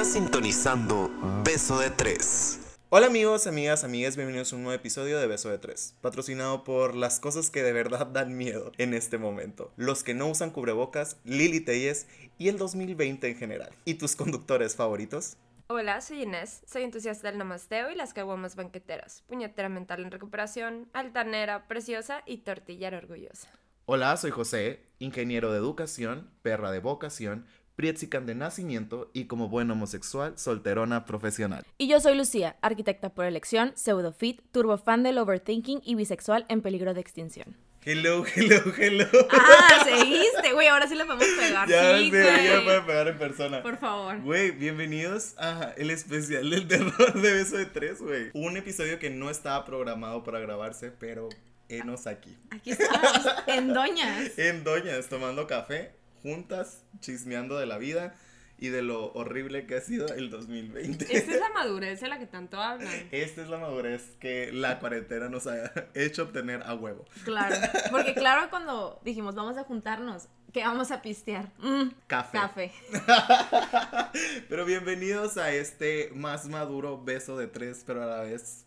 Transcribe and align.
Estás 0.00 0.14
sintonizando 0.14 1.10
Beso 1.44 1.78
de 1.78 1.90
Tres. 1.90 2.78
Hola 2.88 3.08
amigos, 3.08 3.46
amigas, 3.46 3.84
amigas, 3.84 4.16
bienvenidos 4.16 4.50
a 4.50 4.56
un 4.56 4.62
nuevo 4.62 4.74
episodio 4.74 5.18
de 5.18 5.26
Beso 5.26 5.50
de 5.50 5.58
Tres, 5.58 5.94
patrocinado 6.00 6.64
por 6.64 6.94
las 6.96 7.20
cosas 7.20 7.50
que 7.50 7.62
de 7.62 7.74
verdad 7.74 8.06
dan 8.14 8.34
miedo 8.34 8.72
en 8.78 8.94
este 8.94 9.18
momento, 9.18 9.74
los 9.76 10.02
que 10.02 10.14
no 10.14 10.26
usan 10.28 10.52
cubrebocas, 10.52 11.18
Lili 11.24 11.60
Telles 11.60 12.06
y 12.38 12.48
el 12.48 12.56
2020 12.56 13.28
en 13.28 13.36
general. 13.36 13.72
¿Y 13.84 13.96
tus 13.96 14.16
conductores 14.16 14.74
favoritos? 14.74 15.36
Hola, 15.66 16.00
soy 16.00 16.22
Inés, 16.22 16.62
soy 16.64 16.84
entusiasta 16.84 17.28
del 17.28 17.36
namasteo 17.36 17.90
y 17.90 17.94
las 17.94 18.14
caguamas 18.14 18.56
banqueteras, 18.56 19.22
puñetera 19.26 19.68
mental 19.68 20.02
en 20.02 20.12
recuperación, 20.12 20.88
altanera, 20.94 21.68
preciosa 21.68 22.22
y 22.24 22.38
tortillera 22.38 22.96
orgullosa. 22.96 23.50
Hola, 23.92 24.16
soy 24.16 24.30
José, 24.30 24.86
ingeniero 25.00 25.50
de 25.50 25.58
educación, 25.58 26.30
perra 26.42 26.70
de 26.70 26.78
vocación, 26.78 27.44
Prietzican 27.76 28.26
de 28.26 28.34
nacimiento 28.34 29.10
y 29.14 29.24
como 29.24 29.48
buen 29.48 29.70
homosexual, 29.70 30.34
solterona 30.36 31.04
profesional. 31.04 31.64
Y 31.78 31.88
yo 31.88 32.00
soy 32.00 32.16
Lucía, 32.16 32.56
arquitecta 32.60 33.10
por 33.10 33.24
elección, 33.24 33.72
pseudofit, 33.74 34.42
turbofan 34.52 35.02
del 35.02 35.18
overthinking 35.18 35.80
y 35.84 35.94
bisexual 35.94 36.44
en 36.48 36.60
peligro 36.60 36.92
de 36.94 37.00
extinción. 37.00 37.56
Hello, 37.82 38.26
hello, 38.36 38.60
hello. 38.76 39.06
Ah, 39.30 39.82
seguiste, 39.84 40.52
güey, 40.52 40.68
ahora 40.68 40.86
sí 40.86 40.94
le 40.94 41.06
podemos 41.06 41.26
pegar. 41.38 41.66
Ya, 41.66 41.96
sí, 41.96 42.10
güey. 42.10 42.44
ya 42.44 42.62
puede 42.62 42.82
pegar 42.82 43.08
en 43.08 43.16
persona. 43.18 43.62
Por 43.62 43.78
favor. 43.78 44.20
Güey, 44.20 44.50
bienvenidos 44.50 45.34
a 45.38 45.72
el 45.78 45.90
especial 45.90 46.50
del 46.50 46.68
terror 46.68 47.14
de 47.14 47.32
Beso 47.32 47.56
de 47.56 47.64
Tres, 47.64 48.02
güey. 48.02 48.30
Un 48.34 48.58
episodio 48.58 48.98
que 48.98 49.08
no 49.08 49.30
estaba 49.30 49.64
programado 49.64 50.22
para 50.22 50.40
grabarse, 50.40 50.90
pero 50.90 51.30
enos 51.70 52.06
aquí. 52.06 52.36
Aquí 52.50 52.72
estamos, 52.72 53.26
en 53.46 53.72
Doñas. 53.72 54.38
En 54.38 54.62
Doñas, 54.62 55.08
tomando 55.08 55.46
café, 55.46 55.92
juntas, 56.22 56.84
chismeando 57.00 57.58
de 57.58 57.66
la 57.66 57.78
vida 57.78 58.14
y 58.58 58.68
de 58.68 58.82
lo 58.82 59.10
horrible 59.14 59.66
que 59.66 59.76
ha 59.76 59.80
sido 59.80 60.06
el 60.14 60.28
2020. 60.28 61.16
Esta 61.16 61.32
es 61.32 61.40
la 61.40 61.48
madurez 61.54 62.00
de 62.00 62.08
la 62.08 62.18
que 62.18 62.26
tanto 62.26 62.60
hablan. 62.60 62.92
Esta 63.10 63.42
es 63.42 63.48
la 63.48 63.56
madurez 63.58 64.02
que 64.20 64.52
la 64.52 64.78
cuarentena 64.78 65.28
nos 65.30 65.46
ha 65.46 65.72
hecho 65.94 66.24
obtener 66.24 66.62
a 66.64 66.74
huevo. 66.74 67.06
Claro, 67.24 67.56
porque 67.90 68.12
claro 68.14 68.50
cuando 68.50 69.00
dijimos 69.04 69.34
vamos 69.34 69.56
a 69.56 69.64
juntarnos, 69.64 70.28
que 70.52 70.60
vamos 70.62 70.90
a 70.90 71.00
pistear. 71.00 71.50
Mm, 71.58 71.88
Café. 72.06 72.38
café. 72.38 72.72
Pero 74.48 74.64
bienvenidos 74.64 75.36
a 75.36 75.52
este 75.52 76.10
más 76.14 76.46
maduro 76.48 77.02
beso 77.02 77.36
de 77.38 77.46
tres, 77.46 77.82
pero 77.86 78.02
a 78.02 78.06
la 78.06 78.20
vez 78.22 78.66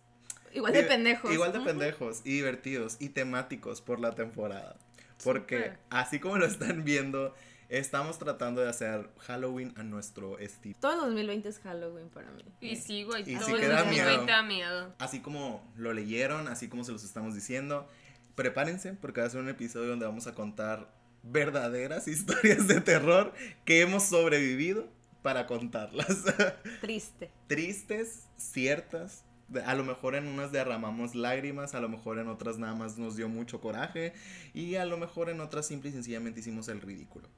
Igual 0.54 0.74
de 0.74 0.84
Div- 0.86 0.88
pendejos. 0.88 1.32
Igual 1.32 1.52
de 1.54 1.60
pendejos 1.60 2.22
y 2.24 2.34
divertidos 2.36 2.98
y 3.00 3.10
temáticos 3.10 3.82
por 3.82 4.00
la 4.00 4.16
temporada. 4.16 4.76
Porque 5.24 5.58
Súper. 5.58 5.80
así 5.90 6.20
como 6.20 6.38
lo 6.38 6.46
están 6.46 6.84
viendo, 6.84 7.34
estamos 7.70 8.20
tratando 8.20 8.62
de 8.62 8.70
hacer 8.70 9.10
Halloween 9.20 9.74
a 9.76 9.84
nuestro 9.84 10.38
estilo. 10.40 10.76
Todo 10.80 10.94
el 10.94 11.00
2020 11.02 11.50
es 11.50 11.60
Halloween 11.60 12.10
para 12.10 12.32
mí. 12.32 12.44
Y 12.62 12.76
sí, 12.76 13.04
güey, 13.04 13.24
Y 13.30 13.36
todo 13.36 13.46
sí 13.46 13.52
el 13.54 13.60
que 13.62 13.68
da 13.68 13.84
2020 13.84 14.12
miedo. 14.18 14.26
da 14.28 14.44
miedo. 14.44 14.94
Así 15.00 15.20
como 15.20 15.64
lo 15.76 15.94
leyeron, 15.94 16.48
así 16.48 16.68
como 16.70 16.84
se 16.84 16.92
los 16.92 17.04
estamos 17.04 17.34
diciendo, 17.36 17.88
prepárense 18.36 18.94
porque 18.94 19.22
va 19.22 19.28
a 19.28 19.30
ser 19.30 19.42
un 19.42 19.50
episodio 19.50 19.90
donde 19.90 20.06
vamos 20.06 20.28
a 20.28 20.36
contar 20.36 20.92
verdaderas 21.24 22.08
historias 22.08 22.68
de 22.68 22.82
terror 22.82 23.34
que 23.66 23.82
hemos 23.82 24.04
sobrevivido 24.04 24.88
para 25.22 25.48
contarlas. 25.48 26.24
Triste. 26.82 27.32
tristes, 27.48 28.28
ciertas. 28.38 29.24
A 29.66 29.76
lo 29.76 29.84
mejor 29.84 30.16
en 30.16 30.28
unas 30.28 30.52
derramamos 30.52 31.16
lágrimas, 31.16 31.76
a 31.76 31.80
lo 31.80 31.88
mejor 31.88 32.18
en 32.18 32.28
otras 32.28 32.58
nada 32.58 32.74
más 32.74 32.98
nos 32.98 33.16
dio 33.16 33.30
mucho 33.30 33.62
coraje 33.62 34.14
y 34.54 34.76
a 34.76 34.86
lo 34.86 34.98
mejor 34.98 35.30
en 35.30 35.42
otras 35.42 35.68
simple 35.68 35.90
y 35.92 35.94
sencillamente 35.94 36.40
hicimos 36.40 36.68
el 36.70 36.82
ridículo. 36.82 37.30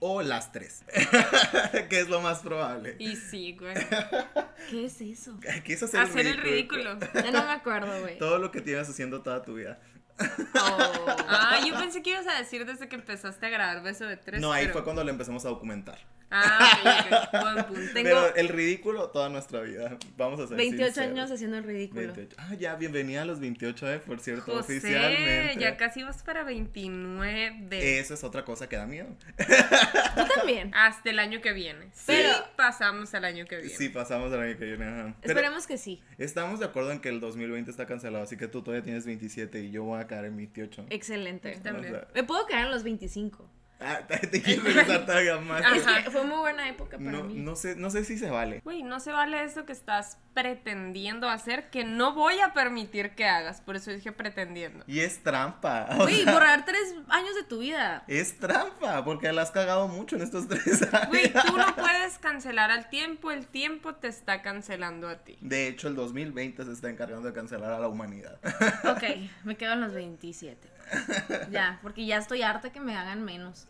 O 0.00 0.20
las 0.22 0.52
tres, 0.52 0.84
que 1.88 2.00
es 2.00 2.08
lo 2.08 2.20
más 2.20 2.40
probable. 2.40 2.96
Y 2.98 3.16
sí, 3.16 3.56
güey. 3.58 3.74
¿Qué 4.70 4.84
es 4.86 5.00
eso? 5.00 5.38
¿Qué 5.64 5.72
es 5.72 5.82
hacer, 5.82 6.00
Hacer 6.00 6.26
el 6.26 6.36
ridículo. 6.38 6.98
Ya 7.14 7.30
no 7.30 7.44
me 7.44 7.50
acuerdo, 7.52 8.00
güey. 8.02 8.18
Todo 8.18 8.38
lo 8.38 8.50
que 8.50 8.60
tienes 8.60 8.88
haciendo 8.88 9.22
toda 9.22 9.42
tu 9.42 9.54
vida. 9.54 9.78
Oh. 10.18 11.06
Ah, 11.28 11.60
yo 11.66 11.74
pensé 11.78 12.02
que 12.02 12.10
ibas 12.10 12.26
a 12.26 12.38
decir 12.38 12.64
desde 12.66 12.88
que 12.88 12.96
empezaste 12.96 13.46
a 13.46 13.48
grabar 13.50 13.82
Beso 13.82 14.04
de 14.06 14.16
Tres. 14.16 14.40
no, 14.40 14.52
ahí 14.52 14.64
pero- 14.64 14.74
fue 14.74 14.84
cuando 14.84 15.02
lo 15.04 15.10
empezamos 15.10 15.44
a 15.44 15.48
documentar. 15.48 15.98
Ah, 16.30 17.28
buen 17.42 17.64
punto. 17.66 17.92
Tengo- 17.94 18.08
Pero 18.08 18.34
el 18.36 18.48
ridículo 18.48 19.10
toda 19.10 19.28
nuestra 19.28 19.60
vida. 19.60 19.96
Vamos 20.16 20.40
a 20.40 20.46
ser 20.48 20.56
28 20.56 20.86
sinceros. 20.86 21.10
años 21.10 21.30
haciendo 21.30 21.56
el 21.58 21.64
ridículo. 21.64 22.02
28. 22.02 22.36
Ah, 22.38 22.54
ya, 22.54 22.74
bienvenida 22.76 23.22
a 23.22 23.24
los 23.24 23.38
28, 23.40 23.92
eh, 23.92 23.98
por 24.00 24.18
cierto, 24.20 24.42
José, 24.52 24.78
oficialmente. 24.78 25.56
ya 25.60 25.76
casi 25.76 26.02
vas 26.02 26.22
para 26.22 26.42
29. 26.42 27.98
Eso 27.98 28.14
es 28.14 28.24
otra 28.24 28.44
cosa 28.44 28.68
que 28.68 28.76
da 28.76 28.86
miedo. 28.86 29.08
Tú 29.36 30.22
también. 30.34 30.70
Hasta 30.74 31.10
el 31.10 31.18
año 31.18 31.40
que 31.40 31.52
viene. 31.52 31.86
Sí, 31.92 32.04
Pero- 32.06 32.32
pasamos 32.56 33.14
al 33.14 33.24
año 33.24 33.44
que 33.46 33.56
viene. 33.58 33.70
Sí, 33.74 33.88
pasamos 33.88 34.32
el 34.32 34.40
año 34.40 34.58
que 34.58 34.64
viene. 34.64 34.84
ajá. 34.84 35.14
Esperemos 35.22 35.66
que 35.66 35.78
sí. 35.78 36.02
Estamos 36.18 36.60
de 36.60 36.66
acuerdo 36.66 36.92
en 36.92 37.00
que 37.00 37.08
el 37.08 37.20
2020 37.20 37.70
está 37.70 37.86
cancelado, 37.86 38.24
así 38.24 38.36
que 38.36 38.48
tú 38.48 38.62
todavía 38.62 38.82
tienes 38.84 39.06
27 39.06 39.60
y 39.60 39.70
yo 39.70 39.84
voy 39.84 40.00
a 40.00 40.06
caer 40.06 40.26
en 40.26 40.36
28. 40.36 40.86
Excelente. 40.90 41.52
También. 41.62 42.00
Me 42.14 42.24
puedo 42.24 42.46
quedar 42.46 42.64
en 42.66 42.70
los 42.72 42.82
25. 42.82 43.48
Ah, 43.80 44.00
te 44.30 44.42
quiero 44.42 44.62
regresar 44.62 45.06
todavía 45.06 45.36
más. 45.38 45.62
Ajá. 45.64 45.98
Es 45.98 46.04
que 46.04 46.10
fue 46.10 46.24
muy 46.24 46.38
buena 46.38 46.68
época 46.68 46.98
para 46.98 47.10
No, 47.10 47.24
mí. 47.24 47.34
no 47.36 47.56
sé, 47.56 47.76
no 47.76 47.90
sé 47.90 48.04
si 48.04 48.18
se 48.18 48.30
vale. 48.30 48.60
Güey, 48.64 48.82
no 48.82 49.00
se 49.00 49.12
vale 49.12 49.42
esto 49.44 49.64
que 49.66 49.72
estás 49.72 50.18
pretendiendo 50.34 51.28
hacer, 51.28 51.70
que 51.70 51.84
no 51.84 52.12
voy 52.14 52.40
a 52.40 52.52
permitir 52.52 53.10
que 53.10 53.24
hagas. 53.26 53.60
Por 53.62 53.76
eso 53.76 53.90
dije 53.90 54.12
pretendiendo. 54.12 54.84
Y 54.86 55.00
es 55.00 55.22
trampa. 55.22 55.86
Güey, 55.96 56.22
sea, 56.24 56.32
borrar 56.32 56.64
tres 56.64 56.94
años 57.08 57.34
de 57.34 57.42
tu 57.44 57.58
vida. 57.60 58.04
es 58.06 58.38
trampa, 58.38 59.04
porque 59.04 59.32
la 59.32 59.42
has 59.42 59.50
cagado 59.50 59.88
mucho 59.88 60.16
en 60.16 60.22
estos 60.22 60.46
tres 60.48 60.82
años. 60.92 61.08
Güey, 61.08 61.32
tú 61.32 61.56
no 61.56 61.74
puedes 61.74 62.18
cancelar 62.18 62.70
al 62.70 62.88
tiempo, 62.88 63.30
el 63.30 63.46
tiempo 63.46 63.94
te 63.94 64.08
está 64.08 64.42
cancelando 64.42 65.08
a 65.08 65.16
ti. 65.24 65.38
De 65.40 65.68
hecho, 65.68 65.88
el 65.88 65.94
2020 65.96 66.64
se 66.64 66.72
está 66.72 66.90
encargando 66.90 67.28
de 67.28 67.34
cancelar 67.34 67.72
a 67.72 67.78
la 67.78 67.88
humanidad. 67.88 68.38
Ok, 68.84 69.02
me 69.44 69.56
quedo 69.56 69.72
en 69.72 69.80
los 69.80 69.92
27. 69.94 70.68
Ya, 71.50 71.78
porque 71.82 72.06
ya 72.06 72.18
estoy 72.18 72.42
harta 72.42 72.70
que 72.70 72.80
me 72.80 72.96
hagan 72.96 73.24
menos. 73.24 73.66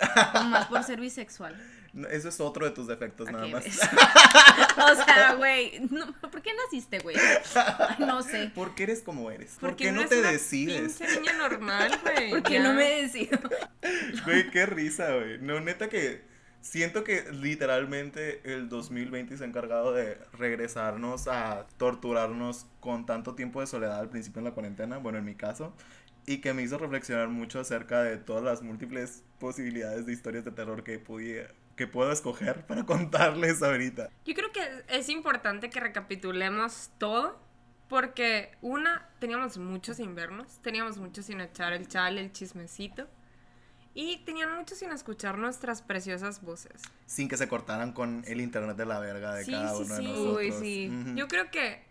Más 0.51 0.67
por 0.67 0.83
ser 0.85 1.01
bisexual. 1.01 1.57
No, 1.97 2.07
Eso 2.09 2.29
es 2.29 2.41
otro 2.41 2.67
de 2.67 2.73
tus 2.73 2.87
defectos, 2.89 3.31
nada 3.33 3.47
más. 3.47 3.65
O 3.65 4.95
sea, 5.03 5.35
güey, 5.39 5.81
no, 5.89 6.13
¿por 6.21 6.43
qué 6.43 6.51
naciste, 6.53 6.99
güey? 6.99 7.17
No 7.99 8.23
sé. 8.23 8.53
¿Por 8.55 8.75
qué 8.75 8.83
eres 8.83 9.01
como 9.01 9.31
eres? 9.31 9.53
¿Por, 9.53 9.71
Porque 9.71 9.85
qué 9.85 9.93
no 9.93 10.05
te 10.05 10.19
una 10.21 10.31
decides? 10.33 10.99
Pinche 10.99 11.21
niña 11.21 11.33
normal, 11.39 11.99
güey. 12.03 12.29
¿Por 12.29 12.43
qué 12.43 12.55
ya. 12.55 12.63
no 12.65 12.75
me 12.75 13.01
decido? 13.01 13.39
Güey, 14.27 14.51
qué 14.51 14.67
risa, 14.67 15.11
güey. 15.15 15.39
No, 15.39 15.59
neta 15.61 15.89
que 15.89 16.23
siento 16.67 17.05
que 17.05 17.33
literalmente 17.33 18.41
el 18.45 18.69
2020 18.69 19.37
se 19.37 19.45
ha 19.45 19.47
encargado 19.47 19.93
de 19.93 20.19
regresarnos 20.33 21.29
a 21.29 21.67
torturarnos 21.77 22.67
con 22.81 23.07
tanto 23.07 23.35
tiempo 23.35 23.61
de 23.61 23.69
soledad 23.69 24.01
al 24.01 24.11
principio 24.11 24.41
en 24.41 24.47
la 24.47 24.51
cuarentena, 24.51 24.99
bueno, 24.99 25.19
en 25.19 25.25
mi 25.25 25.37
caso, 25.37 25.75
y 26.27 26.39
que 26.39 26.53
me 26.53 26.63
hizo 26.63 26.77
reflexionar 26.79 27.29
mucho 27.29 27.61
acerca 27.61 28.03
de 28.03 28.17
todas 28.17 28.43
las 28.43 28.63
múltiples 28.63 29.23
posibilidades 29.39 30.07
de 30.07 30.13
historias 30.13 30.45
de 30.45 30.51
terror 30.51 30.83
que 30.85 30.99
pudiera 30.99 31.49
que 31.77 31.87
puedo 31.87 32.11
escoger 32.11 32.67
para 32.67 32.85
contarles 32.87 33.63
ahorita. 33.63 34.11
Yo 34.25 34.35
creo 34.35 34.51
que 34.51 34.85
es 34.89 35.09
importante 35.09 35.71
que 35.71 35.79
recapitulemos 35.79 36.91
todo. 36.99 37.45
Porque, 37.89 38.51
una, 38.63 39.09
teníamos 39.21 39.59
muchos 39.59 40.01
invernos, 40.01 40.59
teníamos 40.61 40.99
mucho 40.99 41.23
sin 41.23 41.41
echar 41.41 41.73
el 41.73 41.87
chal, 41.87 42.19
el 42.19 42.33
chismecito. 42.33 43.07
Y 43.95 44.25
tenían 44.25 44.57
mucho 44.57 44.75
sin 44.75 44.91
escuchar 44.91 45.39
nuestras 45.39 45.83
preciosas 45.83 46.43
voces. 46.43 46.83
Sin 47.07 47.29
que 47.29 47.37
se 47.37 47.47
cortaran 47.47 47.93
con 47.93 48.25
el 48.27 48.41
internet 48.41 48.77
de 48.77 48.87
la 48.87 48.99
verga 48.99 49.35
de 49.37 49.45
Sí, 49.45 49.53
cada 49.53 49.71
sí, 49.71 49.83
uno 49.85 49.95
de 49.95 50.01
sí. 50.01 50.09
nosotros. 50.09 50.37
Uy, 50.37 50.53
sí. 50.53 50.93
Yo 51.15 51.29
creo 51.29 51.51
que 51.53 51.86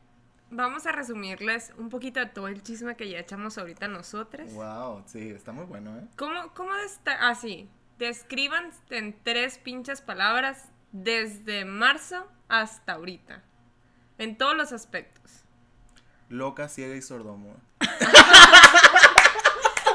vamos 0.55 0.85
a 0.85 0.91
resumirles 0.91 1.71
un 1.77 1.89
poquito 1.89 2.19
de 2.19 2.25
todo 2.27 2.47
el 2.47 2.63
chisme 2.63 2.95
que 2.95 3.09
ya 3.09 3.19
echamos 3.19 3.57
ahorita 3.57 3.87
nosotros. 3.87 4.51
Wow, 4.53 5.03
sí, 5.05 5.29
está 5.29 5.51
muy 5.51 5.65
bueno, 5.65 5.97
¿eh? 5.97 6.03
¿Cómo, 6.17 6.53
cómo 6.53 6.73
está? 6.75 7.29
Así, 7.29 7.69
describan 7.99 8.71
en 8.89 9.15
tres 9.23 9.57
pinches 9.57 10.01
palabras 10.01 10.69
desde 10.91 11.65
marzo 11.65 12.27
hasta 12.47 12.93
ahorita. 12.93 13.43
En 14.17 14.37
todos 14.37 14.55
los 14.55 14.71
aspectos. 14.71 15.43
Loca, 16.29 16.69
ciega 16.69 16.95
y 16.95 17.01
sordomuda. 17.01 17.57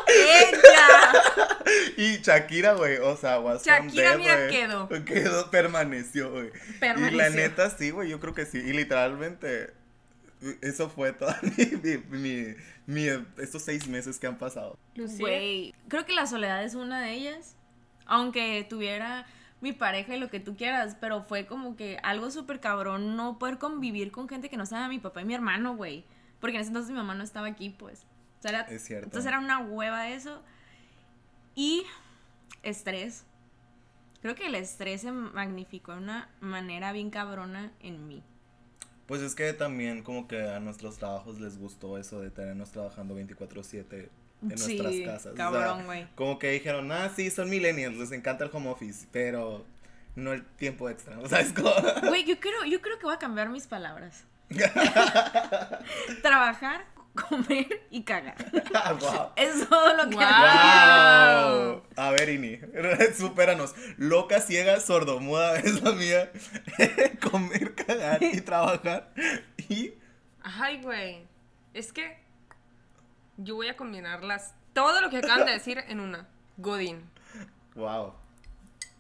¡Ella! 0.06 1.22
Y 1.96 2.16
Shakira, 2.22 2.72
güey, 2.72 2.96
o 2.96 3.16
sea, 3.16 3.38
was 3.38 3.64
Shakira, 3.64 4.16
mira, 4.16 4.34
güey. 4.36 4.50
quedó. 4.50 4.88
Quedó, 5.04 5.50
permaneció, 5.50 6.30
güey. 6.32 6.46
Y 6.46 6.72
la 6.72 6.80
Permaneció. 6.80 7.30
neta, 7.30 7.70
sí, 7.70 7.90
güey, 7.90 8.08
yo 8.08 8.18
creo 8.18 8.34
que 8.34 8.46
sí. 8.46 8.58
Y 8.58 8.72
literalmente, 8.72 9.72
eso 10.62 10.88
fue 10.88 11.12
toda 11.12 11.38
mi, 11.56 11.66
mi, 11.82 12.18
mi- 12.18 12.54
mi- 12.86 13.24
estos 13.38 13.62
seis 13.62 13.86
meses 13.88 14.18
que 14.18 14.26
han 14.26 14.38
pasado. 14.38 14.78
Lucía. 14.94 15.18
Güey, 15.20 15.74
creo 15.88 16.04
que 16.06 16.12
la 16.14 16.26
soledad 16.26 16.62
es 16.64 16.74
una 16.74 17.00
de 17.02 17.12
ellas. 17.12 17.56
Aunque 18.06 18.66
tuviera 18.68 19.26
mi 19.60 19.72
pareja 19.72 20.16
y 20.16 20.18
lo 20.18 20.30
que 20.30 20.40
tú 20.40 20.56
quieras, 20.56 20.96
pero 21.00 21.22
fue 21.22 21.46
como 21.46 21.76
que 21.76 21.98
algo 22.02 22.30
súper 22.30 22.60
cabrón 22.60 23.14
no 23.16 23.38
poder 23.38 23.58
convivir 23.58 24.10
con 24.10 24.28
gente 24.28 24.48
que 24.48 24.56
no 24.56 24.66
sea 24.66 24.88
mi 24.88 24.98
papá 24.98 25.22
y 25.22 25.24
mi 25.26 25.34
hermano, 25.34 25.76
güey. 25.76 26.04
Porque 26.40 26.56
en 26.56 26.62
ese 26.62 26.68
entonces 26.70 26.90
mi 26.90 26.96
mamá 26.96 27.14
no 27.14 27.22
estaba 27.22 27.46
aquí, 27.46 27.70
pues. 27.70 28.04
O 28.38 28.42
sea, 28.42 28.50
era- 28.50 28.60
Es 28.62 28.82
cierto. 28.84 29.04
Entonces 29.06 29.28
era 29.28 29.38
una 29.38 29.58
hueva 29.60 30.08
eso. 30.08 30.42
Y 31.54 31.84
estrés. 32.62 33.24
Creo 34.22 34.34
que 34.34 34.46
el 34.46 34.54
estrés 34.54 35.02
se 35.02 35.12
magnificó 35.12 35.92
de 35.92 35.98
una 35.98 36.28
manera 36.40 36.92
bien 36.92 37.10
cabrona 37.10 37.70
en 37.80 38.06
mí. 38.08 38.22
Pues 39.10 39.22
es 39.22 39.34
que 39.34 39.52
también 39.54 40.04
como 40.04 40.28
que 40.28 40.40
a 40.40 40.60
nuestros 40.60 40.96
trabajos 40.98 41.40
les 41.40 41.58
gustó 41.58 41.98
eso 41.98 42.20
de 42.20 42.30
tenernos 42.30 42.70
trabajando 42.70 43.16
24/7 43.16 44.08
en 44.48 44.56
Sí, 44.56 44.76
nuestras 44.78 44.94
casas. 45.04 45.32
O 45.32 45.36
sea, 45.36 45.50
cabrón, 45.50 45.84
güey. 45.86 46.06
como 46.14 46.38
que 46.38 46.52
dijeron, 46.52 46.92
ah, 46.92 47.10
sí, 47.16 47.28
son 47.28 47.50
millennials, 47.50 47.96
les 47.96 48.12
encanta 48.12 48.44
el 48.44 48.50
home 48.52 48.70
office, 48.70 49.08
pero 49.10 49.66
no 50.14 50.32
el 50.32 50.44
tiempo 50.44 50.88
extra. 50.88 51.18
O 51.18 51.28
sea, 51.28 51.40
es 51.40 51.52
como... 51.52 51.72
Güey, 52.06 52.24
yo 52.24 52.38
creo, 52.38 52.64
yo 52.66 52.80
creo 52.80 53.00
que 53.00 53.04
voy 53.06 53.14
a 53.16 53.18
cambiar 53.18 53.48
mis 53.48 53.66
palabras. 53.66 54.22
Trabajar, 56.22 56.84
comer 57.14 57.86
y 57.90 58.02
cagar. 58.02 58.36
wow. 59.00 59.30
Es 59.36 59.68
todo 59.68 59.96
lo 59.96 60.10
que 60.10 60.16
hago. 60.20 61.72
Wow. 61.74 61.82
A 61.96 62.10
ver, 62.10 62.28
Ini, 62.30 62.58
supéranos. 63.16 63.74
Loca, 63.98 64.40
ciega, 64.40 64.80
sordomuda 64.80 65.56
es 65.60 65.82
la 65.82 65.92
mía. 65.92 66.30
Comer, 67.30 67.74
cagar 67.74 68.22
y 68.22 68.40
trabajar. 68.40 69.12
Y 69.68 69.94
Ay, 70.42 70.80
güey. 70.82 71.26
Es 71.74 71.92
que 71.92 72.18
yo 73.36 73.54
voy 73.56 73.68
a 73.68 73.76
combinarlas. 73.76 74.54
Todo 74.72 75.00
lo 75.00 75.10
que 75.10 75.18
acaban 75.18 75.46
de 75.46 75.52
decir 75.52 75.78
en 75.88 76.00
una. 76.00 76.28
Godín. 76.56 77.08
wow. 77.74 78.14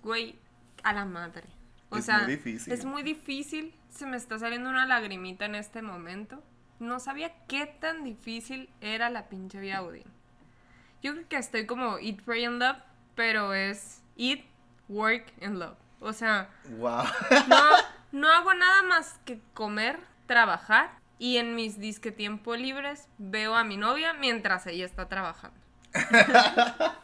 Güey, 0.02 0.38
a 0.82 0.92
la 0.92 1.04
madre. 1.04 1.44
O 1.90 1.96
Es 1.98 2.06
sea, 2.06 2.20
muy 2.20 2.36
difícil. 2.36 2.72
es 2.72 2.84
muy 2.84 3.02
difícil. 3.02 3.74
Se 3.90 4.06
me 4.06 4.16
está 4.16 4.38
saliendo 4.38 4.70
una 4.70 4.86
lagrimita 4.86 5.44
en 5.44 5.56
este 5.56 5.82
momento. 5.82 6.42
No 6.80 6.98
sabía 6.98 7.32
qué 7.46 7.66
tan 7.66 8.02
difícil 8.04 8.68
era 8.80 9.08
la 9.10 9.28
pinche 9.28 9.60
vida 9.60 9.78
Godín. 9.80 10.04
Yo 11.02 11.12
creo 11.12 11.28
que 11.28 11.36
estoy 11.36 11.66
como 11.66 11.98
Eat, 11.98 12.20
Pray 12.22 12.44
and 12.46 12.60
Love, 12.60 12.78
pero 13.14 13.54
es 13.54 14.02
Eat, 14.16 14.40
Work 14.88 15.32
and 15.42 15.58
Love. 15.58 15.76
O 16.00 16.12
sea, 16.12 16.48
Wow. 16.78 17.04
no, 17.48 17.60
no 18.12 18.28
hago 18.28 18.54
nada 18.54 18.82
más 18.82 19.18
que 19.24 19.40
comer, 19.54 19.98
trabajar 20.26 20.90
y 21.18 21.36
en 21.36 21.54
mis 21.54 21.78
disque 21.78 22.10
tiempo 22.12 22.56
libres 22.56 23.06
veo 23.18 23.54
a 23.54 23.62
mi 23.64 23.76
novia 23.76 24.14
mientras 24.14 24.66
ella 24.66 24.86
está 24.86 25.08
trabajando. 25.08 25.58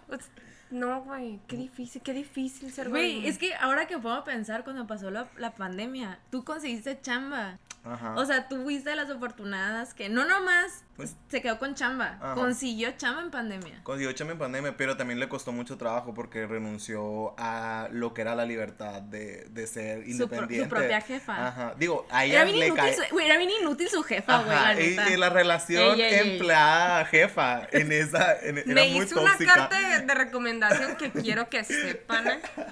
No, 0.68 1.02
güey, 1.02 1.38
qué 1.46 1.56
difícil, 1.56 2.02
qué 2.02 2.12
difícil 2.12 2.72
ser 2.72 2.88
Güey, 2.88 3.14
godín. 3.18 3.28
es 3.30 3.38
que 3.38 3.54
ahora 3.54 3.86
que 3.86 3.98
puedo 3.98 4.24
pensar 4.24 4.64
cuando 4.64 4.84
pasó 4.86 5.12
la, 5.12 5.28
la 5.38 5.52
pandemia, 5.54 6.18
tú 6.30 6.44
conseguiste 6.44 7.00
chamba. 7.00 7.56
Ajá. 7.86 8.14
O 8.16 8.24
sea, 8.24 8.48
tú 8.48 8.62
fuiste 8.62 8.90
de 8.90 8.96
las 8.96 9.10
afortunadas 9.10 9.94
que 9.94 10.08
no 10.08 10.24
nomás 10.24 10.85
Pues- 10.96 11.14
se 11.28 11.42
quedó 11.42 11.58
con 11.58 11.74
chamba, 11.74 12.16
Ajá. 12.22 12.34
consiguió 12.34 12.90
chamba 12.96 13.20
en 13.22 13.30
pandemia. 13.30 13.80
Consiguió 13.82 14.12
chamba 14.12 14.32
en 14.32 14.38
pandemia, 14.38 14.76
pero 14.76 14.96
también 14.96 15.20
le 15.20 15.28
costó 15.28 15.52
mucho 15.52 15.76
trabajo 15.76 16.14
porque 16.14 16.46
renunció 16.46 17.34
a 17.38 17.88
lo 17.92 18.14
que 18.14 18.22
era 18.22 18.34
la 18.34 18.46
libertad 18.46 19.02
de, 19.02 19.44
de 19.50 19.66
ser 19.66 19.98
Su 19.98 20.02
pro- 20.04 20.10
independiente. 20.38 20.64
su 20.64 20.68
propia 20.74 21.00
jefa. 21.02 21.48
Ajá. 21.48 21.74
Digo, 21.78 22.06
a 22.10 22.24
Era 22.24 22.42
ella 22.42 22.44
bien, 22.44 22.58
le 22.60 22.66
inútil 22.68 22.82
cae. 22.84 22.94
su, 22.94 23.02
güey, 23.12 23.26
era 23.26 23.36
bien 23.36 23.50
inútil 23.60 23.88
su 23.90 24.02
jefa, 24.02 24.42
güey, 24.42 24.94
la 24.96 25.10
y, 25.10 25.16
la 25.16 25.28
relación 25.28 26.00
empleada-jefa 26.00 27.68
en 27.72 27.92
esa. 27.92 28.38
En, 28.40 28.58
era 28.58 28.66
Me 28.66 28.88
muy 28.88 29.04
hizo 29.04 29.20
una 29.20 29.36
carta 29.36 29.98
de, 30.00 30.06
de 30.06 30.14
recomendación 30.14 30.96
que 30.96 31.10
quiero 31.12 31.48
que 31.48 31.64
sepan. 31.64 32.24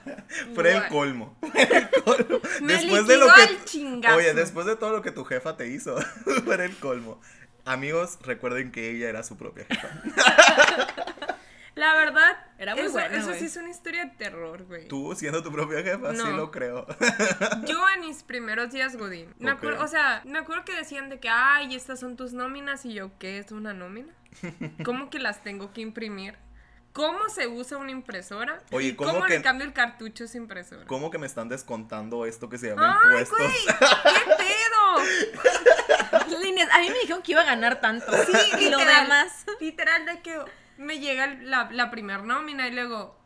Fue 0.55 0.73
el 0.73 0.87
colmo. 0.89 1.37
El 1.55 1.89
colmo. 2.03 2.41
Me 2.63 2.75
después 2.75 3.07
de 3.07 3.17
lo 3.17 3.27
que. 3.35 3.43
al 3.43 3.65
chingazo. 3.65 4.17
Oye, 4.17 4.35
después 4.35 4.67
de 4.67 4.77
todo 4.77 4.91
lo 4.93 5.03
que 5.03 5.11
tu 5.11 5.25
jefa 5.25 5.57
te 5.57 5.69
hizo, 5.69 5.97
fue 6.45 6.65
el 6.65 6.77
colmo. 6.77 7.21
Amigos, 7.65 8.19
recuerden 8.23 8.71
que 8.73 8.91
ella 8.91 9.09
era 9.09 9.23
su 9.23 9.37
propia 9.37 9.65
jefa. 9.67 9.89
La 11.75 11.93
verdad, 11.95 12.37
Era 12.57 12.75
muy 12.77 12.85
eso, 12.85 12.93
buena, 12.93 13.17
eso 13.17 13.35
sí 13.35 13.47
es 13.47 13.57
una 13.57 13.69
historia 13.69 14.05
de 14.05 14.11
terror, 14.13 14.63
güey. 14.65 14.87
Tú 14.87 15.13
siendo 15.17 15.43
tu 15.43 15.51
propia 15.51 15.83
jefa, 15.83 16.15
sí 16.15 16.23
lo 16.33 16.53
creo. 16.53 16.87
Yo 17.67 17.85
en 17.91 18.03
mis 18.03 18.23
primeros 18.23 18.71
días 18.71 18.97
Godín. 18.97 19.35
Me 19.41 19.51
Ok. 19.51 19.59
acuerdo, 19.59 19.83
o 19.85 19.89
sea, 19.89 20.23
me 20.25 20.39
acuerdo 20.39 20.65
que 20.65 20.73
decían 20.77 21.09
de 21.09 21.19
que, 21.19 21.29
ay, 21.29 21.75
estas 21.75 21.99
son 21.99 22.17
tus 22.17 22.33
nóminas. 22.33 22.85
Y 22.85 22.95
yo, 22.95 23.11
¿qué 23.19 23.39
es 23.39 23.51
una 23.51 23.75
nómina? 23.75 24.13
¿Cómo 24.85 25.11
que 25.11 25.19
las 25.19 25.43
tengo 25.43 25.73
que 25.73 25.81
imprimir? 25.81 26.37
¿Cómo 26.93 27.29
se 27.29 27.49
usa 27.49 27.77
una 27.77 27.91
impresora? 27.91 28.63
Oye, 28.71 28.91
¿Y 28.91 28.95
¿cómo 28.95 29.11
¿cómo, 29.15 29.25
que- 29.27 29.39
le 29.39 29.43
cambio 29.43 29.67
el 29.67 29.73
cartucho 29.73 30.23
a 30.23 30.27
esa 30.27 30.37
impresora? 30.39 30.87
¿Cómo 30.87 31.11
que 31.11 31.19
me 31.19 31.27
están 31.27 31.49
descontando 31.49 32.25
esto 32.25 32.49
que 32.49 32.57
se 32.57 32.69
llama 32.69 33.01
¡Ay, 33.03 33.09
impuestos? 33.09 33.37
güey! 33.37 34.15
¿Qué 34.15 34.31
pedo? 34.37 35.74
A 36.75 36.81
mí 36.81 36.89
me 36.89 36.99
dijeron 36.99 37.23
que 37.23 37.33
iba 37.33 37.43
a 37.43 37.45
ganar 37.45 37.81
tanto. 37.81 38.13
Sí, 38.13 38.33
y 38.67 38.69
lo 38.69 38.79
demás. 38.79 39.47
Literal 39.61 40.07
de 40.07 40.21
que 40.23 40.41
me 40.77 40.99
llega 40.99 41.29
la, 41.29 41.69
la 41.71 41.89
primer 41.93 42.25
nómina 42.25 42.67
y 42.67 42.73
luego, 42.73 43.17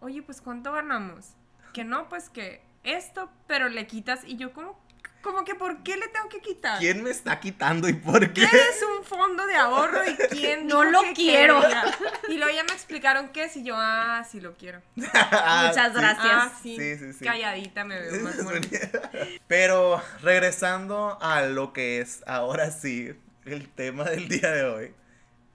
oye, 0.00 0.22
pues 0.22 0.42
¿cuánto 0.42 0.70
ganamos? 0.72 1.34
Que 1.72 1.82
no, 1.82 2.10
pues 2.10 2.28
que 2.28 2.62
esto, 2.82 3.32
pero 3.46 3.70
le 3.70 3.86
quitas 3.86 4.22
y 4.26 4.36
yo 4.36 4.52
como, 4.52 4.78
como 5.24 5.44
que 5.44 5.54
¿por 5.56 5.82
qué 5.82 5.96
le 5.96 6.06
tengo 6.08 6.28
que 6.28 6.40
quitar? 6.40 6.78
¿Quién 6.78 7.02
me 7.02 7.10
está 7.10 7.40
quitando 7.40 7.88
y 7.88 7.94
por 7.94 8.20
qué? 8.32 8.46
¿Qué 8.48 8.56
es 8.56 8.84
un 8.98 9.04
fondo 9.04 9.44
de 9.46 9.54
ahorro 9.56 10.00
y 10.08 10.14
quién 10.36 10.66
No 10.68 10.84
lo 10.84 11.00
que 11.02 11.12
quiero. 11.14 11.60
quería? 11.60 11.84
Y 12.28 12.34
luego 12.36 12.54
ya 12.54 12.62
me 12.64 12.72
explicaron 12.72 13.30
qué 13.30 13.44
es 13.44 13.56
y 13.56 13.64
yo, 13.64 13.74
ah, 13.76 14.24
sí 14.30 14.40
lo 14.40 14.54
quiero. 14.54 14.80
Ah, 15.14 15.66
Muchas 15.68 15.92
sí. 15.92 15.98
gracias. 15.98 16.26
Ah, 16.32 16.52
sí. 16.62 16.76
Sí, 16.78 16.96
sí, 16.98 17.12
sí. 17.14 17.24
Calladita 17.24 17.84
me 17.84 18.00
veo 18.00 18.20
más 18.22 18.44
bonita. 18.44 19.10
Pero 19.48 20.00
regresando 20.22 21.18
a 21.20 21.42
lo 21.42 21.72
que 21.72 22.00
es 22.00 22.22
ahora 22.26 22.70
sí 22.70 23.12
el 23.46 23.68
tema 23.68 24.04
del 24.04 24.28
día 24.28 24.50
de 24.52 24.64
hoy. 24.64 24.94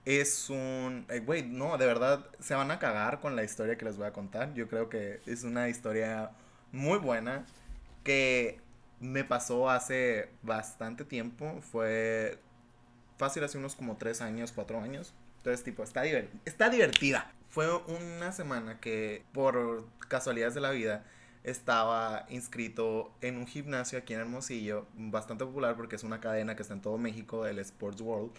Es 0.04 0.48
un... 0.50 1.06
eh, 1.10 1.20
Güey, 1.20 1.42
no, 1.42 1.76
de 1.78 1.86
verdad 1.86 2.26
se 2.40 2.54
van 2.54 2.70
a 2.70 2.78
cagar 2.78 3.20
con 3.20 3.36
la 3.36 3.44
historia 3.44 3.76
que 3.76 3.84
les 3.84 3.96
voy 3.96 4.06
a 4.06 4.12
contar. 4.12 4.52
Yo 4.54 4.66
creo 4.68 4.88
que 4.88 5.20
es 5.26 5.44
una 5.44 5.68
historia 5.68 6.30
muy 6.72 6.98
buena 6.98 7.44
que 8.02 8.60
me 9.00 9.24
pasó 9.24 9.68
hace 9.70 10.30
bastante 10.42 11.04
tiempo. 11.04 11.60
Fue 11.62 12.38
fácil, 13.18 13.42
hace 13.44 13.58
unos 13.58 13.74
como 13.74 13.96
tres 13.96 14.20
años, 14.20 14.52
cuatro 14.52 14.80
años. 14.80 15.14
Entonces, 15.38 15.64
tipo, 15.64 15.82
está, 15.82 16.04
diver- 16.04 16.28
está 16.44 16.68
divertida. 16.70 17.32
Fue 17.48 17.74
una 17.76 18.30
semana 18.32 18.78
que, 18.78 19.24
por 19.32 19.84
casualidades 20.08 20.54
de 20.54 20.60
la 20.60 20.70
vida, 20.70 21.04
estaba 21.42 22.26
inscrito 22.28 23.12
en 23.22 23.38
un 23.38 23.46
gimnasio 23.46 23.98
aquí 23.98 24.12
en 24.12 24.20
Hermosillo, 24.20 24.86
bastante 24.94 25.44
popular 25.44 25.74
porque 25.76 25.96
es 25.96 26.04
una 26.04 26.20
cadena 26.20 26.54
que 26.54 26.62
está 26.62 26.74
en 26.74 26.82
todo 26.82 26.98
México, 26.98 27.46
el 27.46 27.58
Sports 27.58 28.00
World. 28.02 28.32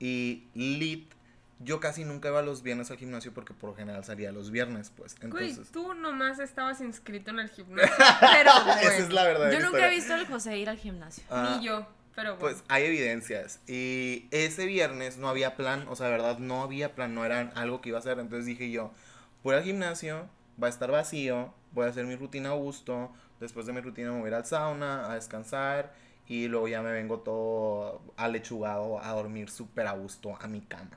Y 0.00 0.48
lit, 0.54 1.12
yo 1.62 1.78
casi 1.78 2.04
nunca 2.04 2.28
iba 2.28 2.40
los 2.40 2.62
viernes 2.62 2.90
al 2.90 2.96
gimnasio 2.96 3.34
porque 3.34 3.52
por 3.52 3.70
lo 3.70 3.76
general 3.76 4.02
salía 4.02 4.32
los 4.32 4.50
viernes, 4.50 4.90
pues. 4.96 5.14
Güey, 5.20 5.50
Entonces, 5.50 5.70
tú 5.70 5.92
nomás 5.92 6.38
estabas 6.38 6.80
inscrito 6.80 7.30
en 7.30 7.40
el 7.40 7.50
gimnasio. 7.50 7.94
Pero, 8.20 8.50
güey, 8.64 8.78
esa 8.80 8.96
es 8.96 9.12
la 9.12 9.24
verdad. 9.24 9.52
Yo 9.52 9.60
nunca 9.60 9.86
he 9.86 9.90
visto 9.90 10.14
al 10.14 10.26
José 10.26 10.56
ir 10.58 10.70
al 10.70 10.78
gimnasio. 10.78 11.22
Ni 11.30 11.66
yo, 11.66 11.86
pero 12.14 12.36
bueno. 12.36 12.40
Pues 12.40 12.64
hay 12.68 12.84
evidencias. 12.84 13.60
Y 13.66 14.26
ese 14.30 14.64
viernes 14.64 15.18
no 15.18 15.28
había 15.28 15.54
plan, 15.56 15.86
o 15.88 15.96
sea, 15.96 16.06
de 16.06 16.12
verdad 16.12 16.38
no 16.38 16.62
había 16.62 16.94
plan, 16.94 17.14
no 17.14 17.26
era 17.26 17.52
algo 17.54 17.82
que 17.82 17.90
iba 17.90 17.98
a 17.98 18.00
hacer. 18.00 18.18
Entonces 18.18 18.46
dije 18.46 18.70
yo, 18.70 18.92
voy 19.42 19.54
al 19.54 19.62
gimnasio, 19.62 20.28
va 20.62 20.66
a 20.66 20.70
estar 20.70 20.90
vacío, 20.90 21.52
voy 21.72 21.84
a 21.84 21.90
hacer 21.90 22.06
mi 22.06 22.16
rutina 22.16 22.50
a 22.50 22.54
gusto. 22.54 23.12
Después 23.38 23.66
de 23.66 23.74
mi 23.74 23.80
rutina 23.80 24.12
me 24.12 24.18
voy 24.18 24.26
a 24.26 24.28
ir 24.28 24.34
al 24.34 24.46
sauna, 24.46 25.10
a 25.10 25.14
descansar. 25.14 25.92
Y 26.26 26.48
luego 26.48 26.68
ya 26.68 26.80
me 26.80 26.92
vengo 26.92 27.20
todo 27.20 28.00
alechugado 28.16 29.02
a 29.02 29.12
dormir 29.12 29.50
súper 29.50 29.86
a 29.88 29.92
gusto 29.92 30.38
a 30.40 30.46
mi 30.46 30.62
cama. 30.62 30.96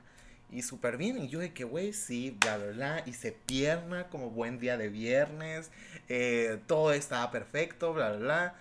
Y 0.54 0.62
súper 0.62 0.96
bien. 0.96 1.18
Y 1.18 1.28
yo 1.28 1.40
de 1.40 1.52
que, 1.52 1.64
güey, 1.64 1.92
sí, 1.92 2.36
bla, 2.40 2.56
bla, 2.58 2.66
bla. 2.72 3.02
Hice 3.06 3.32
pierna 3.32 4.08
como 4.08 4.30
buen 4.30 4.58
día 4.58 4.76
de 4.78 4.88
viernes. 4.88 5.70
eh, 6.08 6.60
todo 6.66 6.92
estaba 6.92 7.30
perfecto, 7.30 7.92
bla, 7.92 8.10
bla, 8.10 8.18
bla. 8.18 8.54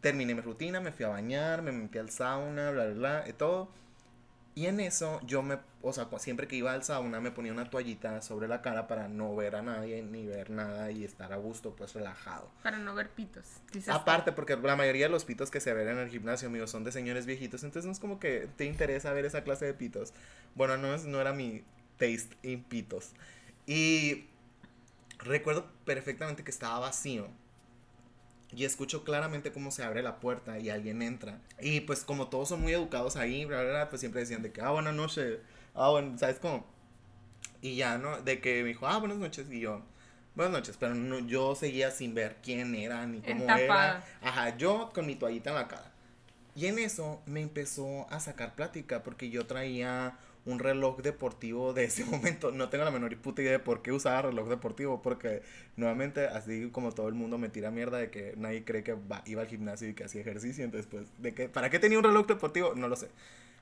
Terminé 0.00 0.34
mi 0.34 0.40
rutina, 0.40 0.80
me 0.80 0.92
fui 0.92 1.04
a 1.04 1.08
bañar, 1.08 1.62
me 1.62 1.72
metí 1.72 1.98
al 1.98 2.10
sauna, 2.10 2.70
bla, 2.70 2.86
bla, 2.86 2.94
bla, 2.94 3.24
y 3.28 3.32
todo. 3.34 3.68
Y 4.54 4.66
en 4.66 4.80
eso 4.80 5.18
yo 5.24 5.42
me, 5.42 5.58
o 5.80 5.94
sea, 5.94 6.08
siempre 6.18 6.46
que 6.46 6.56
iba 6.56 6.72
al 6.74 6.84
sauna 6.84 7.20
me 7.20 7.30
ponía 7.30 7.52
una 7.52 7.70
toallita 7.70 8.20
sobre 8.20 8.48
la 8.48 8.60
cara 8.60 8.86
para 8.86 9.08
no 9.08 9.34
ver 9.34 9.56
a 9.56 9.62
nadie 9.62 10.02
ni 10.02 10.26
ver 10.26 10.50
nada 10.50 10.90
y 10.90 11.04
estar 11.04 11.32
a 11.32 11.36
gusto, 11.36 11.74
pues 11.74 11.94
relajado. 11.94 12.50
Para 12.62 12.78
no 12.78 12.94
ver 12.94 13.08
pitos. 13.08 13.46
Aparte, 13.88 14.32
porque 14.32 14.56
la 14.56 14.76
mayoría 14.76 15.06
de 15.06 15.10
los 15.10 15.24
pitos 15.24 15.50
que 15.50 15.60
se 15.60 15.72
ven 15.72 15.88
en 15.88 15.98
el 15.98 16.10
gimnasio, 16.10 16.48
amigos, 16.48 16.70
son 16.70 16.84
de 16.84 16.92
señores 16.92 17.24
viejitos, 17.24 17.64
entonces 17.64 17.86
no 17.86 17.92
es 17.92 17.98
como 17.98 18.20
que 18.20 18.46
te 18.56 18.66
interesa 18.66 19.12
ver 19.14 19.24
esa 19.24 19.42
clase 19.42 19.64
de 19.64 19.72
pitos. 19.72 20.12
Bueno, 20.54 20.76
no, 20.76 20.94
es, 20.94 21.06
no 21.06 21.18
era 21.18 21.32
mi 21.32 21.64
taste 21.96 22.36
en 22.42 22.62
pitos. 22.62 23.12
Y 23.66 24.26
recuerdo 25.18 25.66
perfectamente 25.86 26.44
que 26.44 26.50
estaba 26.50 26.78
vacío. 26.78 27.28
Y 28.54 28.64
escucho 28.64 29.02
claramente 29.04 29.50
cómo 29.52 29.70
se 29.70 29.82
abre 29.82 30.02
la 30.02 30.20
puerta 30.20 30.58
y 30.58 30.68
alguien 30.68 31.00
entra. 31.02 31.40
Y 31.60 31.80
pues 31.80 32.04
como 32.04 32.28
todos 32.28 32.50
son 32.50 32.60
muy 32.60 32.72
educados 32.72 33.16
ahí, 33.16 33.44
bla, 33.44 33.62
bla, 33.62 33.70
bla, 33.70 33.88
pues 33.88 34.00
siempre 34.00 34.20
decían 34.20 34.42
de 34.42 34.52
que, 34.52 34.60
ah, 34.60 34.70
buenas 34.70 34.94
noches. 34.94 35.38
Ah, 35.74 35.88
bueno, 35.90 36.18
¿sabes 36.18 36.38
cómo? 36.38 36.66
Y 37.62 37.76
ya, 37.76 37.96
¿no? 37.96 38.20
De 38.20 38.40
que 38.40 38.62
me 38.62 38.68
dijo, 38.68 38.86
ah, 38.86 38.98
buenas 38.98 39.18
noches. 39.18 39.46
Y 39.50 39.60
yo, 39.60 39.82
buenas 40.34 40.52
noches. 40.52 40.76
Pero 40.78 40.94
no, 40.94 41.20
yo 41.20 41.54
seguía 41.54 41.90
sin 41.90 42.14
ver 42.14 42.36
quién 42.42 42.74
era 42.74 43.06
ni 43.06 43.20
cómo 43.20 43.42
Entapada. 43.42 44.04
era. 44.20 44.28
Ajá, 44.28 44.56
yo 44.56 44.92
con 44.94 45.06
mi 45.06 45.14
toallita 45.16 45.50
en 45.50 45.56
la 45.56 45.68
cara. 45.68 45.90
Y 46.54 46.66
en 46.66 46.78
eso 46.78 47.22
me 47.24 47.40
empezó 47.40 48.06
a 48.10 48.20
sacar 48.20 48.54
plática 48.54 49.02
porque 49.02 49.30
yo 49.30 49.46
traía 49.46 50.18
un 50.44 50.58
reloj 50.58 50.98
deportivo 51.02 51.72
de 51.72 51.84
ese 51.84 52.04
momento. 52.06 52.50
No 52.52 52.68
tengo 52.68 52.84
la 52.84 52.90
menor 52.90 53.16
puta 53.18 53.42
idea 53.42 53.52
de 53.52 53.58
por 53.58 53.82
qué 53.82 53.92
usaba 53.92 54.22
reloj 54.22 54.48
deportivo, 54.48 55.02
porque 55.02 55.42
nuevamente, 55.76 56.26
así 56.26 56.68
como 56.72 56.92
todo 56.92 57.08
el 57.08 57.14
mundo 57.14 57.38
me 57.38 57.48
tira 57.48 57.70
mierda 57.70 57.98
de 57.98 58.10
que 58.10 58.34
nadie 58.36 58.64
cree 58.64 58.82
que 58.82 58.94
va- 58.94 59.22
iba 59.26 59.42
al 59.42 59.48
gimnasio 59.48 59.88
y 59.88 59.94
que 59.94 60.04
hacía 60.04 60.20
ejercicio, 60.22 60.64
entonces 60.64 60.88
pues, 60.90 61.06
de 61.18 61.34
que, 61.34 61.48
¿para 61.48 61.70
qué 61.70 61.78
tenía 61.78 61.98
un 61.98 62.04
reloj 62.04 62.26
deportivo? 62.26 62.74
No 62.74 62.88
lo 62.88 62.96
sé. 62.96 63.08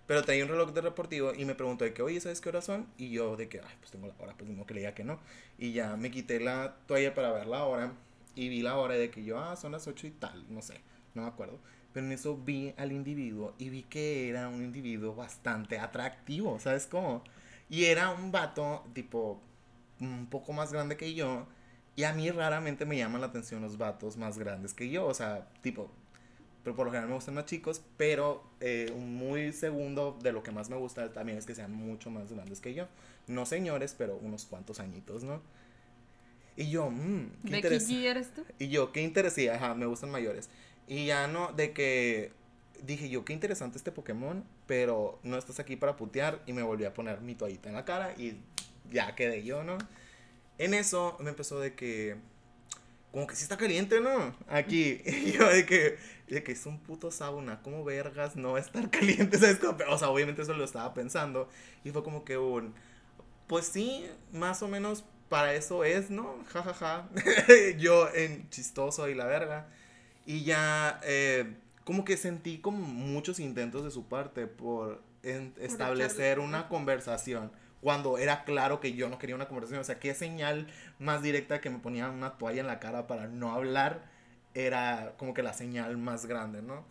Pero 0.06 0.24
tenía 0.24 0.44
un 0.44 0.50
reloj 0.50 0.72
de 0.72 0.82
deportivo 0.82 1.32
y 1.34 1.44
me 1.44 1.54
preguntó 1.54 1.84
de 1.84 1.92
que, 1.94 2.02
oye, 2.02 2.20
¿sabes 2.20 2.40
qué 2.40 2.48
horas 2.48 2.64
son? 2.64 2.86
Y 2.98 3.10
yo 3.10 3.36
de 3.36 3.48
que, 3.48 3.60
ay, 3.60 3.74
pues 3.78 3.92
tengo 3.92 4.08
la 4.08 4.14
hora, 4.18 4.34
pues 4.36 4.50
no 4.50 4.66
creía 4.66 4.94
que 4.94 5.04
no. 5.04 5.20
Y 5.58 5.72
ya 5.72 5.96
me 5.96 6.10
quité 6.10 6.40
la 6.40 6.76
toalla 6.86 7.14
para 7.14 7.32
ver 7.32 7.46
la 7.46 7.64
hora 7.64 7.92
y 8.34 8.48
vi 8.48 8.62
la 8.62 8.76
hora 8.76 8.94
de 8.94 9.10
que 9.10 9.22
yo, 9.24 9.38
ah, 9.38 9.54
son 9.56 9.72
las 9.72 9.86
8 9.86 10.06
y 10.06 10.10
tal, 10.10 10.44
no 10.52 10.62
sé, 10.62 10.74
no 11.14 11.22
me 11.22 11.28
acuerdo. 11.28 11.58
Pero 11.92 12.06
en 12.06 12.12
eso 12.12 12.36
vi 12.36 12.72
al 12.76 12.92
individuo 12.92 13.54
y 13.58 13.68
vi 13.70 13.82
que 13.82 14.28
era 14.28 14.48
un 14.48 14.62
individuo 14.62 15.14
bastante 15.14 15.78
atractivo, 15.78 16.58
¿sabes 16.60 16.86
cómo? 16.86 17.24
Y 17.68 17.84
era 17.86 18.10
un 18.10 18.32
vato 18.32 18.84
tipo 18.94 19.40
un 20.00 20.26
poco 20.26 20.52
más 20.52 20.72
grande 20.72 20.96
que 20.96 21.14
yo. 21.14 21.46
Y 21.96 22.04
a 22.04 22.12
mí 22.12 22.30
raramente 22.30 22.86
me 22.86 22.96
llaman 22.96 23.20
la 23.20 23.28
atención 23.28 23.62
los 23.62 23.76
vatos 23.78 24.16
más 24.16 24.38
grandes 24.38 24.72
que 24.74 24.88
yo. 24.90 25.06
O 25.06 25.14
sea, 25.14 25.48
tipo, 25.62 25.90
pero 26.64 26.76
por 26.76 26.86
lo 26.86 26.92
general 26.92 27.08
me 27.08 27.14
gustan 27.16 27.34
más 27.34 27.46
chicos. 27.46 27.82
Pero 27.96 28.44
eh, 28.60 28.92
un 28.96 29.14
muy 29.16 29.52
segundo 29.52 30.18
de 30.22 30.32
lo 30.32 30.42
que 30.42 30.52
más 30.52 30.70
me 30.70 30.76
gusta 30.76 31.12
también 31.12 31.38
es 31.38 31.46
que 31.46 31.54
sean 31.54 31.72
mucho 31.72 32.10
más 32.10 32.32
grandes 32.32 32.60
que 32.60 32.74
yo. 32.74 32.86
No 33.26 33.46
señores, 33.46 33.94
pero 33.96 34.16
unos 34.16 34.46
cuantos 34.46 34.80
añitos, 34.80 35.24
¿no? 35.24 35.42
Y 36.56 36.70
yo, 36.70 36.90
mmm, 36.90 37.30
qué 37.44 37.56
¿Becky 37.56 37.56
interesante. 37.56 38.08
Eres 38.08 38.34
tú? 38.34 38.44
Y 38.58 38.68
yo, 38.68 38.92
qué 38.92 39.02
interesante, 39.02 39.50
ajá, 39.50 39.74
me 39.74 39.86
gustan 39.86 40.10
mayores. 40.10 40.50
Y 40.90 41.06
ya 41.06 41.28
no, 41.28 41.52
de 41.52 41.72
que 41.72 42.32
dije 42.82 43.08
yo, 43.08 43.24
qué 43.24 43.32
interesante 43.32 43.78
este 43.78 43.92
Pokémon, 43.92 44.44
pero 44.66 45.20
no 45.22 45.38
estás 45.38 45.60
aquí 45.60 45.76
para 45.76 45.94
putear. 45.96 46.42
Y 46.46 46.52
me 46.52 46.64
volví 46.64 46.84
a 46.84 46.92
poner 46.92 47.20
mi 47.20 47.36
toallita 47.36 47.68
en 47.68 47.76
la 47.76 47.84
cara 47.84 48.12
y 48.18 48.40
ya 48.90 49.14
quedé 49.14 49.44
yo, 49.44 49.62
¿no? 49.62 49.78
En 50.58 50.74
eso 50.74 51.16
me 51.20 51.30
empezó 51.30 51.60
de 51.60 51.76
que, 51.76 52.16
como 53.12 53.28
que 53.28 53.36
sí 53.36 53.44
está 53.44 53.56
caliente, 53.56 54.00
¿no? 54.00 54.34
Aquí. 54.48 55.00
Y 55.06 55.30
yo 55.30 55.48
de 55.48 55.64
que, 55.64 55.96
de 56.26 56.42
que 56.42 56.50
es 56.50 56.66
un 56.66 56.80
puto 56.80 57.12
sauna, 57.12 57.62
¿cómo 57.62 57.84
vergas 57.84 58.34
no 58.34 58.58
estar 58.58 58.90
caliente? 58.90 59.38
¿Sabes? 59.38 59.60
O 59.88 59.96
sea, 59.96 60.10
obviamente 60.10 60.42
eso 60.42 60.54
lo 60.54 60.64
estaba 60.64 60.92
pensando. 60.92 61.48
Y 61.84 61.92
fue 61.92 62.02
como 62.02 62.24
que 62.24 62.36
un, 62.36 62.74
pues 63.46 63.66
sí, 63.66 64.10
más 64.32 64.60
o 64.60 64.66
menos 64.66 65.04
para 65.28 65.54
eso 65.54 65.84
es, 65.84 66.10
¿no? 66.10 66.42
Ja, 66.48 66.64
ja, 66.64 66.74
ja. 66.74 67.08
Yo 67.78 68.12
en 68.12 68.50
chistoso 68.50 69.08
y 69.08 69.14
la 69.14 69.26
verga. 69.26 69.68
Y 70.30 70.44
ya, 70.44 71.00
eh, 71.02 71.56
como 71.82 72.04
que 72.04 72.16
sentí 72.16 72.58
como 72.58 72.78
muchos 72.86 73.40
intentos 73.40 73.82
de 73.82 73.90
su 73.90 74.06
parte 74.06 74.46
por 74.46 75.02
en- 75.24 75.52
establecer 75.58 76.38
una 76.38 76.68
conversación. 76.68 77.50
Cuando 77.80 78.16
era 78.16 78.44
claro 78.44 78.78
que 78.78 78.92
yo 78.92 79.08
no 79.08 79.18
quería 79.18 79.34
una 79.34 79.48
conversación. 79.48 79.80
O 79.80 79.84
sea, 79.84 79.98
qué 79.98 80.14
señal 80.14 80.68
más 81.00 81.20
directa 81.22 81.60
que 81.60 81.68
me 81.68 81.80
ponían 81.80 82.12
una 82.12 82.38
toalla 82.38 82.60
en 82.60 82.68
la 82.68 82.78
cara 82.78 83.08
para 83.08 83.26
no 83.26 83.52
hablar 83.52 84.04
era 84.54 85.14
como 85.16 85.34
que 85.34 85.42
la 85.42 85.52
señal 85.52 85.96
más 85.96 86.26
grande, 86.26 86.62
¿no? 86.62 86.84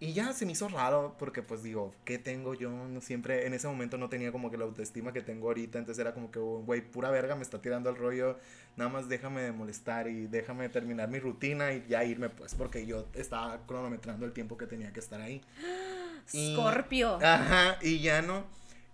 Y 0.00 0.14
ya 0.14 0.32
se 0.32 0.46
me 0.46 0.52
hizo 0.52 0.68
raro 0.68 1.14
porque 1.18 1.42
pues 1.42 1.62
digo, 1.62 1.94
¿qué 2.04 2.18
tengo 2.18 2.54
yo? 2.54 2.70
No 2.70 3.00
siempre 3.02 3.46
en 3.46 3.54
ese 3.54 3.68
momento 3.68 3.98
no 3.98 4.08
tenía 4.08 4.32
como 4.32 4.50
que 4.50 4.56
la 4.58 4.64
autoestima 4.64 5.12
que 5.12 5.20
tengo 5.22 5.46
ahorita, 5.48 5.78
entonces 5.78 6.00
era 6.00 6.12
como 6.14 6.30
que, 6.32 6.38
oh, 6.40 6.62
güey, 6.64 6.80
pura 6.80 7.10
verga 7.10 7.36
me 7.36 7.42
está 7.42 7.60
tirando 7.62 7.88
el 7.90 7.96
rollo, 7.96 8.36
nada 8.76 8.90
más 8.90 9.08
déjame 9.08 9.42
de 9.42 9.52
molestar 9.52 10.08
y 10.08 10.26
déjame 10.26 10.68
terminar 10.68 11.08
mi 11.08 11.18
rutina 11.18 11.72
y 11.72 11.84
ya 11.88 12.04
irme 12.04 12.28
pues 12.30 12.54
porque 12.54 12.86
yo 12.86 13.06
estaba 13.14 13.58
cronometrando 13.66 14.26
el 14.26 14.32
tiempo 14.32 14.56
que 14.56 14.66
tenía 14.66 14.92
que 14.92 15.00
estar 15.00 15.20
ahí. 15.20 15.40
Y- 16.32 16.54
Scorpio. 16.54 17.18
Ajá, 17.22 17.78
y 17.82 18.00
ya 18.00 18.22
no. 18.22 18.44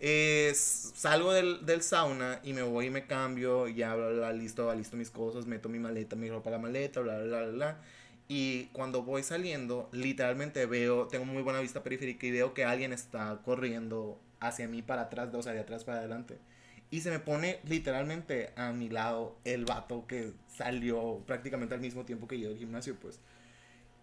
eh, 0.00 0.52
salgo 0.54 1.32
del, 1.32 1.66
del 1.66 1.82
sauna 1.82 2.40
y 2.42 2.52
me 2.52 2.62
voy 2.62 2.86
y 2.86 2.90
me 2.90 3.06
cambio, 3.06 3.68
ya 3.68 3.94
bla, 3.94 4.08
bla, 4.08 4.16
bla, 4.18 4.32
listo, 4.32 4.72
listo 4.74 4.96
mis 4.96 5.10
cosas, 5.10 5.46
meto 5.46 5.68
mi 5.68 5.78
maleta, 5.78 6.16
mi 6.16 6.30
ropa 6.30 6.50
a 6.50 6.52
la 6.52 6.58
maleta, 6.58 7.00
bla, 7.00 7.16
bla, 7.18 7.24
bla, 7.26 7.40
bla, 7.42 7.50
bla. 7.52 7.76
Y 8.28 8.66
cuando 8.66 9.02
voy 9.02 9.22
saliendo, 9.22 9.88
literalmente 9.92 10.66
veo, 10.66 11.06
tengo 11.08 11.24
muy 11.24 11.42
buena 11.42 11.60
vista 11.60 11.82
periférica 11.82 12.26
y 12.26 12.30
veo 12.30 12.54
que 12.54 12.64
alguien 12.64 12.92
está 12.92 13.40
corriendo 13.44 14.20
hacia 14.40 14.68
mí 14.68 14.82
para 14.82 15.02
atrás, 15.02 15.30
o 15.34 15.42
sea, 15.42 15.52
de 15.52 15.60
atrás 15.60 15.84
para 15.84 15.98
adelante. 15.98 16.38
Y 16.90 17.00
se 17.02 17.10
me 17.10 17.18
pone 17.18 17.60
literalmente 17.64 18.50
a 18.56 18.72
mi 18.72 18.88
lado 18.88 19.36
el 19.44 19.64
vato 19.66 20.06
que 20.06 20.32
salió 20.48 21.22
prácticamente 21.26 21.74
al 21.74 21.80
mismo 21.80 22.04
tiempo 22.04 22.26
que 22.26 22.40
yo 22.40 22.48
del 22.48 22.58
gimnasio, 22.58 22.96
pues. 22.98 23.20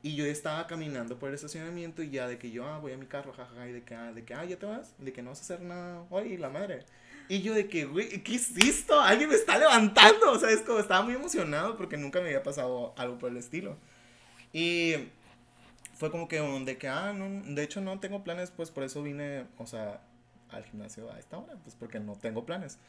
Y 0.04 0.16
yo 0.16 0.26
estaba 0.26 0.68
caminando 0.68 1.18
por 1.18 1.30
el 1.30 1.36
estacionamiento 1.36 2.04
y 2.04 2.12
ya 2.12 2.28
de 2.28 2.38
que 2.38 2.52
yo, 2.52 2.68
ah, 2.68 2.78
voy 2.78 2.92
a 2.92 2.98
mi 2.98 3.08
carro, 3.08 3.34
jajaja, 3.34 3.68
y 3.68 3.72
de 3.72 3.84
que, 3.84 3.96
ah, 3.96 4.14
de 4.14 4.24
que, 4.24 4.36
ah, 4.36 4.46
ya 4.46 4.58
te 4.58 4.68
vas, 4.68 4.94
de 5.00 5.12
que 5.12 5.24
no 5.24 5.32
vas 5.32 5.40
a 5.40 5.42
hacer 5.42 5.62
nada 5.62 6.06
hoy, 6.12 6.38
la 6.38 6.50
madre. 6.50 6.86
Y 7.28 7.42
yo 7.42 7.56
de 7.56 7.68
que, 7.68 7.86
güey, 7.86 8.22
¿qué 8.22 8.36
es 8.36 8.56
esto? 8.56 9.00
Alguien 9.02 9.30
me 9.30 9.36
está 9.36 9.58
levantando, 9.58 10.32
o 10.32 10.40
sea, 10.40 10.52
es 10.52 10.62
como, 10.62 10.78
estaba 10.78 11.02
muy 11.02 11.16
emocionado 11.16 11.76
porque 11.76 11.98
nunca 11.98 12.20
me 12.22 12.28
había 12.28 12.44
pasado 12.44 12.94
algo 12.98 13.18
por 13.18 13.32
el 13.32 13.38
estilo. 13.38 13.78
Y 14.54 14.94
fue 15.96 16.12
como 16.12 16.28
que 16.28 16.40
un 16.40 16.66
de 16.66 16.78
que, 16.78 16.88
ah, 16.88 17.14
no, 17.14 17.56
de 17.56 17.64
hecho 17.64 17.82
no 17.82 18.00
tengo 18.00 18.24
planes, 18.24 18.52
pues 18.52 18.70
por 18.70 18.84
eso 18.84 19.02
vine, 19.02 19.46
o 19.58 19.66
sea, 19.66 20.02
al 20.56 20.66
gimnasio 20.66 21.12
a 21.12 21.20
esta 21.20 21.38
hora, 21.38 21.56
pues 21.64 21.76
porque 21.76 22.00
no 22.00 22.16
tengo 22.16 22.46
planes. 22.46 22.80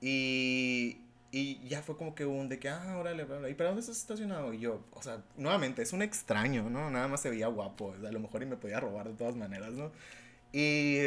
Y, 0.00 1.00
y 1.32 1.66
ya 1.68 1.82
fue 1.82 1.96
como 1.96 2.14
que 2.14 2.26
un 2.26 2.48
de 2.48 2.58
que, 2.58 2.68
ah, 2.68 2.98
órale, 2.98 3.24
bla, 3.24 3.38
bla, 3.38 3.50
¿y 3.50 3.54
para 3.54 3.70
dónde 3.70 3.80
estás 3.80 3.98
estacionado? 3.98 4.52
Y 4.54 4.60
yo, 4.60 4.84
o 4.92 5.02
sea, 5.02 5.22
nuevamente, 5.36 5.82
es 5.82 5.92
un 5.92 6.02
extraño, 6.02 6.70
¿no? 6.70 6.90
Nada 6.90 7.08
más 7.08 7.20
se 7.22 7.30
veía 7.30 7.48
guapo, 7.48 7.86
o 7.96 8.00
sea, 8.00 8.08
a 8.10 8.12
lo 8.12 8.20
mejor 8.20 8.42
y 8.42 8.46
me 8.46 8.56
podía 8.56 8.80
robar 8.80 9.08
de 9.08 9.14
todas 9.14 9.36
maneras, 9.36 9.72
¿no? 9.74 9.92
Y 10.52 10.98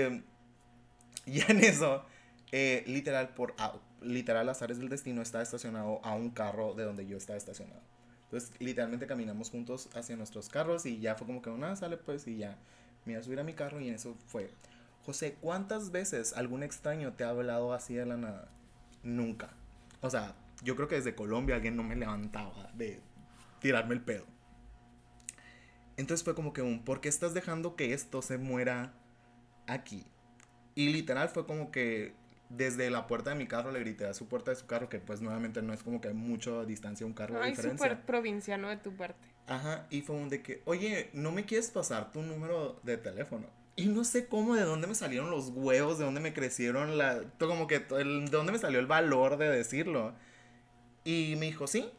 ya 1.26 1.46
en 1.50 1.60
eso, 1.64 2.04
eh, 2.52 2.84
literal, 2.88 3.30
por 3.34 3.54
a- 3.58 3.76
literal, 4.02 4.50
azares 4.50 4.78
del 4.80 4.90
destino, 4.90 5.22
estaba 5.22 5.44
estacionado 5.44 6.00
a 6.04 6.16
un 6.16 6.30
carro 6.32 6.74
de 6.74 6.84
donde 6.84 7.06
yo 7.08 7.18
estaba 7.18 7.38
estacionado. 7.38 7.82
Entonces, 8.26 8.52
literalmente 8.60 9.08
caminamos 9.08 9.50
juntos 9.50 9.90
hacia 9.96 10.16
nuestros 10.16 10.50
carros 10.50 10.86
y 10.86 11.00
ya 11.00 11.16
fue 11.16 11.26
como 11.28 11.42
que 11.42 11.50
una 11.50 11.76
sale 11.76 11.98
pues 11.98 12.28
y 12.28 12.38
ya 12.38 12.58
me 13.06 13.14
iba 13.14 13.22
a 13.22 13.24
subir 13.24 13.40
a 13.40 13.44
mi 13.44 13.54
carro 13.54 13.80
y 13.82 13.88
en 13.90 13.96
eso 13.96 14.16
fue. 14.28 14.52
José, 15.10 15.38
¿cuántas 15.42 15.90
veces 15.90 16.34
algún 16.34 16.62
extraño 16.62 17.14
te 17.14 17.24
ha 17.24 17.30
hablado 17.30 17.74
así 17.74 17.96
de 17.96 18.06
la 18.06 18.16
nada? 18.16 18.48
Nunca. 19.02 19.50
O 20.02 20.10
sea, 20.12 20.36
yo 20.62 20.76
creo 20.76 20.88
que 20.88 20.98
desde 20.98 21.16
Colombia 21.16 21.56
alguien 21.56 21.76
no 21.76 21.82
me 21.82 21.96
levantaba 21.96 22.70
de 22.76 23.02
tirarme 23.60 23.96
el 23.96 24.02
pedo. 24.02 24.26
Entonces 25.98 26.24
fue 26.24 26.36
como 26.36 26.54
que 26.54 26.62
un, 26.62 26.86
¿por 26.86 27.02
qué 27.02 27.10
estás 27.10 27.34
dejando 27.34 27.76
que 27.76 27.96
esto 27.96 28.22
se 28.22 28.38
muera 28.38 28.94
aquí? 29.66 30.06
Y 30.76 30.90
literal 30.90 31.30
fue 31.30 31.48
como 31.48 31.72
que 31.72 32.14
desde 32.50 32.92
la 32.92 33.08
puerta 33.08 33.32
de 33.32 33.36
mi 33.36 33.48
carro 33.48 33.72
le 33.72 33.80
grité 33.80 34.06
a 34.06 34.14
su 34.14 34.28
puerta 34.28 34.52
de 34.52 34.58
su 34.58 34.68
carro, 34.68 34.90
que 34.90 35.00
pues 35.00 35.22
nuevamente 35.22 35.64
no 35.64 35.74
es 35.74 35.82
como 35.82 36.02
que 36.02 36.10
hay 36.10 36.14
mucha 36.14 36.66
distancia, 36.66 37.04
un 37.08 37.14
carro 37.14 37.34
de 37.34 37.46
Ay, 37.46 37.50
diferencia. 37.50 37.84
súper 37.90 38.06
provinciano 38.06 38.70
de 38.70 38.78
tu 38.78 38.96
parte. 38.96 39.28
Ajá, 39.48 39.88
y 39.90 40.02
fue 40.02 40.16
un 40.16 40.30
de 40.30 40.44
que, 40.44 40.62
oye, 40.66 41.10
¿no 41.14 41.32
me 41.32 41.46
quieres 41.46 41.72
pasar 41.72 42.12
tu 42.12 42.22
número 42.22 42.80
de 42.84 42.98
teléfono? 42.98 43.48
Y 43.80 43.86
no 43.86 44.04
sé 44.04 44.28
cómo, 44.28 44.56
de 44.56 44.64
dónde 44.64 44.88
me 44.88 44.94
salieron 44.94 45.32
los 45.32 45.52
huevos, 45.56 45.98
de 46.00 46.04
dónde 46.04 46.20
me 46.20 46.34
crecieron 46.34 46.98
la... 46.98 47.22
Como 47.40 47.66
que, 47.66 47.80
de 47.80 48.26
dónde 48.30 48.52
me 48.52 48.60
salió 48.60 48.78
el 48.78 48.88
valor 48.88 49.38
de 49.38 49.48
decirlo. 49.50 50.14
Y 51.06 51.36
me 51.38 51.46
dijo, 51.46 51.66
sí. 51.66 51.90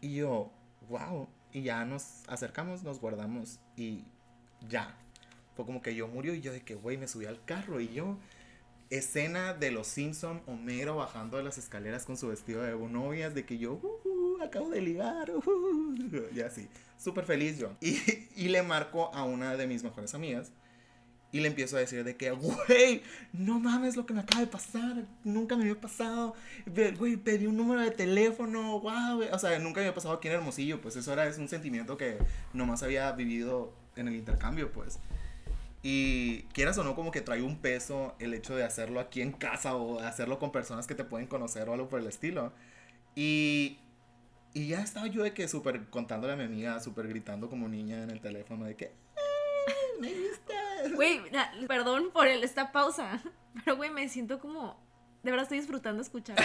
Y 0.00 0.14
yo, 0.14 0.50
wow. 0.88 1.28
Y 1.52 1.60
ya 1.60 1.84
nos 1.84 2.26
acercamos, 2.26 2.84
nos 2.84 3.00
guardamos 3.00 3.60
y 3.76 4.06
ya. 4.66 4.96
Fue 5.54 5.66
como 5.66 5.82
que 5.82 5.94
yo 5.94 6.08
murió 6.08 6.32
y 6.32 6.40
yo 6.40 6.52
de 6.52 6.62
que, 6.62 6.74
güey, 6.74 6.96
me 6.96 7.06
subí 7.06 7.26
al 7.26 7.44
carro 7.44 7.78
y 7.78 7.92
yo... 7.92 8.16
Escena 8.88 9.52
de 9.52 9.70
los 9.72 9.86
Simpson, 9.86 10.42
Homero 10.46 10.96
bajando 10.96 11.36
de 11.36 11.42
las 11.42 11.58
escaleras 11.58 12.06
con 12.06 12.16
su 12.16 12.28
vestido 12.28 12.62
de 12.62 12.72
novias, 12.72 13.34
de 13.34 13.46
que 13.46 13.56
yo, 13.56 13.72
"Ujú, 13.74 14.38
acabo 14.42 14.68
de 14.68 14.82
ligar, 14.82 15.30
ujú", 15.30 15.96
y 16.30 16.40
así, 16.42 16.68
súper 16.98 17.24
feliz 17.24 17.58
yo. 17.58 17.72
Y, 17.80 17.96
y 18.36 18.48
le 18.48 18.62
marco 18.62 19.10
a 19.14 19.24
una 19.24 19.56
de 19.56 19.66
mis 19.66 19.82
mejores 19.82 20.14
amigas 20.14 20.52
y 21.32 21.40
le 21.40 21.48
empiezo 21.48 21.76
a 21.76 21.80
decir 21.80 22.04
de 22.04 22.14
que, 22.16 22.30
güey, 22.30 23.02
no 23.32 23.58
mames 23.58 23.96
lo 23.96 24.06
que 24.06 24.14
me 24.14 24.20
acaba 24.20 24.42
de 24.42 24.46
pasar, 24.46 25.04
nunca 25.24 25.56
me 25.56 25.62
había 25.62 25.80
pasado, 25.80 26.34
güey, 26.98 27.16
pedí 27.16 27.46
un 27.46 27.56
número 27.56 27.80
de 27.80 27.90
teléfono, 27.90 28.78
wow, 28.80 29.22
o 29.32 29.38
sea, 29.38 29.58
nunca 29.58 29.80
me 29.80 29.86
había 29.86 29.94
pasado 29.94 30.14
aquí 30.14 30.28
en 30.28 30.34
Hermosillo, 30.34 30.80
pues 30.80 30.94
eso 30.96 31.12
era, 31.12 31.26
es 31.26 31.38
un 31.38 31.48
sentimiento 31.48 31.96
que 31.96 32.18
nomás 32.52 32.82
había 32.82 33.10
vivido 33.12 33.72
en 33.96 34.08
el 34.08 34.14
intercambio, 34.14 34.70
pues. 34.72 34.98
Y 35.82 36.42
quieras 36.52 36.78
o 36.78 36.84
no, 36.84 36.94
como 36.94 37.10
que 37.10 37.22
trae 37.22 37.42
un 37.42 37.58
peso 37.58 38.14
el 38.20 38.34
hecho 38.34 38.54
de 38.54 38.62
hacerlo 38.62 39.00
aquí 39.00 39.20
en 39.20 39.32
casa 39.32 39.74
o 39.74 39.98
hacerlo 40.00 40.38
con 40.38 40.52
personas 40.52 40.86
que 40.86 40.94
te 40.94 41.02
pueden 41.04 41.26
conocer 41.26 41.68
o 41.68 41.72
algo 41.72 41.88
por 41.88 41.98
el 42.00 42.06
estilo. 42.06 42.52
Y, 43.16 43.78
y 44.54 44.68
ya 44.68 44.80
estaba 44.80 45.08
yo 45.08 45.22
de 45.24 45.32
que 45.34 45.48
súper 45.48 45.86
contándole 45.88 46.34
a 46.34 46.36
mi 46.36 46.44
amiga, 46.44 46.78
súper 46.80 47.08
gritando 47.08 47.50
como 47.50 47.68
niña 47.68 48.02
en 48.04 48.10
el 48.10 48.20
teléfono 48.20 48.64
de 48.64 48.76
que, 48.76 48.86
"Ah, 48.86 49.01
me 50.00 50.12
gusta. 50.12 50.54
Güey, 50.94 51.20
perdón 51.66 52.10
por 52.12 52.26
el, 52.26 52.44
esta 52.44 52.72
pausa, 52.72 53.22
pero 53.64 53.76
güey, 53.76 53.90
me 53.90 54.08
siento 54.08 54.38
como... 54.38 54.80
De 55.22 55.30
verdad 55.30 55.44
estoy 55.44 55.58
disfrutando 55.58 56.02
escuchar. 56.02 56.36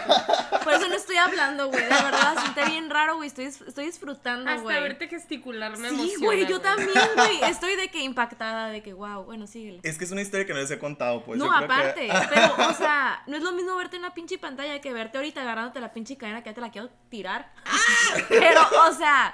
Por 0.64 0.74
eso 0.74 0.88
no 0.88 0.94
estoy 0.96 1.16
hablando, 1.18 1.68
güey. 1.70 1.82
De 1.82 1.90
verdad, 1.90 2.36
siente 2.40 2.64
bien 2.66 2.92
raro, 2.92 3.16
güey. 3.16 3.28
Estoy, 3.28 3.46
estoy 3.46 3.86
disfrutando, 3.86 4.50
Hasta 4.52 4.62
güey. 4.62 4.80
verte 4.82 5.08
gesticular 5.08 5.76
me 5.78 5.90
Sí, 5.90 6.14
güey, 6.20 6.46
yo 6.46 6.62
también, 6.62 6.92
güey. 7.16 7.44
Estoy 7.50 7.76
de 7.76 7.90
que 7.90 8.02
impactada, 8.04 8.68
de 8.68 8.84
que, 8.84 8.94
wow, 8.94 9.24
bueno, 9.24 9.48
síguele. 9.48 9.80
Es 9.82 9.98
que 9.98 10.04
es 10.06 10.12
una 10.12 10.22
historia 10.22 10.46
que 10.46 10.54
no 10.54 10.60
les 10.60 10.70
he 10.70 10.78
contado, 10.78 11.24
pues. 11.24 11.40
no, 11.40 11.46
yo 11.46 11.52
creo 11.52 11.68
que- 11.68 11.74
aparte, 11.74 12.10
pero, 12.34 12.70
o 12.70 12.74
sea, 12.76 13.24
no 13.26 13.36
es 13.38 13.42
lo 13.42 13.52
mismo 13.54 13.76
verte 13.76 13.96
en 13.96 14.04
una 14.04 14.14
pinche 14.14 14.38
pantalla 14.38 14.80
que 14.80 14.94
verte 14.94 15.18
ahorita 15.18 15.42
agarrándote 15.42 15.80
la 15.80 15.92
pinche 15.92 16.16
cadena 16.16 16.44
que 16.44 16.52
ya 16.52 16.54
te 16.54 16.62
la 16.62 16.70
quiero 16.70 16.90
tirar. 17.10 17.52
Pero, 18.30 18.62
o 18.88 18.94
sea, 18.94 19.34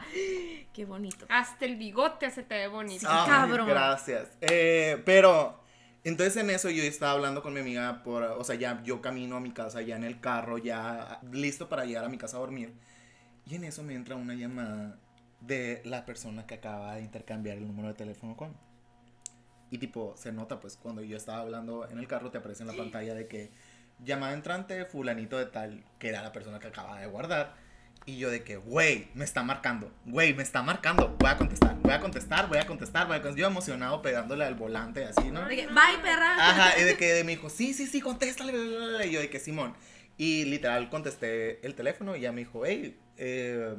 qué 0.73 0.85
bonito. 0.85 1.25
Hasta 1.29 1.65
el 1.65 1.75
bigote 1.75 2.29
se 2.31 2.43
te 2.43 2.55
ve 2.55 2.67
bonito. 2.67 3.07
Ay, 3.09 3.29
cabrón. 3.29 3.67
Gracias. 3.67 4.29
Eh, 4.41 5.01
pero, 5.05 5.62
entonces 6.03 6.37
en 6.37 6.49
eso 6.49 6.69
yo 6.69 6.83
estaba 6.83 7.13
hablando 7.13 7.41
con 7.41 7.53
mi 7.53 7.61
amiga 7.61 8.03
por, 8.03 8.23
o 8.23 8.43
sea, 8.43 8.55
ya 8.55 8.81
yo 8.83 9.01
camino 9.01 9.37
a 9.37 9.39
mi 9.39 9.51
casa, 9.51 9.81
ya 9.81 9.95
en 9.95 10.03
el 10.03 10.19
carro, 10.19 10.57
ya 10.57 11.19
listo 11.31 11.69
para 11.69 11.85
llegar 11.85 12.05
a 12.05 12.09
mi 12.09 12.17
casa 12.17 12.37
a 12.37 12.41
dormir. 12.41 12.73
Y 13.45 13.55
en 13.55 13.63
eso 13.63 13.83
me 13.83 13.93
entra 13.95 14.15
una 14.15 14.33
llamada 14.33 14.99
de 15.41 15.81
la 15.85 16.05
persona 16.05 16.45
que 16.45 16.55
acaba 16.55 16.95
de 16.95 17.01
intercambiar 17.01 17.57
el 17.57 17.67
número 17.67 17.89
de 17.89 17.93
teléfono 17.93 18.35
con. 18.35 18.55
Y 19.69 19.77
tipo, 19.79 20.13
se 20.17 20.31
nota 20.31 20.59
pues 20.59 20.77
cuando 20.77 21.01
yo 21.01 21.17
estaba 21.17 21.39
hablando 21.39 21.89
en 21.89 21.97
el 21.99 22.07
carro 22.07 22.31
te 22.31 22.37
aparece 22.37 22.63
en 22.63 22.67
la 22.67 22.75
pantalla 22.75 23.13
de 23.15 23.27
que 23.27 23.51
llamada 24.03 24.33
entrante 24.33 24.85
fulanito 24.85 25.37
de 25.37 25.45
tal, 25.47 25.83
que 25.99 26.09
era 26.09 26.21
la 26.21 26.31
persona 26.31 26.59
que 26.59 26.67
acaba 26.67 26.99
de 26.99 27.07
guardar. 27.07 27.55
Y 28.05 28.17
yo 28.17 28.29
de 28.29 28.43
que, 28.43 28.57
güey, 28.57 29.07
me 29.13 29.23
está 29.23 29.43
marcando, 29.43 29.89
güey, 30.05 30.33
me 30.33 30.43
está 30.43 30.61
marcando, 30.61 31.15
voy 31.19 31.29
a 31.29 31.37
contestar, 31.37 31.77
voy 31.81 31.93
a 31.93 31.99
contestar, 32.01 32.47
voy 32.49 32.57
a 32.57 32.65
contestar, 32.67 33.07
voy 33.07 33.15
a 33.15 33.21
contestar. 33.21 33.39
Yo 33.39 33.47
emocionado 33.47 34.01
pegándole 34.01 34.43
al 34.43 34.55
volante 34.55 35.05
así, 35.05 35.31
¿no? 35.31 35.47
De 35.47 35.55
que, 35.55 35.67
bye, 35.67 35.99
perra. 36.01 36.33
Ajá, 36.49 36.79
y 36.79 36.83
de 36.83 36.97
que 36.97 37.23
me 37.23 37.31
dijo, 37.33 37.49
sí, 37.49 37.73
sí, 37.73 37.87
sí, 37.87 38.01
contéstale, 38.01 38.51
bla, 38.51 38.61
bla, 38.77 38.87
bla", 38.97 39.05
y 39.05 39.11
yo 39.11 39.21
de 39.21 39.29
que 39.29 39.39
Simón. 39.39 39.73
Y 40.17 40.43
literal 40.45 40.89
contesté 40.89 41.65
el 41.65 41.75
teléfono 41.75 42.15
y 42.15 42.21
ya 42.21 42.31
me 42.33 42.41
dijo, 42.41 42.65
hey, 42.65 42.99
eh, 43.17 43.73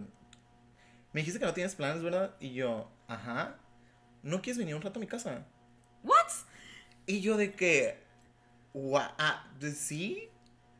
me 1.12 1.21
dijiste 1.21 1.38
que 1.38 1.45
no 1.47 1.52
tienes 1.52 1.75
planes, 1.75 2.02
¿verdad? 2.02 2.35
Y 2.40 2.54
yo, 2.54 2.90
ajá, 3.09 3.57
¿no 4.23 4.40
quieres 4.40 4.59
venir 4.59 4.75
un 4.75 4.83
rato 4.83 4.99
a 4.99 5.00
mi 5.00 5.07
casa? 5.07 5.47
What? 6.02 6.16
Y 7.07 7.21
yo 7.21 7.37
de 7.37 7.52
que, 7.52 7.99
"Gua- 8.73 9.14
ah, 9.19 9.47
¿sí? 9.76 10.31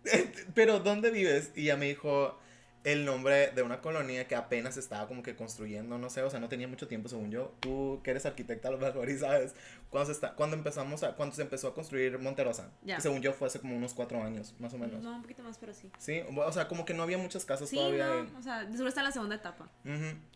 Pero 0.55 0.81
¿dónde 0.81 1.11
vives? 1.11 1.53
Y 1.55 1.65
ya 1.65 1.77
me 1.77 1.87
dijo 1.87 2.39
el 2.85 3.07
nombre 3.07 3.51
de 3.51 3.63
una 3.63 3.81
colonia 3.81 4.29
que 4.29 4.37
apenas 4.37 4.77
estaba 4.77 5.09
como 5.09 5.23
que 5.23 5.35
construyendo, 5.35 5.97
no 5.97 6.11
sé, 6.11 6.23
o 6.23 6.29
sea, 6.31 6.39
no 6.39 6.49
tenía 6.51 6.69
mucho 6.69 6.87
tiempo 6.87 7.09
según 7.09 7.31
yo. 7.31 7.55
Tú 7.61 8.01
que 8.05 8.11
eres 8.11 8.27
arquitecta 8.27 8.69
a 8.69 8.73
lo 8.73 8.79
mejor 8.79 9.09
y 9.09 9.19
sabes, 9.19 9.55
cuando, 9.89 10.07
se 10.07 10.13
está, 10.13 10.35
cuando 10.35 10.55
empezamos 10.55 11.03
a, 11.03 11.15
cuando 11.17 11.35
se 11.35 11.41
empezó 11.43 11.69
a 11.69 11.75
construir 11.75 12.19
Monterosa, 12.19 12.71
que 12.85 13.01
según 13.01 13.23
yo 13.23 13.33
fue 13.33 13.47
hace 13.49 13.59
como 13.59 13.75
unos 13.75 13.95
cuatro 13.95 14.23
años, 14.23 14.55
más 14.59 14.75
o 14.75 14.79
menos. 14.79 15.03
No, 15.03 15.17
un 15.17 15.23
poquito 15.23 15.43
más, 15.43 15.57
pero 15.57 15.73
sí. 15.73 15.91
Sí, 15.99 16.23
o 16.37 16.53
sea, 16.53 16.69
como 16.69 16.85
que 16.85 16.93
no 16.93 17.03
había 17.03 17.17
muchas 17.17 17.45
casas 17.47 17.71
Sí, 17.71 17.77
todavía. 17.77 18.13
ahí. 18.13 18.29
no, 18.31 18.39
o 18.39 18.43
sea, 18.43 18.61
seguro 18.71 18.89
está 18.89 19.01
en 19.01 19.07
la 19.07 19.13
segunda 19.13 19.37
etapa. 19.37 19.67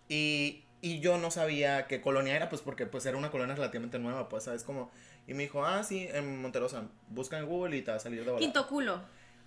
Y, 0.09 0.65
y 0.81 1.01
yo 1.01 1.19
no 1.19 1.31
sabía 1.31 1.87
qué 1.87 2.01
colonia 2.01 2.35
era, 2.35 2.49
pues 2.49 2.63
porque 2.63 2.87
pues 2.87 3.05
era 3.05 3.19
una 3.19 3.31
colonia 3.31 3.55
relativamente 3.55 3.99
nueva, 3.99 4.31
pues, 4.31 4.45
¿sabes? 4.45 4.65
Como, 4.65 4.91
y 5.27 5.35
me 5.35 5.43
dijo, 5.43 5.67
ah, 5.67 5.83
sí, 5.83 6.09
en 6.11 6.41
Monterosa, 6.41 6.85
busca 7.09 7.37
en 7.39 7.45
Google 7.45 7.77
y 7.77 7.83
te 7.83 7.91
va 7.91 7.99
a 7.99 8.01
salir 8.01 8.21
de 8.21 8.25
volada. 8.31 8.41
Quinto 8.41 8.67
culo. 8.67 9.03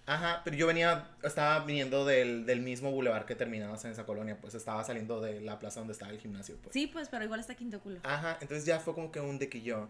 Ajá, 0.05 0.41
pero 0.43 0.58
yo 0.58 0.67
venía, 0.67 1.08
estaba 1.24 1.63
viniendo 1.63 2.05
del, 2.05 2.46
del 2.46 2.62
mismo 2.62 2.91
bulevar 2.91 3.25
que 3.25 3.36
terminabas 3.36 3.86
en 3.86 3.91
esa 3.91 4.05
colonia, 4.05 4.38
pues 4.41 4.55
estaba 4.55 4.84
saliendo 4.84 5.22
de 5.22 5.41
la 5.41 5.60
plaza 5.60 5.79
donde 5.79 5.93
estaba 5.93 6.12
el 6.12 6.20
gimnasio, 6.20 6.58
pues. 6.62 6.74
Sí, 6.74 6.88
pues, 6.88 7.08
pero 7.10 7.24
igual 7.24 7.39
está 7.39 7.55
quinto 7.55 7.79
culo. 7.79 8.00
Ajá, 8.03 8.38
entonces 8.41 8.65
ya 8.65 8.79
fue 8.79 8.93
como 8.93 9.12
que 9.12 9.20
un 9.20 9.38
de 9.39 9.48
que 9.48 9.62
yo, 9.62 9.88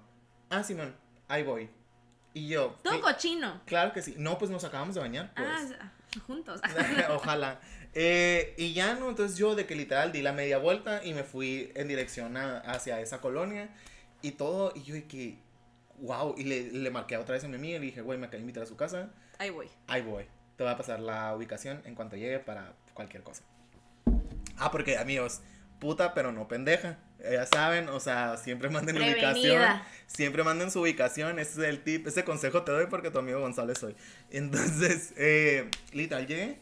ah, 0.49 0.63
Simón, 0.63 0.93
ahí 1.27 1.43
voy. 1.43 1.69
Y 2.33 2.47
yo, 2.47 2.77
Todo 2.83 2.93
"Sí, 2.93 2.99
cochino. 3.01 3.61
claro 3.65 3.93
que 3.93 4.01
sí, 4.01 4.15
no, 4.17 4.37
pues 4.37 4.51
nos 4.51 4.63
acabamos 4.63 4.95
de 4.95 5.01
bañar, 5.01 5.33
pues. 5.35 5.47
Ah, 5.49 5.61
s- 5.63 6.19
juntos. 6.21 6.61
Ojalá. 7.09 7.59
Eh, 7.93 8.53
y 8.57 8.73
ya 8.73 8.95
no, 8.95 9.09
entonces 9.09 9.37
yo 9.37 9.55
de 9.55 9.65
que 9.65 9.75
literal 9.75 10.11
di 10.11 10.21
la 10.21 10.31
media 10.33 10.57
vuelta 10.57 11.03
y 11.03 11.13
me 11.13 11.23
fui 11.23 11.71
en 11.75 11.87
dirección 11.87 12.37
a- 12.37 12.59
hacia 12.59 12.99
esa 13.01 13.19
colonia 13.21 13.69
y 14.21 14.31
todo. 14.31 14.71
Y 14.75 14.83
yo 14.83 14.93
de 14.93 15.05
que, 15.07 15.39
wow. 15.99 16.35
Y 16.37 16.43
le, 16.45 16.71
le 16.71 16.89
marqué 16.89 17.17
otra 17.17 17.33
vez 17.33 17.43
a 17.43 17.47
mi 17.49 17.55
amiga 17.55 17.77
y 17.77 17.79
le 17.79 17.85
dije, 17.87 18.01
güey, 18.01 18.17
me 18.17 18.27
acaba 18.27 18.37
de 18.37 18.41
invitar 18.41 18.63
a 18.63 18.65
su 18.65 18.77
casa. 18.77 19.09
Ahí 19.41 19.50
voy. 19.50 19.67
Ahí 19.88 20.03
voy. 20.03 20.25
Te 20.55 20.63
voy 20.63 20.71
a 20.71 20.77
pasar 20.77 21.00
la 21.00 21.36
ubicación 21.36 21.81
en 21.86 21.95
cuanto 21.95 22.15
llegue 22.15 22.38
para 22.38 22.74
cualquier 22.93 23.24
cosa. 23.24 23.41
Ah, 24.55 24.69
porque 24.69 25.00
amigos, 25.00 25.41
puta 25.79 26.13
pero 26.13 26.31
no 26.31 26.48
pendeja. 26.48 27.00
Ya 27.20 27.48
saben, 27.48 27.89
o 27.89 28.00
sea, 28.00 28.37
siempre 28.37 28.70
manden 28.70 29.00
la 29.00 29.05
ubicación. 29.05 29.57
Prevenida. 29.57 29.87
Siempre 30.05 30.44
manden 30.44 30.70
su 30.70 30.81
ubicación. 30.81 31.39
Ese 31.39 31.53
es 31.53 31.70
el 31.70 31.83
tip. 31.83 32.05
Ese 32.05 32.24
consejo 32.24 32.61
te 32.61 32.72
doy 32.72 32.85
porque 32.85 33.09
tu 33.09 33.18
amigo 33.18 33.39
González 33.39 33.79
soy. 33.79 33.96
Entonces, 34.29 35.11
eh, 35.18 35.72
literal, 35.92 36.27
llegué. 36.27 36.59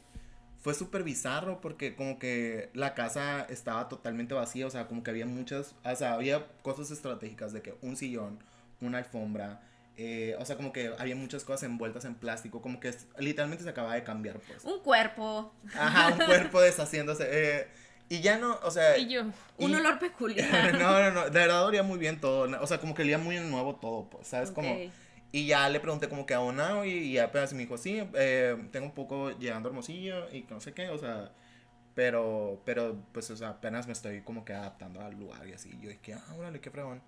Fue 0.61 0.73
súper 0.73 1.03
bizarro 1.03 1.59
porque 1.59 1.97
como 1.97 2.17
que 2.17 2.69
la 2.73 2.93
casa 2.93 3.41
estaba 3.49 3.89
totalmente 3.89 4.35
vacía. 4.35 4.65
O 4.67 4.69
sea, 4.69 4.87
como 4.87 5.03
que 5.03 5.11
había 5.11 5.25
muchas, 5.25 5.75
o 5.83 5.95
sea, 5.97 6.13
había 6.13 6.47
cosas 6.61 6.91
estratégicas 6.91 7.51
de 7.51 7.61
que 7.61 7.75
un 7.81 7.97
sillón, 7.97 8.39
una 8.79 8.99
alfombra. 8.99 9.63
Eh, 10.01 10.35
o 10.39 10.45
sea, 10.45 10.55
como 10.55 10.71
que 10.71 10.91
había 10.97 11.15
muchas 11.15 11.43
cosas 11.43 11.63
envueltas 11.63 12.05
en 12.05 12.15
plástico. 12.15 12.61
Como 12.61 12.79
que 12.79 12.93
literalmente 13.17 13.63
se 13.65 13.69
acaba 13.69 13.93
de 13.95 14.03
cambiar, 14.03 14.39
pues. 14.39 14.63
Un 14.63 14.79
cuerpo. 14.79 15.53
Ajá, 15.75 16.13
un 16.13 16.17
cuerpo 16.25 16.61
deshaciéndose. 16.61 17.27
eh, 17.29 17.67
y 18.07 18.21
ya 18.21 18.37
no, 18.39 18.57
o 18.63 18.71
sea. 18.71 18.97
Y 18.97 19.09
yo, 19.09 19.23
Un 19.57 19.71
y- 19.71 19.75
olor 19.75 19.99
peculiar. 19.99 20.73
no, 20.79 20.99
no, 21.01 21.11
no, 21.11 21.23
de 21.25 21.29
verdad 21.39 21.65
olía 21.65 21.83
muy 21.83 21.99
bien 21.99 22.19
todo. 22.19 22.49
O 22.61 22.65
sea, 22.67 22.79
como 22.79 22.93
que 22.95 23.01
olía 23.03 23.17
muy 23.17 23.37
nuevo 23.39 23.75
todo, 23.75 24.09
pues, 24.09 24.27
¿sabes? 24.27 24.51
Como, 24.51 24.71
Ok. 24.71 24.89
y 25.31 25.45
ya 25.45 25.67
le 25.69 25.79
pregunté 25.79 26.07
como 26.09 26.25
que 26.25 26.33
a 26.33 26.39
una 26.39 26.85
y, 26.87 26.91
y 26.91 27.17
apenas 27.19 27.51
me 27.53 27.59
dijo, 27.59 27.77
sí, 27.77 28.01
eh, 28.15 28.55
tengo 28.71 28.85
un 28.87 28.93
poco 28.95 29.31
llegando 29.37 29.67
a 29.67 29.71
Hermosillo 29.71 30.27
y 30.33 30.43
no 30.49 30.59
sé 30.61 30.73
qué, 30.73 30.89
o 30.89 30.97
sea, 30.97 31.31
pero, 31.93 32.61
pero, 32.65 32.95
pues, 33.11 33.29
o 33.31 33.35
sea, 33.37 33.49
apenas 33.49 33.85
me 33.85 33.93
estoy 33.93 34.21
como 34.21 34.45
que 34.45 34.53
adaptando 34.53 35.01
al 35.01 35.13
lugar 35.19 35.45
y 35.47 35.53
así. 35.53 35.69
Y 35.69 35.81
yo 35.81 35.89
dije, 35.89 36.13
ah, 36.13 36.33
órale, 36.37 36.61
qué 36.61 36.71
fregón. 36.71 37.01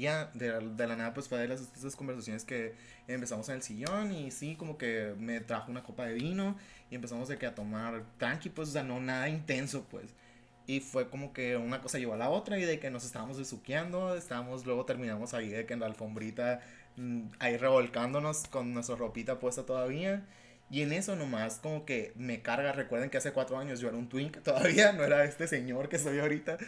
Ya, 0.00 0.30
de, 0.34 0.60
de 0.60 0.86
la 0.86 0.96
nada, 0.96 1.14
pues 1.14 1.28
fue 1.28 1.38
de 1.38 1.48
las, 1.48 1.96
conversaciones 1.96 2.44
que 2.44 2.74
empezamos 3.08 3.48
en 3.48 3.56
el 3.56 3.62
sillón 3.62 4.12
y 4.12 4.30
sí, 4.30 4.56
como 4.56 4.78
que 4.78 5.14
me 5.18 5.40
trajo 5.40 5.70
una 5.70 5.82
copa 5.82 6.06
de 6.06 6.14
vino 6.14 6.56
y 6.90 6.94
empezamos 6.94 7.28
de 7.28 7.38
que 7.38 7.46
a 7.46 7.54
tomar 7.54 8.04
tranqui, 8.18 8.50
pues, 8.50 8.70
o 8.70 8.72
sea, 8.72 8.82
no 8.82 9.00
nada 9.00 9.28
intenso, 9.28 9.84
pues. 9.90 10.14
Y 10.66 10.80
fue 10.80 11.08
como 11.08 11.32
que 11.32 11.56
una 11.56 11.80
cosa 11.80 11.98
llevó 11.98 12.14
a 12.14 12.16
la 12.16 12.28
otra 12.30 12.58
y 12.58 12.64
de 12.64 12.80
que 12.80 12.90
nos 12.90 13.04
estábamos 13.04 13.38
besuqueando, 13.38 14.16
estábamos, 14.16 14.66
luego 14.66 14.84
terminamos 14.84 15.32
ahí 15.34 15.48
de 15.48 15.64
que 15.66 15.74
en 15.74 15.80
la 15.80 15.86
alfombrita, 15.86 16.60
mm, 16.96 17.28
ahí 17.38 17.56
revolcándonos 17.56 18.48
con 18.48 18.74
nuestra 18.74 18.96
ropita 18.96 19.38
puesta 19.38 19.64
todavía. 19.64 20.26
Y 20.70 20.82
en 20.82 20.92
eso 20.92 21.14
nomás 21.14 21.60
como 21.60 21.84
que 21.84 22.12
me 22.16 22.42
carga, 22.42 22.72
recuerden 22.72 23.10
que 23.10 23.18
hace 23.18 23.32
cuatro 23.32 23.58
años 23.58 23.78
yo 23.80 23.88
era 23.88 23.96
un 23.96 24.08
twink 24.08 24.38
todavía, 24.42 24.92
no 24.92 25.04
era 25.04 25.24
este 25.24 25.46
señor 25.46 25.88
que 25.88 25.98
soy 25.98 26.18
ahorita. 26.18 26.58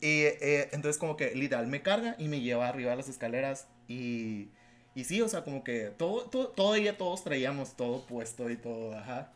Y 0.00 0.22
eh, 0.22 0.68
entonces 0.72 0.98
como 0.98 1.16
que 1.16 1.34
literal 1.34 1.66
me 1.66 1.82
carga 1.82 2.14
y 2.18 2.28
me 2.28 2.40
lleva 2.40 2.68
arriba 2.68 2.90
de 2.92 2.96
las 2.98 3.08
escaleras 3.08 3.68
y, 3.88 4.48
y 4.94 5.04
sí, 5.04 5.20
o 5.22 5.28
sea, 5.28 5.42
como 5.44 5.64
que 5.64 5.90
todo, 5.96 6.24
todo, 6.30 6.48
todavía 6.48 6.96
todos 6.96 7.24
traíamos 7.24 7.76
todo 7.76 8.06
puesto 8.06 8.50
y 8.50 8.56
todo, 8.56 8.96
ajá. 8.96 9.32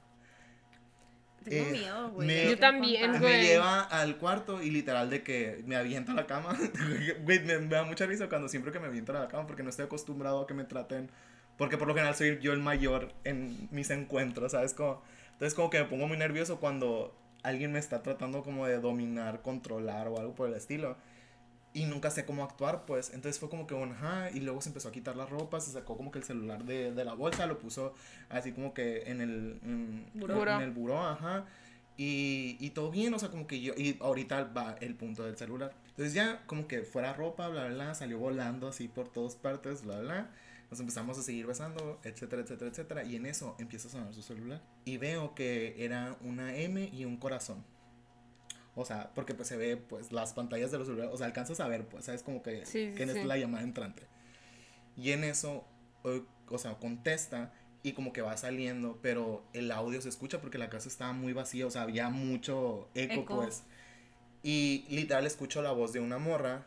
Tengo 1.44 1.64
Eh, 1.64 1.72
miedo, 1.72 2.10
güey. 2.12 2.50
Yo 2.50 2.58
también, 2.58 3.18
güey. 3.18 3.38
Me 3.38 3.42
lleva 3.42 3.80
al 3.82 4.16
cuarto 4.18 4.62
y 4.62 4.70
literal 4.70 5.10
de 5.10 5.22
que 5.24 5.62
me 5.66 5.74
avienta 5.76 6.12
a 6.12 6.14
la 6.14 6.26
cama. 6.26 6.56
Güey, 7.24 7.40
me, 7.44 7.58
me 7.58 7.66
da 7.74 7.84
mucha 7.84 8.06
risa 8.06 8.28
cuando 8.28 8.48
siempre 8.48 8.70
que 8.72 8.78
me 8.78 8.86
avientan 8.86 9.16
a 9.16 9.20
la 9.20 9.28
cama 9.28 9.46
porque 9.46 9.62
no 9.64 9.70
estoy 9.70 9.86
acostumbrado 9.86 10.42
a 10.42 10.46
que 10.46 10.54
me 10.54 10.64
traten. 10.64 11.10
Porque 11.58 11.76
por 11.78 11.88
lo 11.88 11.94
general 11.94 12.14
soy 12.14 12.38
yo 12.40 12.52
el 12.52 12.60
mayor 12.60 13.12
en 13.24 13.68
mis 13.72 13.90
encuentros, 13.90 14.52
¿sabes? 14.52 14.72
Como, 14.74 15.02
entonces 15.32 15.54
como 15.54 15.70
que 15.70 15.80
me 15.80 15.86
pongo 15.86 16.06
muy 16.08 16.16
nervioso 16.16 16.60
cuando 16.60 17.14
alguien 17.42 17.72
me 17.72 17.78
está 17.78 18.02
tratando 18.02 18.42
como 18.42 18.66
de 18.66 18.78
dominar, 18.78 19.42
controlar 19.42 20.08
o 20.08 20.18
algo 20.18 20.34
por 20.34 20.48
el 20.48 20.54
estilo. 20.54 20.96
Y 21.74 21.86
nunca 21.86 22.10
sé 22.10 22.26
cómo 22.26 22.44
actuar, 22.44 22.84
pues. 22.84 23.14
Entonces 23.14 23.40
fue 23.40 23.48
como 23.48 23.66
que 23.66 23.74
un 23.74 23.92
ajá. 23.92 24.30
Y 24.32 24.40
luego 24.40 24.60
se 24.60 24.68
empezó 24.68 24.88
a 24.88 24.92
quitar 24.92 25.16
la 25.16 25.24
ropa, 25.24 25.60
se 25.60 25.72
sacó 25.72 25.96
como 25.96 26.10
que 26.10 26.18
el 26.18 26.24
celular 26.24 26.64
de, 26.64 26.92
de 26.92 27.04
la 27.04 27.14
bolsa, 27.14 27.46
lo 27.46 27.58
puso 27.58 27.94
así 28.28 28.52
como 28.52 28.74
que 28.74 29.04
en 29.06 29.20
el, 29.22 29.60
en, 29.64 30.06
Buró. 30.14 30.42
en 30.42 30.60
el 30.60 30.70
buró, 30.70 31.00
ajá. 31.00 31.46
Y, 31.96 32.56
y 32.60 32.70
todo 32.70 32.90
bien, 32.90 33.14
o 33.14 33.18
sea, 33.18 33.30
como 33.30 33.46
que 33.46 33.60
yo. 33.60 33.72
Y 33.76 33.96
ahorita 34.00 34.44
va 34.44 34.76
el 34.80 34.94
punto 34.94 35.24
del 35.24 35.36
celular. 35.36 35.72
Entonces 35.88 36.12
ya, 36.12 36.42
como 36.46 36.66
que 36.66 36.82
fuera 36.82 37.14
ropa, 37.14 37.48
bla, 37.48 37.66
bla, 37.66 37.74
bla, 37.74 37.94
salió 37.94 38.18
volando 38.18 38.68
así 38.68 38.88
por 38.88 39.08
todas 39.08 39.36
partes, 39.36 39.82
bla, 39.82 40.00
bla. 40.00 40.30
Nos 40.72 40.80
empezamos 40.80 41.18
a 41.18 41.22
seguir 41.22 41.46
besando, 41.46 42.00
etcétera, 42.02 42.40
etcétera, 42.40 42.70
etcétera. 42.70 43.04
Y 43.04 43.16
en 43.16 43.26
eso 43.26 43.54
empieza 43.58 43.88
a 43.88 43.90
sonar 43.90 44.14
su 44.14 44.22
celular. 44.22 44.62
Y 44.86 44.96
veo 44.96 45.34
que 45.34 45.84
era 45.84 46.16
una 46.22 46.56
M 46.56 46.88
y 46.90 47.04
un 47.04 47.18
corazón. 47.18 47.62
O 48.74 48.86
sea, 48.86 49.12
porque 49.14 49.34
pues 49.34 49.48
se 49.48 49.58
ve 49.58 49.76
pues 49.76 50.12
las 50.12 50.32
pantallas 50.32 50.70
de 50.70 50.78
los 50.78 50.86
celulares, 50.86 51.12
o 51.12 51.18
sea, 51.18 51.26
alcanzas 51.26 51.60
a 51.60 51.68
ver, 51.68 51.84
pues, 51.86 52.06
sabes 52.06 52.22
como 52.22 52.42
que 52.42 52.64
Sí, 52.64 52.86
sí, 52.88 52.92
quién 52.96 53.10
es 53.10 53.16
sí. 53.16 53.24
la 53.24 53.36
llamada 53.36 53.62
entrante. 53.64 54.04
Y 54.96 55.10
en 55.10 55.24
eso, 55.24 55.66
eh, 56.04 56.22
o 56.48 56.56
sea, 56.56 56.78
contesta 56.78 57.52
y 57.82 57.92
como 57.92 58.14
que 58.14 58.22
va 58.22 58.34
saliendo, 58.38 58.98
pero 59.02 59.44
el 59.52 59.70
audio 59.72 60.00
se 60.00 60.08
escucha 60.08 60.40
porque 60.40 60.56
la 60.56 60.70
casa 60.70 60.88
estaba 60.88 61.12
muy 61.12 61.34
vacía, 61.34 61.66
o 61.66 61.70
sea, 61.70 61.82
había 61.82 62.08
mucho 62.08 62.88
eco, 62.94 63.20
Eco. 63.20 63.36
pues. 63.36 63.62
Y 64.42 64.86
literal 64.88 65.26
escucho 65.26 65.60
la 65.60 65.72
voz 65.72 65.92
de 65.92 66.00
una 66.00 66.16
morra 66.16 66.66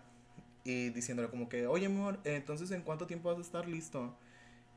y 0.65 0.89
diciéndole 0.89 1.30
como 1.30 1.47
que, 1.47 1.67
oye 1.67 1.86
amor, 1.86 2.19
entonces 2.23 2.71
¿en 2.71 2.82
cuánto 2.82 3.06
tiempo 3.06 3.30
vas 3.30 3.38
a 3.38 3.41
estar 3.41 3.67
listo? 3.67 4.17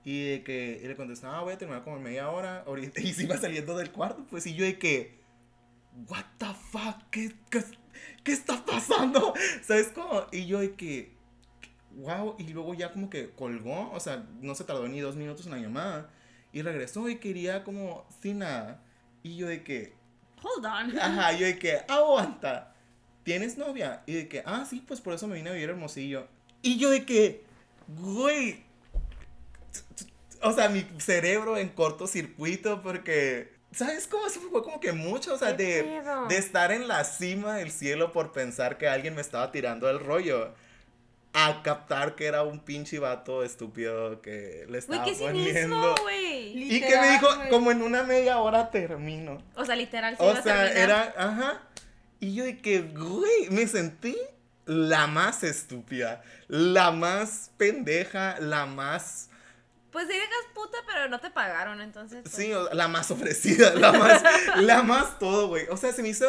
Y 0.05 0.23
de 0.31 0.45
que 0.45 0.81
y 0.83 0.87
le 0.87 0.95
contestaba, 0.95 1.39
ah, 1.39 1.43
voy 1.43 1.55
a 1.55 1.59
terminar 1.59 1.83
como 1.83 1.97
en 1.97 2.03
media 2.03 2.31
hora. 2.31 2.63
ahorita", 2.67 3.01
Y 3.01 3.13
se 3.15 3.25
iba 3.25 3.37
saliendo 3.39 3.77
del 3.77 3.91
cuarto, 3.91 4.25
pues. 4.31 4.47
Y 4.47 4.55
yo 4.55 4.65
de 4.65 4.79
que, 4.79 5.19
what 6.07 6.25
the 6.37 6.47
fuck, 6.71 7.03
¿qué, 7.11 7.33
qué, 7.51 7.65
qué 8.23 8.33
está 8.33 8.65
pasando? 8.65 9.35
¿Sabes 9.63 9.89
cómo? 9.89 10.27
Y 10.31 10.47
yo 10.47 10.61
de 10.61 10.75
que, 10.75 11.13
wow. 11.97 12.37
Y 12.39 12.49
luego 12.49 12.75
ya 12.75 12.93
como 12.93 13.09
que 13.11 13.31
colgó, 13.31 13.91
o 13.91 13.99
sea, 13.99 14.25
no 14.41 14.55
se 14.55 14.65
tardó 14.65 14.87
ni 14.89 15.01
dos 15.01 15.17
minutos 15.17 15.47
en 15.47 15.53
la 15.53 15.59
llamada. 15.59 16.11
Y 16.53 16.63
regresó 16.63 17.09
y 17.09 17.17
quería 17.17 17.65
como 17.65 18.07
sin 18.23 18.41
nada. 18.41 18.83
Y 19.23 19.37
yo 19.37 19.47
de 19.49 19.65
que, 19.65 19.95
Hold 20.43 20.67
on. 20.67 20.99
Ajá, 20.99 21.33
yo 21.33 21.47
de 21.47 21.59
que, 21.59 21.81
aguanta, 21.89 22.75
¿tienes 23.29 23.59
novia? 23.59 24.01
Y 24.07 24.15
de 24.15 24.27
que, 24.27 24.43
ah, 24.47 24.67
sí, 24.69 24.83
pues 24.89 25.03
por 25.03 25.13
eso 25.13 25.27
me 25.27 25.35
vine 25.35 25.51
a 25.51 25.53
vivir 25.53 25.69
a 25.69 25.73
hermosillo. 25.73 26.27
Y 26.63 26.79
yo 26.79 26.89
de 26.89 27.05
que, 27.05 27.45
güey, 27.87 28.65
o 30.41 30.51
sea, 30.53 30.71
mi 30.71 30.87
cerebro 30.97 31.59
en 31.59 31.69
cortocircuito 31.69 32.81
porque, 32.81 33.53
¿sabes 33.71 34.07
cómo? 34.07 34.27
Eso 34.27 34.41
fue 34.41 34.63
como 34.63 34.81
que 34.81 34.93
mucho, 34.93 35.35
o 35.35 35.37
sea, 35.37 35.55
¿Qué 35.59 35.63
de, 35.63 36.03
de 36.31 36.39
estar 36.39 36.73
en 36.73 36.89
la 36.89 37.05
cima 37.05 37.57
del 37.57 37.71
cielo 37.71 38.13
por 38.13 38.33
pensar 38.33 38.79
que 38.79 38.89
alguien 38.89 39.15
me 39.15 39.21
estaba 39.21 39.53
tirando 39.53 39.91
el 39.91 40.01
rollo. 40.01 40.55
A 41.35 41.63
captar 41.63 42.15
que 42.15 42.25
era 42.25 42.43
un 42.45 42.61
pinche 42.61 42.99
vato 42.99 43.45
estúpido 43.45 44.23
que 44.23 44.65
le 44.71 44.79
estaba 44.79 45.05
qué 45.05 45.13
poniendo. 45.13 45.95
güey. 46.03 46.75
Y 46.75 46.81
que 46.81 46.99
me 46.99 47.11
dijo, 47.11 47.29
como 47.51 47.71
en 47.71 47.83
una 47.83 48.03
media 48.05 48.39
hora 48.39 48.71
termino. 48.71 49.37
O 49.55 49.67
sea, 49.67 49.77
literal, 49.77 50.17
sí 50.17 50.25
O 50.25 50.43
sea, 50.43 50.73
era, 50.73 51.15
ajá. 51.17 51.68
Y 52.21 52.35
yo 52.35 52.45
de 52.45 52.59
que, 52.59 52.83
güey, 52.83 53.51
me 53.51 53.67
sentí 53.67 54.17
la 54.67 55.07
más 55.07 55.45
estúpida, 55.45 56.23
la 56.49 56.91
más 56.91 57.51
pendeja, 57.57 58.39
la 58.41 58.67
más, 58.67 59.31
Pues 59.91 60.07
sí 60.07 60.13
dejas 60.13 60.53
puta, 60.55 60.79
pero 60.87 61.09
no 61.09 61.21
te 61.21 61.31
pagaron, 61.31 61.81
entonces. 61.81 62.23
pues. 62.23 62.35
sí, 62.35 62.53
la 62.73 62.89
más 62.89 63.11
ofrecida, 63.11 63.75
la 63.75 63.93
más, 63.93 64.23
la 64.57 64.83
más 64.83 65.19
todo, 65.19 65.49
güey. 65.49 65.67
O 65.71 65.77
sea, 65.77 65.93
se 65.93 66.03
me 66.03 66.09
hizo, 66.09 66.27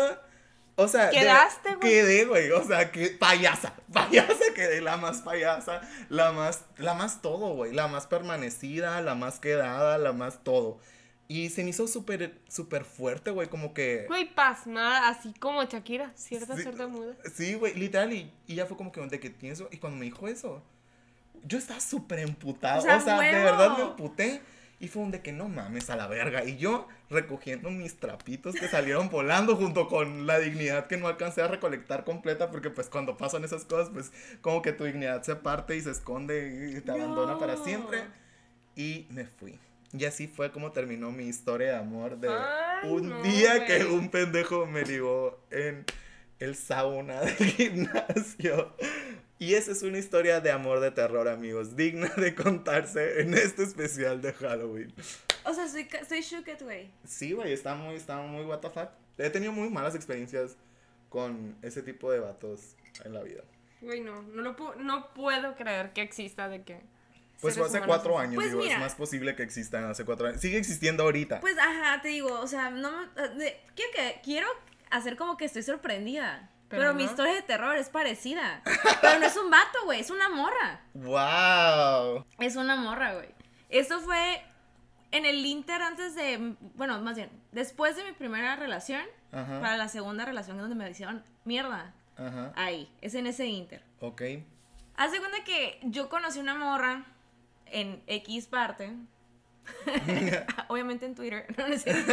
o 0.75 0.88
sea. 0.88 1.10
Quedaste, 1.10 1.75
güey. 1.75 1.89
Quedé, 1.89 2.25
güey, 2.25 2.52
o 2.52 2.65
sea, 2.65 2.91
que 2.91 3.10
payasa, 3.10 3.73
payasa 3.91 4.54
quedé, 4.56 4.82
la 4.82 4.95
más 4.97 5.21
payasa, 5.21 5.82
la 6.10 6.32
más, 6.32 6.62
la 6.78 6.93
más 6.93 7.21
todo, 7.21 7.56
güey, 7.56 7.73
la 7.73 7.88
más 7.88 8.08
permanecida, 8.08 9.02
la 9.02 9.15
más 9.15 9.39
quedada, 9.39 9.97
la 9.97 10.13
más 10.13 10.43
todo. 10.43 10.80
Y 11.32 11.50
se 11.50 11.63
me 11.63 11.70
hizo 11.70 11.88
súper, 11.88 12.34
súper 12.50 12.84
fuerte, 12.84 13.30
güey, 13.30 13.48
como 13.50 13.74
que... 13.74 14.06
Güey, 14.08 14.34
pasmada, 14.34 15.08
así 15.10 15.32
como 15.39 15.63
Shakira, 15.63 16.12
cierta, 16.15 16.56
Sí. 16.56 16.63
cierta 16.63 16.88
muda. 16.88 17.15
Sí, 17.34 17.54
güey, 17.54 17.76
literal, 17.76 18.12
y, 18.12 18.34
y 18.48 18.56
ya 18.56 18.65
fue 18.65 18.76
como 18.76 18.92
que, 18.92 19.00
¿de 19.00 19.20
qué 19.20 19.30
tienes? 19.30 19.63
Y 19.72 19.78
cuando 19.78 20.00
me 20.00 20.06
dijo 20.06 20.28
eso, 20.28 20.63
yo 21.46 21.60
estaba 21.60 21.80
súper 21.80 22.20
emputado. 22.20 22.78
O 22.78 22.80
O 22.80 22.82
sea, 22.84 23.00
sea, 23.00 23.20
de 23.22 23.32
verdad 23.44 23.78
me 23.78 23.84
emputé. 23.84 24.42
Y 24.82 24.88
fue 24.88 25.04
un 25.04 25.12
de 25.12 25.22
que 25.22 25.34
no 25.34 25.50
mames 25.50 25.89
a 25.89 25.98
la 25.98 26.08
verga. 26.08 26.46
Y 26.46 26.56
yo 26.58 26.88
recogiendo 27.10 27.70
mis 27.70 27.98
trapitos 27.98 28.56
que 28.56 28.68
salieron 28.70 29.10
volando 29.12 29.56
junto 29.58 29.88
con 29.89 30.26
la 30.26 30.39
dignidad 30.39 30.88
que 30.88 30.96
no 30.98 31.08
alcancé 31.10 31.42
a 31.42 31.48
recolectar 31.48 32.06
completa. 32.06 32.50
Porque 32.50 32.70
pues 32.70 32.88
cuando 32.89 33.18
pasan 33.18 33.44
esas 33.44 33.65
cosas, 33.65 33.89
pues 33.94 34.12
como 34.42 34.62
que 34.62 34.72
tu 34.72 34.86
dignidad 34.86 35.22
se 35.24 35.36
parte 35.36 35.76
y 35.76 35.82
se 35.82 35.92
esconde 35.92 36.74
y 36.78 36.82
te 36.82 36.92
abandona 36.92 37.38
para 37.38 37.56
No. 37.56 37.63
siempre. 37.65 38.04
Y 38.78 39.06
me 39.10 39.26
fui. 39.26 39.60
Y 39.91 40.06
así 40.06 40.28
fue 40.28 40.52
como 40.52 40.71
terminó 40.71 41.12
mi 41.12 41.25
historia 41.28 41.69
de 41.71 41.78
amor 41.78 42.17
de 42.19 42.30
Ay, 42.30 42.89
un 42.89 43.10
no, 43.10 43.21
día 43.23 43.65
que 43.65 43.84
güey. 43.84 43.95
un 43.97 44.10
pendejo 44.10 44.65
me 44.67 44.84
ligó 44.84 45.39
en 45.49 45.84
el 46.39 46.56
sauna 46.56 47.21
del 47.21 47.36
gimnasio. 47.58 48.73
Y 49.39 49.54
esa 49.56 49.71
es 49.71 49.82
una 49.84 49.97
historia 49.97 50.41
de 50.41 50.52
amor 50.52 50.80
de 50.80 50.91
terror, 50.91 51.28
amigos, 51.28 51.75
digna 51.75 52.10
de 52.17 52.36
contarse 52.36 53.21
en 53.21 53.34
este 53.34 53.63
especial 53.63 54.21
de 54.21 54.34
Halloween. 54.34 54.93
O 55.45 55.54
sea, 55.54 55.67
soy, 55.67 55.88
soy 56.08 56.21
shooked, 56.21 56.62
güey. 56.62 56.91
Sí, 57.06 57.32
güey, 57.32 57.54
está 57.54 57.73
muy, 57.73 57.95
está 57.95 58.17
muy 58.21 58.43
what 58.45 58.60
the 58.60 58.69
fuck. 58.69 58.89
He 59.17 59.30
tenido 59.30 59.52
muy 59.54 59.69
malas 59.69 59.95
experiencias 59.95 60.56
con 61.10 61.56
ese 61.62 61.82
tipo 61.82 62.12
de 62.12 62.19
vatos 62.19 62.75
en 63.06 63.13
la 63.13 63.23
vida. 63.23 63.41
Güey, 63.82 64.02
no, 64.02 64.21
no, 64.21 64.41
lo 64.41 64.56
pu- 64.56 64.75
no 64.75 65.13
puedo 65.13 65.56
creer 65.56 65.93
que 65.93 66.02
exista 66.02 66.47
de 66.49 66.63
que. 66.63 66.80
Pues 67.41 67.56
fue 67.56 67.65
hace 67.65 67.78
humanos 67.78 67.95
cuatro 67.95 68.19
años, 68.19 68.36
Pues 68.36 68.49
digo, 68.49 68.62
mira. 68.62 68.73
es 68.75 68.80
más 68.80 68.95
posible 68.95 69.36
que 69.36 69.43
existan 69.43 69.86
hace 69.86 70.04
cuatro 70.06 70.28
años. 70.28 70.41
Sigue 70.41 70.58
existiendo 70.58 71.04
ahorita. 71.04 71.39
Pues, 71.39 71.58
ajá, 71.58 72.02
te 72.02 72.10
digo, 72.10 72.39
o 72.39 72.47
sea, 72.47 72.69
no 72.69 72.91
me- 72.91 73.06
eh, 73.23 73.30
de- 73.36 73.62
quiero, 73.75 73.91
que, 73.95 74.21
quiero 74.23 74.47
hacer 74.91 75.15
como 75.17 75.38
que 75.38 75.45
estoy 75.45 75.63
sorprendida. 75.63 76.49
Pero, 76.67 76.82
Pero 76.84 76.93
mi 76.93 77.04
historia 77.04 77.34
de 77.34 77.41
terror 77.41 77.75
es 77.78 77.89
parecida. 77.89 78.62
Pero 79.02 79.19
no 79.19 79.25
es 79.25 79.36
un 79.38 79.49
vato, 79.49 79.80
güey, 79.86 80.02
es 80.02 80.12
una 80.12 80.30
morra. 80.30 80.82
¡Wow! 80.93 82.25
Es 82.39 82.56
una 82.56 82.75
morra, 82.75 83.13
güey. 83.15 83.30
Esto 83.69 83.99
fue 84.02 84.41
en 85.12 85.25
el 85.25 85.43
Inter 85.45 85.82
antes 85.82 86.13
de, 86.15 86.56
bueno, 86.75 86.99
más 87.02 87.15
bien, 87.15 87.30
después 87.52 87.95
de 87.95 88.04
mi 88.04 88.12
primera 88.12 88.56
relación, 88.56 89.02
Ajá. 89.32 89.60
para 89.62 89.78
la 89.78 89.88
segunda 89.88 90.25
relación 90.25 90.58
donde 90.58 90.75
me 90.75 90.89
hicieron 90.89 91.23
mierda. 91.45 91.93
Ajá. 92.17 92.52
Ahí, 92.56 92.91
es 93.02 93.15
en 93.15 93.25
ese 93.28 93.45
Inter. 93.47 93.82
Ok. 94.02 94.21
Haz 94.95 95.12
de 95.12 95.19
cuenta 95.19 95.43
que 95.43 95.80
yo 95.84 96.10
conocí 96.10 96.39
una 96.39 96.54
morra 96.56 97.06
en 97.72 98.02
X 98.08 98.48
parte. 98.48 98.92
Obviamente 100.68 101.06
en 101.06 101.16
Twitter. 101.16 101.46
No, 101.58 101.68
no 101.68 101.74
es 101.74 101.84
cierto. 101.84 102.12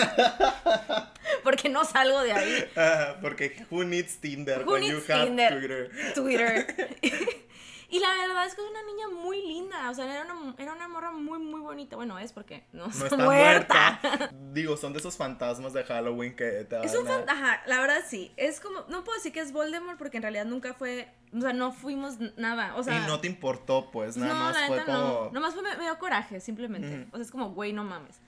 Porque 1.43 1.69
no 1.69 1.85
salgo 1.85 2.23
de 2.23 2.33
ahí. 2.33 2.65
Ah, 2.77 3.17
porque 3.21 3.65
who 3.71 3.85
needs 3.85 4.19
Tinder 4.19 4.65
Who 4.65 4.73
when 4.73 4.83
you 4.83 4.95
needs 4.95 5.11
have 5.11 5.25
Tinder? 5.27 5.59
Twitter? 5.59 5.91
Twitter. 6.15 6.67
y 7.89 7.99
la 8.01 8.09
verdad 8.17 8.47
es 8.47 8.55
que 8.55 8.63
es 8.63 8.71
una 8.71 8.83
niña 8.83 9.09
muy 9.23 9.41
linda. 9.47 9.91
O 9.91 9.95
sea, 9.95 10.05
era 10.13 10.25
una, 10.33 10.55
era 10.59 10.73
una 10.73 10.89
morra 10.89 11.13
muy, 11.13 11.39
muy 11.39 11.61
bonita. 11.61 11.97
Bueno, 11.97 12.19
es 12.19 12.33
porque 12.33 12.65
no, 12.73 12.87
No 12.89 13.05
está, 13.05 13.17
muerta. 13.17 13.99
muerta. 14.03 14.31
Digo, 14.53 14.77
son 14.77 14.93
de 14.93 14.99
esos 14.99 15.17
fantasmas 15.17 15.73
de 15.73 15.85
Halloween 15.85 16.35
que 16.37 16.65
te 16.65 16.81
Es 16.85 16.95
un 16.95 17.07
a- 17.07 17.11
fan- 17.11 17.29
Ajá, 17.29 17.63
la 17.67 17.81
verdad 17.81 18.03
sí. 18.07 18.33
Es 18.37 18.61
como. 18.61 18.81
No 18.89 19.05
puedo 19.05 19.17
decir 19.17 19.33
que 19.33 19.41
es 19.41 19.53
Voldemort 19.53 19.99
porque 19.99 20.17
en 20.19 20.23
realidad 20.23 20.45
nunca 20.47 20.75
fue. 20.75 21.09
O 21.37 21.41
sea, 21.41 21.53
no 21.53 21.73
fuimos 21.73 22.19
nada. 22.37 22.75
O 22.77 22.83
sea. 22.83 22.97
y 22.99 23.07
no 23.07 23.21
te 23.21 23.27
importó, 23.27 23.91
pues, 23.91 24.17
nada 24.17 24.33
no, 24.35 24.41
más 24.41 24.61
la 24.61 24.67
fue 24.69 24.77
neta 24.79 24.93
como... 24.93 24.99
no. 25.27 25.31
Nomás 25.33 25.55
fue, 25.55 25.63
me, 25.63 25.77
me 25.77 25.83
dio 25.85 25.99
coraje, 25.99 26.41
simplemente. 26.41 27.07
O 27.13 27.17
sea, 27.17 27.23
es 27.25 27.31
como, 27.31 27.51
güey, 27.51 27.73
no 27.73 27.85
mames. 27.85 28.21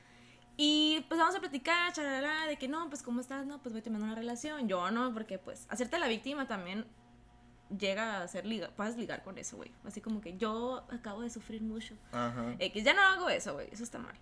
Y 0.60 1.04
pues 1.08 1.20
vamos 1.20 1.36
a 1.36 1.40
platicar, 1.40 1.92
charala, 1.92 2.46
de 2.48 2.56
que 2.56 2.66
no, 2.66 2.88
pues 2.88 3.02
¿cómo 3.04 3.20
estás? 3.20 3.46
No, 3.46 3.62
pues 3.62 3.72
voy 3.72 3.80
terminando 3.80 4.12
una 4.12 4.20
relación. 4.20 4.66
Yo 4.68 4.90
no, 4.90 5.12
porque 5.14 5.38
pues 5.38 5.66
hacerte 5.68 5.98
la 6.00 6.08
víctima 6.08 6.48
también 6.48 6.84
llega 7.76 8.22
a 8.22 8.28
ser 8.28 8.46
liga, 8.46 8.70
puedes 8.76 8.96
ligar 8.96 9.22
con 9.22 9.38
eso, 9.38 9.56
güey. 9.56 9.70
Así 9.84 10.00
como 10.00 10.20
que 10.20 10.36
yo 10.36 10.84
acabo 10.90 11.22
de 11.22 11.30
sufrir 11.30 11.62
mucho. 11.62 11.94
Ajá. 12.12 12.54
X, 12.58 12.84
ya 12.84 12.94
no 12.94 13.02
hago 13.02 13.28
eso, 13.28 13.54
güey, 13.54 13.68
eso 13.72 13.82
está 13.84 13.98
mal. 13.98 14.14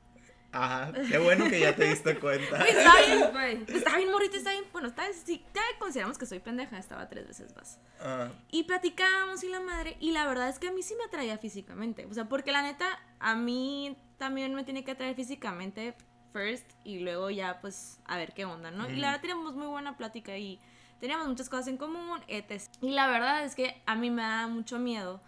Ajá. 0.52 0.92
Qué 1.11 1.18
bueno 1.18 1.50
que 1.50 1.61
ya 1.61 1.74
te 1.76 1.85
diste 1.85 2.18
cuenta. 2.18 2.56
Güey, 2.59 2.70
está 2.70 2.92
bien, 3.06 3.30
Güey. 3.32 3.76
está 3.76 3.96
bien 3.96 4.11
morrita, 4.11 4.37
está 4.37 4.52
bien, 4.52 4.64
bueno, 4.72 4.88
está, 4.88 5.02
sí, 5.12 5.44
ya 5.54 5.61
consideramos 5.78 6.16
que 6.16 6.24
soy 6.24 6.38
pendeja, 6.38 6.78
estaba 6.78 7.09
tres 7.09 7.26
veces 7.26 7.54
más. 7.54 7.78
Ah, 8.00 8.30
Y 8.50 8.62
platicábamos 8.62 9.42
y 9.44 9.48
la 9.48 9.61
madre, 9.61 9.96
y 10.00 10.12
la 10.12 10.26
verdad 10.26 10.48
es 10.48 10.59
que 10.59 10.68
a 10.68 10.72
mí 10.72 10.82
sí 10.82 10.94
me 10.96 11.04
atraía 11.04 11.37
físicamente. 11.37 12.06
O 12.06 12.14
sea, 12.14 12.28
porque 12.28 12.52
la 12.52 12.62
neta, 12.62 12.87
a 13.18 13.35
mí 13.35 13.96
también 14.18 14.54
me 14.54 14.64
tiene 14.64 14.82
que 14.85 14.92
atraer 14.92 15.14
físicamente 15.14 15.94
first 16.32 16.70
y 16.85 17.00
luego 17.00 17.28
ya, 17.30 17.61
pues, 17.61 18.00
a 18.06 18.16
ver 18.16 18.32
qué 18.32 18.44
onda, 18.46 18.70
¿no? 18.70 18.88
Y 18.88 18.96
la 18.96 19.09
verdad 19.09 19.20
teníamos 19.22 19.54
muy 19.56 19.66
buena 19.66 19.96
plática 19.98 20.38
y 20.38 20.59
teníamos 21.00 21.28
muchas 21.28 21.48
cosas 21.48 21.68
en 21.68 21.76
común, 21.76 22.20
etc. 22.28 22.62
Y 22.80 22.90
la 22.90 23.06
verdad 23.09 23.44
es 23.44 23.54
que 23.54 23.82
a 23.87 23.94
mí 23.94 24.11
me 24.11 24.22
da 24.22 24.46
mucho 24.46 24.78
miedo, 24.78 25.20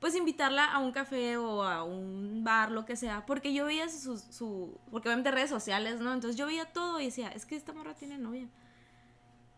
pues, 0.00 0.16
invitarla 0.16 0.64
a 0.64 0.78
un 0.78 0.90
café 0.90 1.36
o 1.36 1.62
a 1.62 1.84
un 1.84 2.42
bar, 2.42 2.72
lo 2.72 2.84
que 2.84 2.96
sea, 2.96 3.24
porque 3.24 3.54
yo 3.54 3.66
veía 3.66 3.88
su, 3.88 4.18
su 4.18 4.76
porque 4.90 5.08
obviamente 5.08 5.30
redes 5.30 5.50
sociales, 5.50 6.00
¿no? 6.00 6.12
Entonces 6.12 6.36
yo 6.36 6.46
veía 6.46 6.64
todo 6.72 6.98
y 6.98 7.04
decía, 7.06 7.28
es 7.28 7.46
que 7.46 7.54
esta 7.54 7.72
morra 7.72 7.94
tiene 7.94 8.18
novia. 8.18 8.48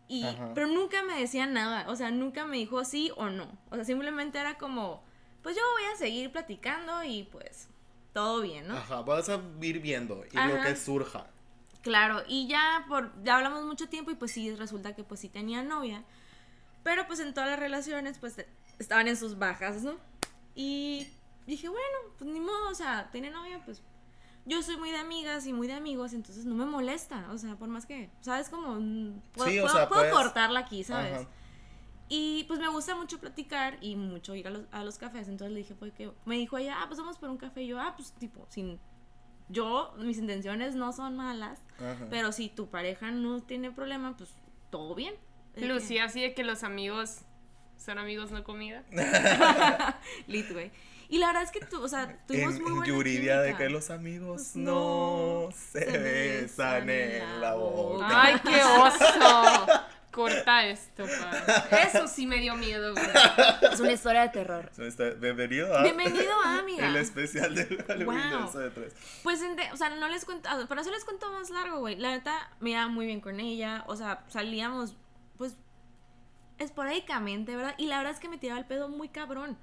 Y, 0.07 0.23
Ajá. 0.23 0.51
pero 0.53 0.67
nunca 0.67 1.01
me 1.01 1.19
decía 1.19 1.47
nada, 1.47 1.89
o 1.89 1.95
sea, 1.95 2.11
nunca 2.11 2.45
me 2.45 2.57
dijo 2.57 2.85
sí 2.85 3.11
o 3.17 3.29
no. 3.29 3.47
O 3.71 3.75
sea, 3.75 3.85
simplemente 3.85 4.37
era 4.37 4.55
como, 4.59 5.03
pues 5.41 5.55
yo 5.55 5.63
voy 5.73 5.93
a 5.93 5.97
seguir 5.97 6.31
platicando 6.31 7.03
y 7.03 7.23
pues 7.23 7.69
todo 8.13 8.41
bien, 8.41 8.67
¿no? 8.67 8.77
Ajá, 8.77 9.01
vas 9.01 9.29
a 9.29 9.41
ir 9.61 9.79
viendo 9.79 10.23
y 10.31 10.37
lo 10.37 10.61
que 10.61 10.75
surja. 10.75 11.27
Claro, 11.85 12.23
y 12.27 12.47
ya 12.47 12.83
por 12.87 13.11
ya 13.23 13.35
hablamos 13.37 13.63
mucho 13.63 13.87
tiempo 13.87 14.09
y 14.09 14.15
pues 14.15 14.31
sí 14.31 14.53
resulta 14.55 14.95
que 14.95 15.03
pues 15.03 15.19
sí 15.19 15.29
tenía 15.29 15.61
novia. 15.61 16.03
Pero 16.83 17.05
pues 17.05 17.19
en 17.19 17.31
todas 17.35 17.47
las 17.47 17.59
relaciones 17.59 18.17
pues 18.17 18.43
estaban 18.79 19.07
en 19.07 19.15
sus 19.15 19.37
bajas, 19.37 19.83
¿no? 19.83 19.93
Y 20.55 21.07
dije, 21.45 21.69
bueno, 21.69 21.97
pues 22.17 22.27
ni 22.27 22.39
modo, 22.39 22.69
o 22.71 22.73
sea, 22.73 23.11
tiene 23.11 23.29
novia, 23.29 23.61
pues 23.65 23.83
yo 24.47 24.63
soy 24.63 24.77
muy 24.77 24.89
de 24.89 24.97
amigas 24.97 25.45
y 25.45 25.53
muy 25.53 25.67
de 25.67 25.73
amigos, 25.73 26.13
entonces 26.13 26.45
no 26.45 26.55
me 26.55 26.65
molesta, 26.65 27.27
o 27.31 27.37
sea, 27.37 27.55
por 27.55 27.67
más 27.69 27.85
que, 27.85 28.09
¿sabes? 28.21 28.49
Como, 28.49 28.79
mm, 28.79 29.21
puedo, 29.33 29.49
Sí, 29.51 29.59
puedo- 29.59 29.69
sea, 29.73 29.87
puedo 29.87 30.11
cortarla 30.11 30.61
aquí, 30.61 30.83
¿sabes? 30.83 31.13
Ajá. 31.21 31.27
Y 32.09 32.45
pues 32.47 32.59
me 32.59 32.67
gusta 32.69 32.95
mucho 32.95 33.19
platicar 33.19 33.77
y 33.79 33.95
mucho 33.95 34.33
ir 34.33 34.47
a 34.47 34.49
los, 34.49 34.63
a 34.71 34.83
los 34.83 34.97
cafés. 34.97 35.27
Entonces 35.27 35.51
le 35.53 35.59
dije, 35.59 35.75
fue 35.75 35.91
que 35.91 36.11
me 36.25 36.35
dijo 36.35 36.57
ella, 36.57 36.77
ah, 36.81 36.85
pues 36.87 36.99
vamos 36.99 37.19
por 37.19 37.29
un 37.29 37.37
café. 37.37 37.61
Y 37.61 37.67
yo, 37.67 37.79
ah, 37.79 37.93
pues 37.95 38.11
tipo, 38.13 38.45
sin. 38.49 38.79
Yo, 39.49 39.93
mis 39.97 40.17
intenciones 40.17 40.75
no 40.75 40.91
son 40.91 41.15
malas, 41.15 41.59
Ajá. 41.77 42.07
pero 42.09 42.31
si 42.31 42.49
tu 42.49 42.69
pareja 42.69 43.11
no 43.11 43.41
tiene 43.41 43.71
problema, 43.71 44.17
pues 44.17 44.33
todo 44.69 44.95
bien. 44.95 45.13
Lucía, 45.55 46.05
así 46.05 46.21
de 46.21 46.33
que 46.33 46.43
los 46.43 46.63
amigos 46.63 47.21
son 47.77 47.97
amigos, 47.97 48.31
no 48.31 48.43
comida. 48.43 48.83
Lit, 50.27 50.51
güey. 50.51 50.71
Y 51.07 51.19
la 51.19 51.27
verdad 51.27 51.43
es 51.43 51.51
que 51.51 51.59
tú, 51.59 51.83
o 51.83 51.87
sea, 51.87 52.17
tuvimos 52.27 52.55
En, 52.55 52.61
muy 52.61 52.69
en 52.71 52.75
buena 52.77 52.93
Yuridia 52.93 53.41
de 53.41 53.55
que 53.55 53.69
los 53.69 53.91
amigos 53.91 54.55
No 54.55 55.45
no 55.45 55.49
se 55.51 55.85
besan 55.85 56.89
en 56.89 57.41
la 57.41 57.53
boca. 57.53 58.07
Ay, 58.09 58.35
qué 58.43 58.61
oso. 58.63 59.67
Corta 60.15 60.65
esto, 60.65 61.03
pa. 61.05 61.77
Eso 61.77 62.07
sí 62.07 62.25
me 62.25 62.37
dio 62.37 62.55
miedo, 62.55 62.93
güey. 62.93 63.05
Es 63.73 63.81
una 63.81 63.91
historia 63.91 64.21
de 64.21 64.29
terror. 64.29 64.71
Bienvenido 65.19 65.75
a 65.75 65.83
Bienvenido 65.83 66.31
a 66.45 66.59
amiga. 66.59 66.87
el 66.87 66.95
especial 66.95 67.53
de 67.53 67.65
Halloween 67.85 68.21
Wow. 68.31 68.51
de 68.61 68.69
Tres. 68.69 68.95
Pues, 69.23 69.41
o 69.73 69.75
sea, 69.75 69.89
no 69.89 70.07
les 70.07 70.23
cuento, 70.23 70.47
ah, 70.49 70.63
para 70.69 70.79
eso 70.79 70.91
les 70.91 71.03
cuento 71.03 71.29
más 71.33 71.49
largo, 71.49 71.79
güey. 71.79 71.97
La 71.97 72.11
neta, 72.11 72.49
me 72.61 72.69
iba 72.69 72.87
muy 72.87 73.05
bien 73.07 73.19
con 73.19 73.41
ella, 73.41 73.83
o 73.87 73.97
sea, 73.97 74.23
salíamos, 74.29 74.95
pues, 75.37 75.57
esporádicamente, 76.59 77.53
¿verdad? 77.57 77.75
Y 77.77 77.87
la 77.87 77.97
verdad 77.97 78.13
es 78.13 78.19
que 78.21 78.29
me 78.29 78.37
tiraba 78.37 78.59
el 78.61 78.65
pedo 78.65 78.87
muy 78.87 79.09
cabrón. 79.09 79.57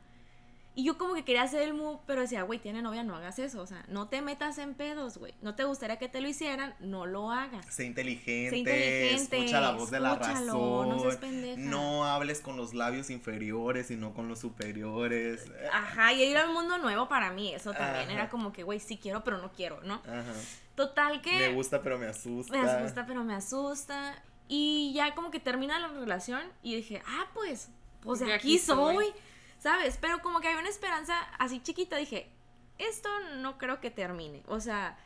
Y 0.75 0.85
yo 0.85 0.97
como 0.97 1.15
que 1.15 1.23
quería 1.23 1.43
hacer 1.43 1.61
el 1.63 1.75
move, 1.75 1.99
pero 2.07 2.23
decía, 2.23 2.45
güey, 2.45 2.59
tiene 2.59 2.81
novia, 2.81 3.03
no 3.03 3.15
hagas 3.15 3.39
eso, 3.39 3.61
o 3.61 3.67
sea, 3.67 3.85
no 3.89 4.09
te 4.09 4.23
metas 4.23 4.57
en 4.57 4.73
pedos, 4.73 5.19
güey. 5.19 5.35
No 5.43 5.55
te 5.55 5.65
gustaría 5.65 5.99
que 5.99 6.09
te 6.09 6.23
lo 6.23 6.29
hicieran, 6.29 6.75
no 6.81 7.05
lo 7.05 7.31
hagas. 7.31 7.67
Sé 7.67 7.85
inteligente, 7.85 8.51
Sé 8.51 8.57
inteligente, 8.57 9.37
escucha 9.37 9.61
la 9.61 9.73
voz 9.73 9.91
de 9.91 10.01
la 10.01 10.15
razón. 10.15 10.89
no 10.89 10.99
seas 11.01 11.17
pendeja. 11.17 11.61
no 11.61 12.07
hables 12.07 12.41
con 12.41 12.57
los 12.57 12.73
labios 12.73 13.11
inferiores, 13.11 13.89
sino 13.89 14.15
con 14.15 14.29
los 14.29 14.39
superiores. 14.39 15.45
Ajá, 15.73 16.15
y 16.15 16.23
era 16.25 16.47
un 16.47 16.55
mundo 16.55 16.79
nuevo 16.79 17.07
para 17.07 17.33
mí, 17.33 17.53
eso 17.53 17.73
también. 17.73 18.05
Ajá. 18.05 18.13
Era 18.13 18.29
como 18.31 18.53
que, 18.53 18.63
güey, 18.63 18.81
sí 18.81 18.97
quiero, 18.97 19.23
pero 19.25 19.37
no 19.39 19.53
quiero, 19.53 19.83
¿no? 19.83 19.97
Ajá. 20.07 20.33
Total 20.75 21.21
que... 21.21 21.37
Me 21.37 21.53
gusta, 21.53 21.83
pero 21.83 21.99
me 21.99 22.07
asusta. 22.07 22.57
Me 22.57 22.61
asusta, 22.67 23.05
pero 23.07 23.25
me 23.25 23.35
asusta. 23.35 24.23
Y 24.49 24.93
ya 24.95 25.15
como 25.15 25.31
que 25.31 25.39
termina 25.39 25.79
la 25.79 25.89
relación 25.89 26.41
y 26.63 26.77
dije, 26.77 27.03
ah, 27.07 27.27
pues, 27.35 27.69
pues 28.01 28.21
de 28.21 28.27
De 28.27 28.33
aquí 28.35 28.57
aquí 28.57 28.59
soy. 28.59 28.95
soy, 28.97 29.15
¿sabes? 29.63 29.97
Pero 30.01 30.21
como 30.21 30.41
que 30.41 30.49
había 30.49 30.61
una 30.61 30.69
esperanza 30.69 31.17
así 31.39 31.61
chiquita, 31.61 31.97
dije, 31.97 32.29
esto 32.79 33.09
no 33.37 33.59
creo 33.59 33.81
que 33.81 33.91
termine. 33.91 34.43
O 34.49 34.61
sea, 34.61 34.99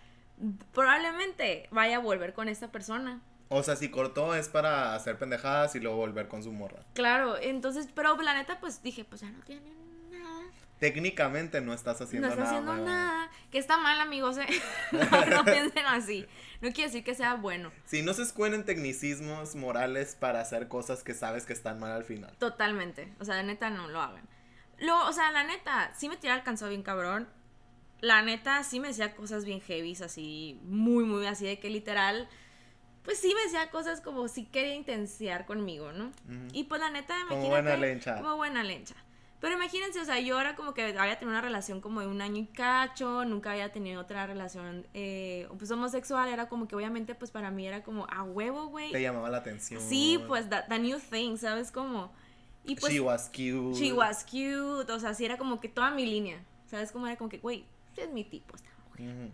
probablemente 0.73 1.69
vaya 1.71 1.97
a 1.97 2.01
volver 2.01 2.33
con 2.33 2.49
esta 2.49 2.73
persona. 2.73 3.21
O 3.49 3.63
sea, 3.63 3.77
si 3.77 3.91
cortó 3.91 4.35
es 4.35 4.49
para 4.49 4.95
hacer 4.95 5.19
pendejadas 5.19 5.77
y 5.77 5.81
luego 5.81 5.99
volver 5.99 6.27
con 6.29 6.43
su 6.43 6.53
morra. 6.53 6.81
Claro, 6.95 7.37
entonces, 7.39 7.89
pero 7.95 8.21
la 8.21 8.35
neta, 8.35 8.59
pues 8.59 8.83
dije, 8.83 9.05
pues 9.05 9.21
ya 9.21 9.31
no 9.31 9.41
tiene 9.45 9.71
nada. 10.11 10.43
Técnicamente 10.81 11.61
no 11.61 11.73
estás 11.73 12.01
haciendo 12.01 12.29
no 12.29 12.33
está 12.33 12.45
nada. 12.45 12.59
haciendo 12.59 12.85
nada. 12.85 13.31
Que 13.51 13.59
está 13.59 13.77
mal, 13.77 14.01
amigos, 14.01 14.39
¿eh? 14.39 14.47
no, 14.93 15.27
no 15.27 15.45
piensen 15.45 15.87
así. 15.87 16.27
No 16.61 16.73
quiere 16.73 16.89
decir 16.89 17.05
que 17.05 17.15
sea 17.15 17.35
bueno. 17.35 17.71
Si 17.85 18.03
no 18.03 18.15
se 18.15 18.23
escuelen 18.23 18.65
tecnicismos 18.65 19.55
morales 19.55 20.17
para 20.19 20.41
hacer 20.41 20.67
cosas 20.69 21.03
que 21.03 21.15
sabes 21.15 21.47
que 21.47 21.53
están 21.53 21.79
mal 21.79 21.93
al 21.93 22.05
final. 22.05 22.35
Totalmente. 22.39 23.15
O 23.21 23.25
sea, 23.25 23.43
neta, 23.43 23.71
no 23.71 23.89
lo 23.89 24.01
hagan. 24.01 24.27
Lo, 24.79 25.07
o 25.07 25.13
sea, 25.13 25.31
la 25.33 25.45
neta, 25.45 25.93
sí 25.97 26.09
me 26.09 26.17
tiraba 26.17 26.39
el 26.39 26.45
cansado 26.45 26.69
bien 26.71 26.83
cabrón. 26.83 27.29
La 28.01 28.23
neta, 28.23 28.63
sí 28.63 28.79
me 28.79 28.89
decía 28.89 29.15
cosas 29.17 29.45
bien 29.45 29.61
heavies, 29.61 30.03
así, 30.03 30.61
muy, 30.65 31.05
muy 31.05 31.27
así, 31.27 31.47
de 31.47 31.59
que 31.59 31.71
literal, 31.71 32.29
pues 33.03 33.19
sí 33.19 33.33
me 33.35 33.41
decía 33.43 33.71
cosas 33.71 34.01
como 34.03 34.29
si 34.29 34.45
quería 34.45 34.75
intensiar 34.75 35.47
conmigo, 35.47 35.93
¿no? 35.93 36.13
Y 36.53 36.65
pues 36.65 36.81
la 36.81 36.91
neta, 36.91 37.15
Como 37.29 37.47
imagínate. 37.47 37.49
buena 37.63 37.77
lencha. 37.77 38.17
Como 38.19 38.37
buena 38.37 38.63
lencha. 38.63 38.95
Pero 39.41 39.55
imagínense, 39.55 40.01
o 40.01 40.05
sea, 40.05 40.19
yo 40.19 40.41
era 40.41 40.57
como 40.57 40.73
que 40.75 40.83
había 40.83 41.19
tenido 41.19 41.31
una 41.37 41.41
relación 41.43 41.81
como 41.81 42.01
de 42.01 42.07
un 42.07 42.21
año 42.23 42.41
y 42.43 42.47
cacho, 42.47 43.25
nunca 43.25 43.53
había 43.53 43.71
tenido 43.71 44.01
otra 44.01 44.27
relación, 44.27 44.87
eh, 44.95 45.47
pues 45.59 45.71
homosexual, 45.71 46.29
era 46.29 46.49
como 46.49 46.67
que 46.69 46.75
obviamente, 46.75 47.15
pues 47.15 47.31
para 47.31 47.51
mí 47.51 47.67
era 47.67 47.83
como 47.83 48.07
a 48.11 48.23
huevo, 48.25 48.67
güey. 48.69 48.93
Te 48.93 49.01
llamaba 49.03 49.29
la 49.31 49.39
atención. 49.39 49.81
Sí, 49.81 50.19
pues, 50.27 50.49
the, 50.51 50.57
the 50.69 50.79
new 50.79 50.99
thing, 50.99 51.37
¿sabes 51.37 51.71
cómo? 51.71 52.13
Y 52.67 52.77
pues, 52.77 52.93
She 52.93 53.01
was 53.01 53.29
cute. 53.29 53.77
she 53.79 53.93
was 53.93 54.25
cute, 54.25 54.91
o 54.93 54.99
sea, 55.01 55.15
sí 55.15 55.25
era 55.25 55.37
como 55.39 55.61
que 55.61 55.69
toda 55.69 55.91
mi 55.91 56.05
línea, 56.07 56.43
¿sabes 56.71 56.91
cómo 56.93 57.07
era? 57.07 57.17
Como 57.17 57.31
que, 57.31 57.39
güey, 57.39 57.65
este 57.91 58.05
es 58.05 58.11
mi 58.11 58.25
tipo, 58.25 58.55
esta 58.57 58.71
mujer. 58.89 59.31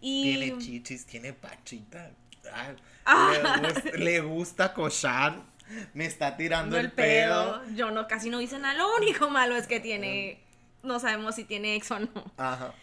Y... 0.00 0.36
Tiene 0.36 0.58
chichis, 0.58 1.06
tiene 1.06 1.32
pachita. 1.32 2.10
Ah, 2.52 2.74
Ah. 3.06 3.32
Le, 3.62 3.72
gusta, 3.72 3.90
le 3.98 4.20
gusta 4.20 4.74
cochar. 4.74 5.42
Me 5.94 6.04
está 6.04 6.36
tirando 6.36 6.78
el 6.78 6.90
pedo. 6.92 7.62
Yo 7.74 7.90
no, 7.90 8.06
casi 8.06 8.28
no 8.28 8.40
hice 8.40 8.58
nada. 8.58 8.74
Lo 8.74 8.94
único 8.96 9.30
malo 9.30 9.56
es 9.56 9.66
que 9.66 9.80
tiene, 9.80 10.38
no 10.82 11.00
sabemos 11.00 11.34
si 11.36 11.44
tiene 11.44 11.74
ex 11.74 11.90
o 11.90 12.00
no. 12.00 12.10
Ajá. 12.36 12.74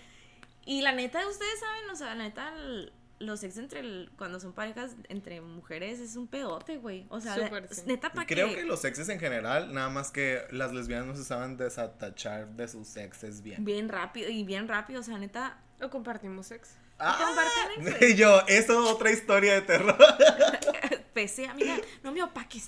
Y 0.65 0.82
la 0.82 0.91
neta, 0.91 1.27
ustedes 1.27 1.60
saben, 1.60 1.89
o 1.91 1.95
sea, 1.95 2.15
la 2.15 2.23
neta, 2.23 2.54
el- 2.56 2.91
los 3.21 3.43
ex 3.43 3.57
entre, 3.57 3.79
el- 3.81 4.12
cuando 4.17 4.39
son 4.39 4.53
parejas 4.53 4.95
entre 5.10 5.41
mujeres 5.41 5.99
es 5.99 6.15
un 6.15 6.27
pedote, 6.27 6.77
güey. 6.77 7.05
O 7.10 7.21
sea, 7.21 7.36
Súper, 7.36 7.63
la- 7.63 7.69
sí. 7.75 7.81
neta, 7.86 8.12
para 8.12 8.25
Creo 8.27 8.53
que 8.53 8.63
los 8.63 8.84
exes 8.86 9.10
en 9.10 9.19
general, 9.19 9.73
nada 9.73 9.89
más 9.89 10.12
que 10.12 10.41
las 10.51 10.73
lesbianas 10.73 11.07
no 11.07 11.15
se 11.15 11.23
saben 11.23 11.57
desatachar 11.57 12.49
de 12.49 12.67
sus 12.67 12.95
exes 12.97 13.41
bien. 13.41 13.63
Bien 13.63 13.89
rápido, 13.89 14.29
y 14.29 14.43
bien 14.43 14.67
rápido, 14.67 14.99
o 14.99 15.03
sea, 15.03 15.17
neta, 15.17 15.57
O 15.81 15.89
compartimos 15.89 16.47
sex. 16.47 16.75
Ah, 16.99 17.17
comparten 17.19 18.07
yo, 18.15 18.41
eso 18.47 18.84
es 18.84 18.89
otra 18.91 19.12
historia 19.12 19.53
de 19.55 19.62
terror. 19.62 19.97
Pese, 21.13 21.47
amiga, 21.47 21.75
no 22.03 22.12
me 22.12 22.21
opaques. 22.23 22.67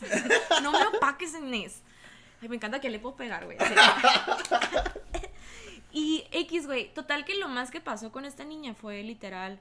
No 0.64 0.72
me 0.72 0.86
opaques 0.98 1.34
en 1.36 1.54
eso. 1.54 1.82
Ay, 2.42 2.50
me 2.50 2.56
encanta 2.56 2.82
que 2.82 2.90
le 2.90 2.98
puedo 3.00 3.16
pegar, 3.16 3.46
güey. 3.46 3.58
y 5.92 6.26
X, 6.32 6.66
güey. 6.66 6.94
Total 6.94 7.26
que 7.26 7.36
lo 7.36 7.48
más 7.48 7.72
que 7.72 7.82
pasó 7.82 8.12
con 8.12 8.26
esta 8.26 8.44
niña 8.44 8.74
fue 8.74 9.04
literal. 9.04 9.60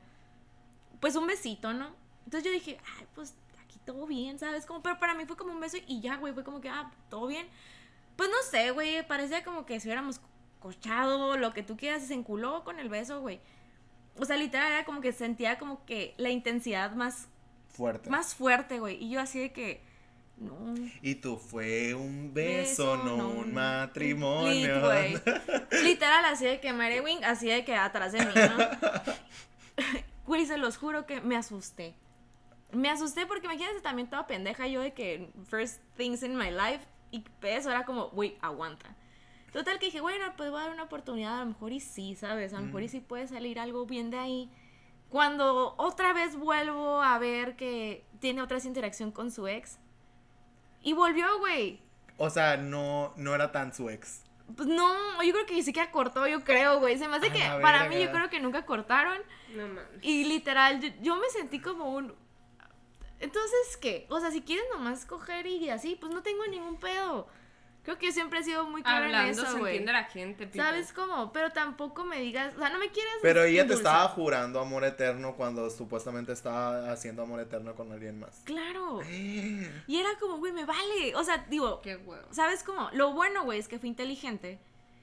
Pues 1.03 1.17
un 1.17 1.27
besito, 1.27 1.73
¿no? 1.73 1.97
Entonces 2.25 2.45
yo 2.45 2.53
dije, 2.53 2.79
ay, 2.97 3.07
pues 3.13 3.35
aquí 3.65 3.81
todo 3.85 4.07
bien, 4.07 4.39
¿sabes? 4.39 4.65
Como, 4.67 4.85
pero 4.85 5.01
para 5.01 5.15
mí 5.15 5.27
fue 5.27 5.37
como 5.37 5.51
un 5.51 5.59
beso 5.59 5.77
y 5.89 6.01
ya, 6.01 6.15
güey. 6.17 6.33
Fue 6.33 6.45
como 6.45 6.61
que, 6.61 6.69
ah, 6.69 6.93
todo 7.11 7.27
bien. 7.27 7.49
Pues 8.15 8.31
no 8.31 8.37
sé, 8.49 8.71
güey. 8.71 9.05
Parecía 9.05 9.43
como 9.43 9.67
que 9.67 9.81
si 9.81 9.89
hubiéramos 9.89 10.21
cochado, 10.61 11.37
lo 11.37 11.53
que 11.53 11.65
tú 11.65 11.77
quieras, 11.77 12.05
y 12.05 12.07
se 12.07 12.15
enculó 12.15 12.63
con 12.63 12.79
el 12.79 12.89
beso, 12.89 13.21
güey. 13.21 13.41
O 14.17 14.25
sea, 14.25 14.37
literal 14.37 14.71
era 14.71 14.85
como 14.85 15.01
que 15.01 15.11
sentía 15.11 15.59
como 15.59 15.85
que 15.87 16.15
la 16.19 16.31
intensidad 16.31 16.93
más 16.93 17.27
Fuerte. 17.71 18.09
más 18.09 18.37
fuerte, 18.37 18.79
güey. 18.79 19.03
Y 19.03 19.11
yo 19.11 19.21
así 19.21 19.41
de 19.41 19.53
que, 19.53 19.83
no. 20.37 20.73
Y 21.03 21.17
tú 21.17 21.37
fue 21.37 21.95
un 21.95 22.33
beso, 22.33 22.93
beso, 22.93 23.05
no, 23.05 23.29
un 23.29 23.53
matrimonio. 23.53 24.93
Lit. 25.03 25.21
Literal, 25.83 26.27
así 26.27 26.45
de 26.45 26.61
que 26.61 26.73
Mary 26.73 27.01
Wing, 27.01 27.25
así 27.25 27.49
de 27.49 27.65
que 27.65 27.75
atrás 27.75 28.13
de 28.13 28.25
mí, 28.25 28.33
¿no? 28.37 29.99
Güey, 30.27 30.47
se 30.47 30.59
los 30.59 30.77
juro 30.77 31.07
que 31.07 31.21
me 31.21 31.37
asusté. 31.37 31.95
Me 32.73 32.89
asusté 32.89 33.27
porque 33.27 33.47
imagínate 33.47 33.81
también 33.81 34.09
toda 34.09 34.27
pendeja 34.27 34.67
yo 34.67 34.81
de 34.81 34.93
que 34.95 35.31
first 35.49 35.83
things 35.97 36.23
in 36.23 36.37
my 36.37 36.51
life 36.51 36.87
y 37.11 37.25
eso 37.43 37.71
era 37.71 37.85
como, 37.85 38.09
güey, 38.11 38.39
aguanta. 38.41 38.97
Total 39.53 39.79
que 39.79 39.87
dije, 39.87 40.01
bueno, 40.01 40.33
pues 40.37 40.51
voy 40.51 40.61
a 40.61 40.65
dar 40.65 40.73
una 40.73 40.85
oportunidad, 40.85 41.37
a 41.37 41.41
lo 41.41 41.51
mejor 41.51 41.73
y 41.73 41.81
sí, 41.81 42.17
¿sabes? 42.17 42.55
A 42.55 42.61
lo 42.61 42.67
mejor 42.67 42.83
y 42.83 42.89
sí 42.89 43.01
puede 43.01 43.29
salir 43.29 43.61
algo 43.61 43.85
bien 43.85 44.11
de 44.11 44.19
ahí. 44.19 44.51
Cuando 45.11 45.75
otra 45.77 46.15
vez 46.15 46.37
vuelvo 46.37 47.03
a 47.03 47.19
ver 47.19 47.55
que 47.55 48.07
tiene 48.19 48.41
otra 48.41 48.59
interacción 48.65 49.13
con 49.13 49.31
su 49.31 49.47
ex. 49.47 49.79
Y 50.81 50.95
volvió, 50.95 51.39
güey. 51.39 51.83
O 52.17 52.31
sea, 52.31 52.57
no, 52.57 53.13
no 53.17 53.35
era 53.35 53.53
tan 53.53 53.75
su 53.75 53.91
ex. 53.91 54.25
Pues 54.57 54.69
no, 54.69 55.23
yo 55.23 55.33
creo 55.33 55.47
que 55.47 55.55
ni 55.55 55.63
siquiera 55.63 55.91
cortó, 55.91 56.27
yo 56.27 56.43
creo, 56.45 56.81
güey. 56.81 56.99
Se 56.99 57.09
me 57.09 57.17
hace 57.17 57.29
A 57.29 57.33
que 57.33 57.63
para 57.63 57.89
mí 57.89 58.01
yo 58.03 58.11
creo 58.11 58.29
que 58.29 58.41
nunca 58.41 58.65
cortaron. 58.67 59.19
No 59.55 59.69
mames. 59.69 59.85
Y 60.03 60.25
literal, 60.25 60.81
yo, 60.81 60.89
yo 61.01 61.17
me 61.17 61.29
sentí 61.31 61.61
como 61.61 61.91
un... 61.91 62.15
Entonces, 63.21 63.77
¿qué? 63.81 64.07
O 64.11 64.19
sea, 64.19 64.31
si 64.33 64.43
quieres 64.43 64.65
nomás 64.73 65.07
coger 65.07 65.47
y 65.47 65.71
así, 65.71 65.97
pues 65.97 66.13
no 66.13 66.23
tengo 66.23 66.45
ningún 66.47 66.77
pedo. 66.79 67.29
Creo 67.83 67.99
que 67.99 68.07
yo 68.07 68.13
siempre 68.13 68.39
he 68.39 68.45
sido 68.45 68.65
muy 68.69 68.83
clara 68.83 69.09
en 69.09 69.15
Hablando 69.15 69.43
eso, 69.43 69.53
se 69.53 69.59
güey. 69.59 69.73
entiende 69.79 69.93
la 69.93 70.05
gente, 70.05 70.47
people. 70.47 70.63
¿Sabes 70.63 70.93
cómo? 70.93 71.33
Pero 71.33 71.51
tampoco 71.51 72.05
me 72.05 72.21
digas, 72.21 72.55
o 72.55 72.59
sea, 72.61 72.69
no 72.69 72.79
me 72.79 72.91
quieras 72.91 73.13
Pero 73.23 73.43
ella 73.43 73.63
te 73.67 73.73
endulzar. 73.73 73.93
estaba 73.95 74.09
jurando 74.11 74.61
amor 74.61 74.85
eterno 74.85 75.35
cuando 75.35 75.69
supuestamente 75.69 76.33
estaba 76.33 76.93
haciendo 76.93 77.23
amor 77.23 77.41
eterno 77.41 77.75
con 77.75 77.91
alguien 77.91 78.21
más. 78.21 78.41
Claro. 78.45 79.01
Y 79.89 79.97
era 79.99 80.11
como, 80.21 80.39
güey, 80.39 80.53
me 80.53 80.65
vale. 80.65 81.15
O 81.17 81.25
sea, 81.25 81.39
digo, 81.49 81.81
Qué 81.83 81.97
huevo. 81.97 82.27
¿sabes 82.31 82.63
cómo? 82.63 82.89
Lo 82.93 83.13
bueno, 83.13 83.43
güey, 83.45 83.59
es 83.59 83.67
que 83.69 83.79
fui 83.81 83.89
inteligente. 83.89 84.61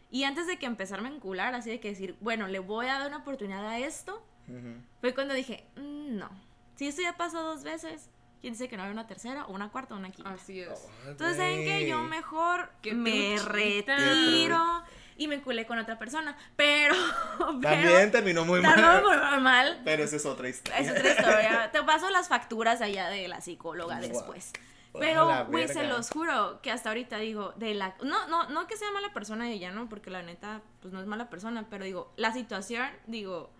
Y 0.10 0.24
antes 0.24 0.48
de 0.48 0.58
que 0.58 0.66
empezarme 0.66 1.10
a 1.10 1.12
encular, 1.12 1.54
así 1.54 1.70
de 1.70 1.80
que 1.80 1.90
decir, 1.90 2.16
bueno, 2.22 2.48
le 2.48 2.60
voy 2.60 2.88
a 2.88 2.98
dar 2.98 3.08
una 3.10 3.18
oportunidad 3.18 3.68
a 3.68 3.78
esto, 3.78 4.26
Ujú. 4.48 4.74
fue 5.02 5.14
cuando 5.14 5.34
dije, 5.34 5.68
"Mm, 5.76 6.18
no. 6.18 6.30
Si 6.76 6.88
esto 6.88 7.02
ya 7.02 7.18
pasó 7.18 7.44
dos 7.44 7.64
veces, 7.64 8.10
¿quién 8.42 8.54
dice 8.54 8.68
que 8.68 8.78
no 8.78 8.84
hay 8.84 8.92
una 8.92 9.08
tercera, 9.08 9.46
o 9.46 9.54
una 9.54 9.70
cuarta, 9.70 9.96
o 9.96 9.98
una 9.98 10.12
quinta? 10.12 10.32
Así 10.32 10.62
es. 10.62 10.88
Entonces, 11.08 11.38
¿saben 11.38 11.64
qué? 11.64 11.88
Yo 11.88 12.02
mejor 12.04 12.72
Qué 12.82 12.94
me 12.94 13.36
truchita. 13.38 13.96
retiro 13.96 14.84
y 15.18 15.28
me 15.28 15.36
enculé 15.36 15.66
con 15.66 15.78
otra 15.78 16.00
persona. 16.00 16.38
Pero, 16.56 16.96
También 17.62 18.12
terminó 18.12 18.46
muy 18.46 18.62
mal. 18.62 19.04
muy 19.04 19.42
mal. 19.42 19.82
Pero 19.84 20.04
esa 20.04 20.16
es 20.16 20.26
otra 20.26 20.48
historia. 20.50 20.80
Es 20.80 20.90
otra 20.90 21.10
historia. 21.10 21.70
Te 21.74 21.84
paso 21.84 22.10
las 22.10 22.28
facturas 22.30 22.82
allá 22.82 23.10
de 23.10 23.28
la 23.28 23.42
psicóloga 23.42 24.00
después. 24.00 24.54
Pero, 24.98 25.46
güey, 25.48 25.68
se 25.68 25.84
los 25.84 26.10
juro 26.10 26.62
que 26.62 26.72
hasta 26.72 26.90
ahorita 26.90 27.18
digo, 27.18 27.54
de 27.58 27.76
la... 27.76 27.96
No, 28.04 28.28
no, 28.28 28.50
no 28.50 28.66
que 28.66 28.76
sea 28.76 28.92
mala 28.92 29.14
persona 29.14 29.50
ella, 29.52 29.72
¿no? 29.72 29.88
Porque 29.88 30.10
la 30.10 30.24
neta, 30.24 30.62
pues 30.82 30.94
no 30.94 31.00
es 31.00 31.06
mala 31.06 31.30
persona, 31.30 31.68
pero 31.70 31.86
digo, 31.86 32.12
la 32.16 32.34
situación, 32.34 32.90
digo, 33.06 33.52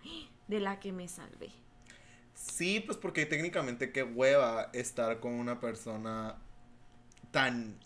de 0.48 0.60
la 0.60 0.80
que 0.80 0.90
me 0.92 1.06
salvé. 1.06 1.52
Sí, 2.40 2.80
pues 2.80 2.96
porque 2.96 3.26
técnicamente 3.26 3.92
qué 3.92 4.02
hueva 4.02 4.70
estar 4.72 5.20
con 5.20 5.32
una 5.34 5.60
persona 5.60 6.36
tan 7.32 7.76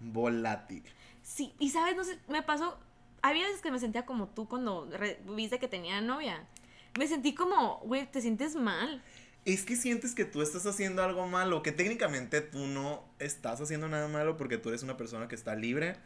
volátil. 0.00 0.84
Sí, 1.22 1.54
y 1.58 1.70
sabes, 1.70 1.96
no 1.96 2.04
sé, 2.04 2.18
me 2.28 2.42
pasó 2.42 2.78
había 3.22 3.46
veces 3.46 3.60
que 3.60 3.72
me 3.72 3.78
sentía 3.80 4.06
como 4.06 4.28
tú 4.28 4.48
cuando 4.48 4.88
re- 4.92 5.20
viste 5.26 5.58
que 5.58 5.68
tenía 5.68 6.00
novia. 6.00 6.46
Me 6.98 7.08
sentí 7.08 7.34
como, 7.34 7.78
güey, 7.80 8.10
te 8.10 8.20
sientes 8.20 8.54
mal. 8.54 9.02
Es 9.44 9.64
que 9.64 9.76
sientes 9.76 10.14
que 10.14 10.24
tú 10.24 10.42
estás 10.42 10.66
haciendo 10.66 11.02
algo 11.02 11.26
malo, 11.28 11.62
que 11.62 11.70
técnicamente 11.72 12.40
tú 12.40 12.66
no 12.66 13.04
estás 13.20 13.60
haciendo 13.60 13.88
nada 13.88 14.08
malo 14.08 14.36
porque 14.36 14.58
tú 14.58 14.70
eres 14.70 14.82
una 14.82 14.96
persona 14.96 15.28
que 15.28 15.36
está 15.36 15.54
libre 15.54 15.96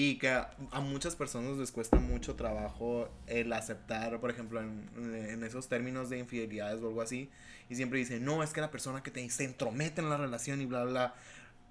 y 0.00 0.16
que 0.16 0.28
a, 0.28 0.54
muchas 0.80 1.16
personas 1.16 1.58
les 1.58 1.72
cuesta 1.72 1.96
mucho 1.96 2.36
trabajo 2.36 3.08
el 3.26 3.52
aceptar, 3.52 4.20
por 4.20 4.30
ejemplo, 4.30 4.60
en, 4.60 4.88
en 4.96 5.42
esos 5.42 5.68
términos 5.68 6.08
de 6.08 6.20
infidelidades 6.20 6.80
o 6.84 6.86
algo 6.86 7.02
así, 7.02 7.32
y 7.68 7.74
siempre 7.74 7.98
dicen, 7.98 8.24
no, 8.24 8.44
es 8.44 8.52
que 8.52 8.60
la 8.60 8.70
persona 8.70 9.02
que 9.02 9.10
te, 9.10 9.28
se 9.28 9.42
entromete 9.42 10.00
en 10.00 10.08
la 10.08 10.16
relación 10.16 10.60
y 10.60 10.66
bla, 10.66 10.84
bla, 10.84 11.14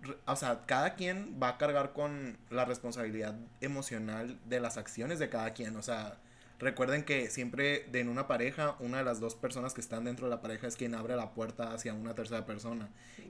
bla. 0.01 0.13
O 0.25 0.35
sea, 0.35 0.65
cada 0.65 0.95
quien 0.95 1.39
va 1.41 1.51
a 1.51 1.57
cargar 1.57 1.93
con 1.93 2.37
la 2.49 2.65
responsabilidad 2.65 3.39
emocional 3.61 4.37
de 4.43 4.59
las 4.59 4.75
acciones 4.75 5.19
de 5.19 5.29
cada 5.29 5.53
quien, 5.53 5.77
o 5.77 5.81
sea, 5.81 6.17
Recuerden 6.59 7.03
que 7.03 7.29
siempre 7.29 7.85
de 7.91 7.99
en 7.99 8.09
una 8.09 8.27
pareja, 8.27 8.75
una 8.79 8.97
de 8.97 9.03
las 9.03 9.19
dos 9.19 9.35
personas 9.35 9.75
que 9.75 9.81
están 9.81 10.05
dentro 10.05 10.25
de 10.25 10.31
la 10.31 10.41
pareja 10.41 10.65
es 10.65 10.75
quien 10.75 10.95
abre 10.95 11.15
la 11.15 11.33
puerta 11.33 11.71
hacia 11.71 11.93
una 11.93 12.15
tercera 12.15 12.47
persona. 12.47 12.89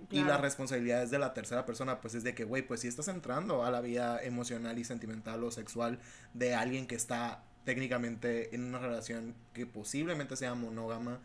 Y 0.09 0.23
la 0.23 0.37
responsabilidad 0.37 1.03
es 1.03 1.11
de 1.11 1.19
la 1.19 1.33
tercera 1.33 1.65
persona, 1.65 1.99
pues 1.99 2.15
es 2.15 2.23
de 2.23 2.33
que, 2.33 2.45
güey, 2.45 2.61
pues 2.61 2.81
si 2.81 2.87
estás 2.87 3.09
entrando 3.09 3.65
a 3.65 3.71
la 3.71 3.81
vida 3.81 4.23
emocional 4.23 4.79
y 4.79 4.85
sentimental 4.85 5.43
o 5.43 5.51
sexual 5.51 5.99
de 6.33 6.55
alguien 6.55 6.87
que 6.87 6.95
está 6.95 7.43
técnicamente 7.65 8.55
en 8.55 8.63
una 8.63 8.79
relación 8.79 9.35
que 9.53 9.65
posiblemente 9.65 10.37
sea 10.37 10.55
monógama, 10.55 11.19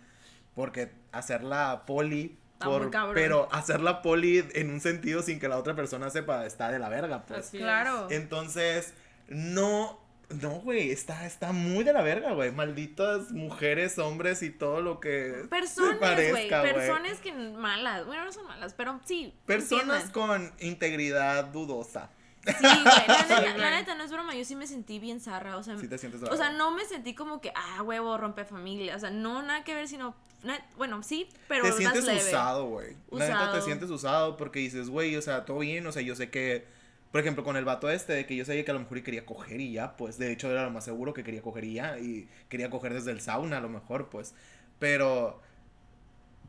porque 0.56 0.90
hacerla 1.12 1.84
poli, 1.86 2.36
por, 2.58 2.90
pero 3.14 3.48
hacerla 3.52 4.02
poli 4.02 4.44
en 4.54 4.70
un 4.70 4.80
sentido 4.80 5.22
sin 5.22 5.38
que 5.38 5.46
la 5.46 5.56
otra 5.56 5.76
persona 5.76 6.10
sepa, 6.10 6.46
está 6.46 6.72
de 6.72 6.80
la 6.80 6.88
verga, 6.88 7.22
pues. 7.26 7.46
Así 7.46 7.58
es. 7.58 7.62
Claro. 7.62 8.08
Entonces, 8.10 8.92
no, 9.28 10.01
no, 10.40 10.50
güey, 10.60 10.90
está, 10.90 11.26
está 11.26 11.52
muy 11.52 11.84
de 11.84 11.92
la 11.92 12.02
verga, 12.02 12.32
güey. 12.32 12.50
Malditas 12.52 13.30
mujeres, 13.32 13.98
hombres 13.98 14.42
y 14.42 14.50
todo 14.50 14.80
lo 14.80 15.00
que 15.00 15.44
Personas, 15.50 15.98
güey. 15.98 16.00
parezca, 16.00 16.60
güey. 16.60 16.72
Personas 16.74 17.18
que 17.20 17.32
malas. 17.32 18.06
Bueno, 18.06 18.24
no 18.24 18.32
son 18.32 18.46
malas, 18.46 18.74
pero 18.74 19.00
sí. 19.04 19.34
Personas 19.46 20.04
entiendan. 20.06 20.48
con 20.48 20.52
integridad 20.60 21.44
dudosa. 21.46 22.10
Sí, 22.44 22.52
güey. 22.60 22.84
La, 22.84 22.92
Sí, 23.26 23.28
neta, 23.28 23.40
güey. 23.40 23.58
la 23.58 23.70
neta, 23.70 23.94
no 23.94 24.04
es 24.04 24.10
broma. 24.10 24.34
Yo 24.34 24.44
sí 24.44 24.56
me 24.56 24.66
sentí 24.66 24.98
bien 24.98 25.20
zarra. 25.20 25.56
O 25.56 25.62
sea, 25.62 25.78
Si 25.78 25.86
te 25.88 25.98
sientes 25.98 26.22
o 26.22 26.36
sea, 26.36 26.50
no 26.50 26.70
me 26.72 26.84
sentí 26.84 27.14
como 27.14 27.40
que, 27.40 27.52
ah, 27.54 27.82
huevo, 27.82 28.16
rompe 28.18 28.44
familia. 28.44 28.96
O 28.96 28.98
sea, 28.98 29.10
no, 29.10 29.42
nada 29.42 29.62
que 29.64 29.74
ver, 29.74 29.86
sino. 29.88 30.14
na- 30.42 30.64
bueno, 30.76 31.02
sí, 31.04 31.28
pero. 31.46 31.62
te 31.62 31.68
más 31.70 31.78
sientes 31.78 32.04
leve. 32.04 32.18
usado, 32.20 32.66
güey. 32.66 32.96
La 33.12 33.28
neta 33.28 33.52
te 33.52 33.62
sientes 33.62 33.90
usado 33.90 34.36
porque 34.36 34.58
dices, 34.58 34.88
güey, 34.88 35.14
o 35.16 35.22
sea, 35.22 35.44
todo 35.44 35.58
bien, 35.60 35.86
o 35.86 35.92
sea, 35.92 36.02
yo 36.02 36.16
sé 36.16 36.30
que, 36.30 36.66
por 37.12 37.20
ejemplo, 37.20 37.44
con 37.44 37.58
el 37.58 37.66
vato 37.66 37.90
este, 37.90 38.14
de 38.14 38.26
que 38.26 38.34
yo 38.34 38.44
sabía 38.46 38.64
que 38.64 38.70
a 38.70 38.74
lo 38.74 38.80
mejor 38.80 38.96
y 38.98 39.02
quería 39.02 39.26
coger 39.26 39.60
y 39.60 39.72
ya, 39.72 39.98
pues, 39.98 40.16
de 40.16 40.32
hecho 40.32 40.50
era 40.50 40.64
lo 40.64 40.70
más 40.70 40.86
seguro 40.86 41.12
que 41.12 41.22
quería 41.22 41.42
coger 41.42 41.64
y 41.64 41.74
ya, 41.74 41.98
y 41.98 42.26
quería 42.48 42.70
coger 42.70 42.94
desde 42.94 43.10
el 43.10 43.20
sauna 43.20 43.58
a 43.58 43.60
lo 43.60 43.68
mejor, 43.68 44.08
pues, 44.08 44.34
pero, 44.78 45.42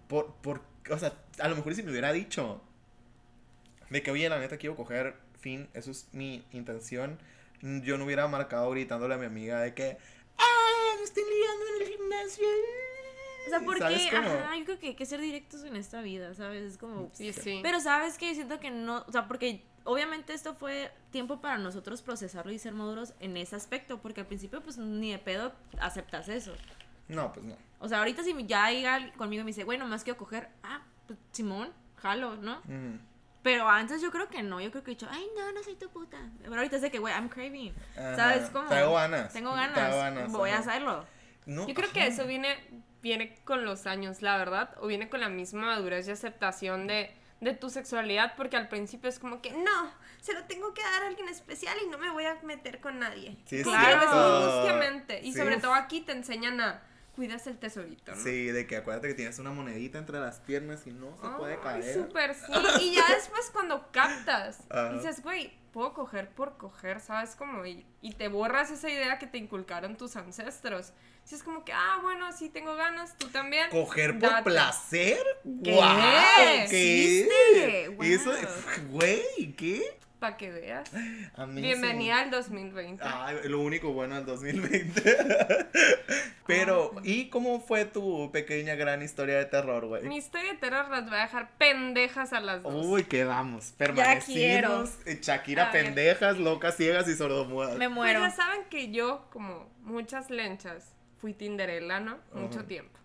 por, 0.07 0.35
por, 0.35 0.61
o 0.89 0.97
sea, 0.97 1.13
a 1.39 1.49
lo 1.49 1.57
mejor 1.57 1.75
si 1.75 1.83
me 1.83 1.91
hubiera 1.91 2.13
dicho 2.13 2.61
de 3.89 4.01
que, 4.01 4.11
oye, 4.11 4.29
la 4.29 4.39
neta 4.39 4.57
quiero 4.57 4.77
coger, 4.77 5.15
fin, 5.37 5.67
eso 5.73 5.91
es 5.91 6.07
mi 6.13 6.45
intención, 6.53 7.19
yo 7.61 7.97
no 7.97 8.05
hubiera 8.05 8.25
marcado 8.29 8.71
gritándole 8.71 9.15
a 9.15 9.17
mi 9.17 9.25
amiga 9.25 9.59
de 9.59 9.73
que, 9.73 9.97
¡ah, 10.37 10.95
me 10.97 11.03
estoy 11.03 11.23
liando 11.23 11.65
en 11.75 11.81
el 11.81 11.87
gimnasio! 11.89 12.47
O 13.45 13.49
sea, 13.49 13.59
porque, 13.59 14.09
ajá, 14.15 14.57
yo 14.57 14.63
creo 14.63 14.79
que 14.79 14.87
hay 14.87 14.95
que 14.95 15.05
ser 15.05 15.19
directos 15.19 15.65
en 15.65 15.75
esta 15.75 16.01
vida, 16.01 16.33
¿sabes? 16.33 16.63
Es 16.63 16.77
como. 16.77 17.11
Sí, 17.11 17.33
sí. 17.33 17.59
Pero 17.61 17.81
sabes 17.81 18.17
que 18.17 18.33
siento 18.33 18.61
que 18.61 18.71
no, 18.71 19.03
o 19.05 19.11
sea, 19.11 19.27
porque 19.27 19.61
obviamente 19.83 20.33
esto 20.33 20.55
fue 20.55 20.91
tiempo 21.11 21.41
para 21.41 21.57
nosotros 21.57 22.01
procesarlo 22.01 22.51
y 22.51 22.59
ser 22.59 22.73
maduros 22.73 23.13
en 23.19 23.37
ese 23.37 23.55
aspecto, 23.55 23.99
porque 23.99 24.21
al 24.21 24.27
principio 24.27 24.61
pues 24.61 24.77
ni 24.77 25.11
de 25.11 25.19
pedo 25.19 25.53
aceptas 25.79 26.29
eso. 26.29 26.53
No, 27.07 27.33
pues 27.33 27.45
no. 27.45 27.55
O 27.79 27.89
sea, 27.89 27.99
ahorita 27.99 28.23
si 28.23 28.33
ya 28.45 28.71
llega 28.71 29.11
conmigo 29.13 29.41
y 29.41 29.43
me 29.43 29.49
dice, 29.49 29.63
bueno, 29.63 29.85
más 29.87 30.03
quiero 30.03 30.17
coger, 30.17 30.49
ah, 30.63 30.81
pues 31.05 31.19
Simón, 31.31 31.69
jalo, 31.97 32.35
¿no? 32.37 32.59
Ujú. 32.59 32.99
Pero 33.43 33.67
antes 33.67 34.01
yo 34.01 34.09
creo 34.09 34.29
que 34.29 34.41
no, 34.41 34.61
yo 34.61 34.71
creo 34.71 34.83
que 34.83 34.91
he 34.91 34.95
dicho, 34.95 35.07
ay, 35.11 35.27
no, 35.37 35.51
no 35.51 35.61
soy 35.63 35.75
tu 35.75 35.89
puta. 35.89 36.17
Pero 36.41 36.55
ahorita 36.55 36.77
es 36.77 36.81
de 36.81 36.89
que, 36.89 36.99
güey, 36.99 37.13
I'm 37.13 37.27
craving. 37.27 37.73
Ajá. 37.97 38.15
¿Sabes 38.15 38.49
cómo? 38.49 38.69
Traigo 38.69 38.93
ganas. 38.93 39.33
Tengo 39.33 39.51
ganas. 39.51 39.75
ganas, 39.75 40.31
Voy 40.31 40.49
a 40.49 40.59
hacerlo. 40.59 41.05
No, 41.45 41.67
Yo 41.67 41.73
creo 41.73 41.91
que 41.91 42.07
eso 42.07 42.25
viene, 42.25 42.55
viene 43.01 43.35
con 43.43 43.65
los 43.65 43.85
años, 43.85 44.21
la 44.21 44.37
verdad, 44.37 44.73
o 44.79 44.87
viene 44.87 45.09
con 45.09 45.19
la 45.19 45.27
misma 45.27 45.65
madurez 45.65 46.07
y 46.07 46.11
aceptación 46.11 46.87
de, 46.87 47.13
de 47.43 47.53
tu 47.53 47.69
sexualidad, 47.69 48.33
porque 48.35 48.57
al 48.57 48.67
principio 48.69 49.09
es 49.09 49.19
como 49.19 49.41
que 49.41 49.51
no, 49.51 49.91
se 50.21 50.33
lo 50.33 50.43
tengo 50.45 50.73
que 50.73 50.81
dar 50.81 51.03
a 51.03 51.07
alguien 51.07 51.27
especial 51.29 51.77
y 51.85 51.89
no 51.89 51.97
me 51.97 52.09
voy 52.11 52.25
a 52.25 52.35
meter 52.43 52.79
con 52.79 52.99
nadie. 52.99 53.37
Sí, 53.45 53.61
Claro. 53.63 54.01
Y 55.21 55.31
Sí. 55.31 55.37
sobre 55.37 55.57
todo 55.57 55.73
aquí 55.73 56.01
te 56.01 56.11
enseñan 56.13 56.59
a 56.61 56.81
cuidas 57.15 57.45
el 57.47 57.57
tesorito, 57.59 58.15
¿no? 58.15 58.21
Sí, 58.23 58.47
de 58.47 58.65
que 58.65 58.77
acuérdate 58.77 59.09
que 59.09 59.13
tienes 59.13 59.37
una 59.37 59.51
monedita 59.51 59.99
entre 59.99 60.19
las 60.19 60.39
piernas 60.39 60.87
y 60.87 60.91
no 60.91 61.15
se 61.21 61.27
puede 61.37 61.59
caer. 61.59 61.93
súper 61.93 62.33
sí. 62.33 62.41
Y 62.81 62.95
ya 62.95 63.07
después 63.13 63.49
cuando 63.53 63.91
captas, 63.91 64.59
dices, 64.93 65.21
güey, 65.21 65.53
puedo 65.73 65.93
coger 65.93 66.29
por 66.29 66.55
coger, 66.57 67.01
¿sabes? 67.01 67.35
Como, 67.35 67.65
y, 67.65 67.85
y 68.01 68.13
te 68.13 68.27
borras 68.29 68.71
esa 68.71 68.89
idea 68.89 69.17
que 69.19 69.27
te 69.27 69.39
inculcaron 69.39 69.97
tus 69.97 70.15
ancestros. 70.15 70.93
Si 71.25 71.35
es 71.35 71.43
como 71.43 71.65
que, 71.65 71.73
ah, 71.73 71.99
bueno, 72.01 72.31
sí 72.31 72.49
tengo 72.49 72.75
ganas, 72.75 73.17
tú 73.17 73.27
también. 73.27 73.69
¿Coger 73.71 74.19
por 74.19 74.29
date. 74.29 74.43
placer? 74.43 75.23
¿Qué? 75.63 75.73
¡Guau! 75.73 76.35
¿Qué? 76.37 76.63
¿Existe? 76.63 77.97
Eso, 78.13 78.33
güey, 78.89 79.53
¿qué? 79.57 79.99
Para 80.23 80.37
que 80.37 80.51
veas. 80.51 80.89
Bienvenida 81.49 82.21
al 82.21 82.31
2020. 82.31 83.03
Ay, 83.05 83.39
lo 83.43 83.59
único 83.59 83.91
bueno 83.91 84.15
del 84.15 84.25
2020. 84.25 85.17
Pero, 86.47 86.93
¿y 87.03 87.27
cómo 87.29 87.59
fue 87.59 87.83
tu 87.83 88.31
pequeña 88.31 88.75
gran 88.75 89.01
historia 89.01 89.37
de 89.37 89.43
terror, 89.43 89.85
güey? 89.85 90.03
Mi 90.03 90.15
historia 90.15 90.53
de 90.53 90.57
terror 90.59 90.87
las 90.89 91.09
voy 91.09 91.19
a 91.19 91.23
dejar 91.23 91.49
pendejas 91.57 92.31
a 92.31 92.39
las 92.39 92.63
dos. 92.63 92.85
Uy, 92.85 93.03
quedamos. 93.03 93.73
quiero. 93.77 93.95
Permanecimos. 93.95 94.97
eh, 95.05 95.19
Shakira 95.21 95.67
A 95.67 95.73
ver. 95.73 95.83
pendejas, 95.87 96.37
locas, 96.37 96.77
ciegas 96.77 97.05
y 97.09 97.15
sordomudas. 97.15 97.71
Me 97.71 97.87
Pues 97.87 97.89
muero. 97.89 98.21
ya 98.21 98.31
saben 98.31 98.61
que 98.69 98.91
yo, 98.91 99.27
como 99.29 99.69
muchas 99.81 100.29
lenchas, 100.29 100.95
fui 101.17 101.33
tinderella, 101.33 101.99
¿no? 101.99 102.17
Mucho 102.33 102.63
tiempo. 102.63 102.97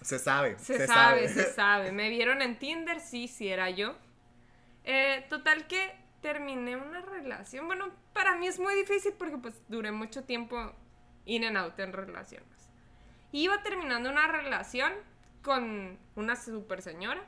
Se 0.00 0.18
sabe. 0.18 0.58
Se, 0.58 0.86
sabe, 0.86 1.28
se 1.28 1.52
sabe. 1.52 1.92
Me 1.92 2.08
vieron 2.08 2.40
en 2.40 2.58
Tinder, 2.58 2.98
sí, 3.00 3.28
sí 3.28 3.48
era 3.48 3.68
yo. 3.68 3.94
Eh, 4.84 5.26
total 5.28 5.66
que 5.66 6.00
terminé 6.22 6.76
una 6.76 7.02
relación. 7.02 7.66
Bueno, 7.66 7.90
para 8.14 8.36
mí 8.36 8.46
es 8.46 8.58
muy 8.58 8.74
difícil 8.74 9.12
porque 9.18 9.36
pues 9.36 9.60
duré 9.68 9.92
mucho 9.92 10.24
tiempo 10.24 10.72
in 11.26 11.44
and 11.44 11.58
out 11.58 11.78
en 11.78 11.92
relaciones. 11.92 12.48
Iba 13.32 13.62
terminando 13.62 14.08
una 14.10 14.28
relación 14.28 14.92
con 15.42 15.98
una 16.14 16.36
super 16.36 16.80
señora. 16.80 17.22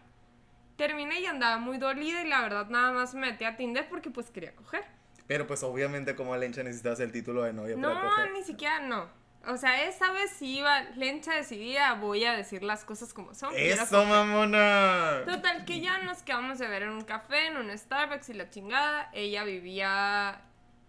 Terminé 0.77 1.21
y 1.21 1.27
andaba 1.27 1.59
muy 1.59 1.79
dolida 1.79 2.23
y 2.23 2.29
la 2.29 2.41
verdad 2.41 2.69
nada 2.69 2.93
más 2.93 3.15
me 3.15 3.31
metí 3.33 3.45
a 3.45 3.57
Tinder 3.57 3.89
porque 3.89 4.11
pues 4.11 4.31
quería 4.31 4.55
coger. 4.57 4.85
Pero 5.27 5.47
pues 5.47 5.63
obviamente 5.63 6.15
como 6.17 6.37
Lencha 6.37 6.63
necesitas 6.63 7.01
el 7.01 7.13
título 7.13 7.43
de 7.43 7.53
novia 7.53 7.77
para 7.77 7.95
No, 7.95 8.01
coger. 8.11 8.33
ni 8.33 8.43
siquiera 8.43 8.81
no. 8.81 9.09
O 9.49 9.57
sea, 9.57 9.85
esa 9.87 10.11
vez 10.13 10.31
sí 10.31 10.59
iba 10.59 10.81
lencha 10.97 11.35
decidida, 11.35 11.95
voy 11.95 12.25
a 12.25 12.33
decir 12.33 12.63
las 12.63 12.85
cosas 12.85 13.13
como 13.13 13.35
son. 13.35 13.53
¡Eso, 13.57 14.05
mamona! 14.05 15.23
Total, 15.27 15.65
que 15.65 15.81
ya 15.81 15.99
nos 15.99 16.23
quedamos 16.23 16.59
de 16.59 16.69
ver 16.69 16.83
en 16.85 16.91
un 16.91 17.03
café, 17.03 17.47
en 17.47 17.57
un 17.57 17.77
Starbucks 17.77 18.29
y 18.31 18.35
la 18.35 18.51
chingada. 18.51 19.11
Ella 19.13 19.45
vivía 19.45 20.41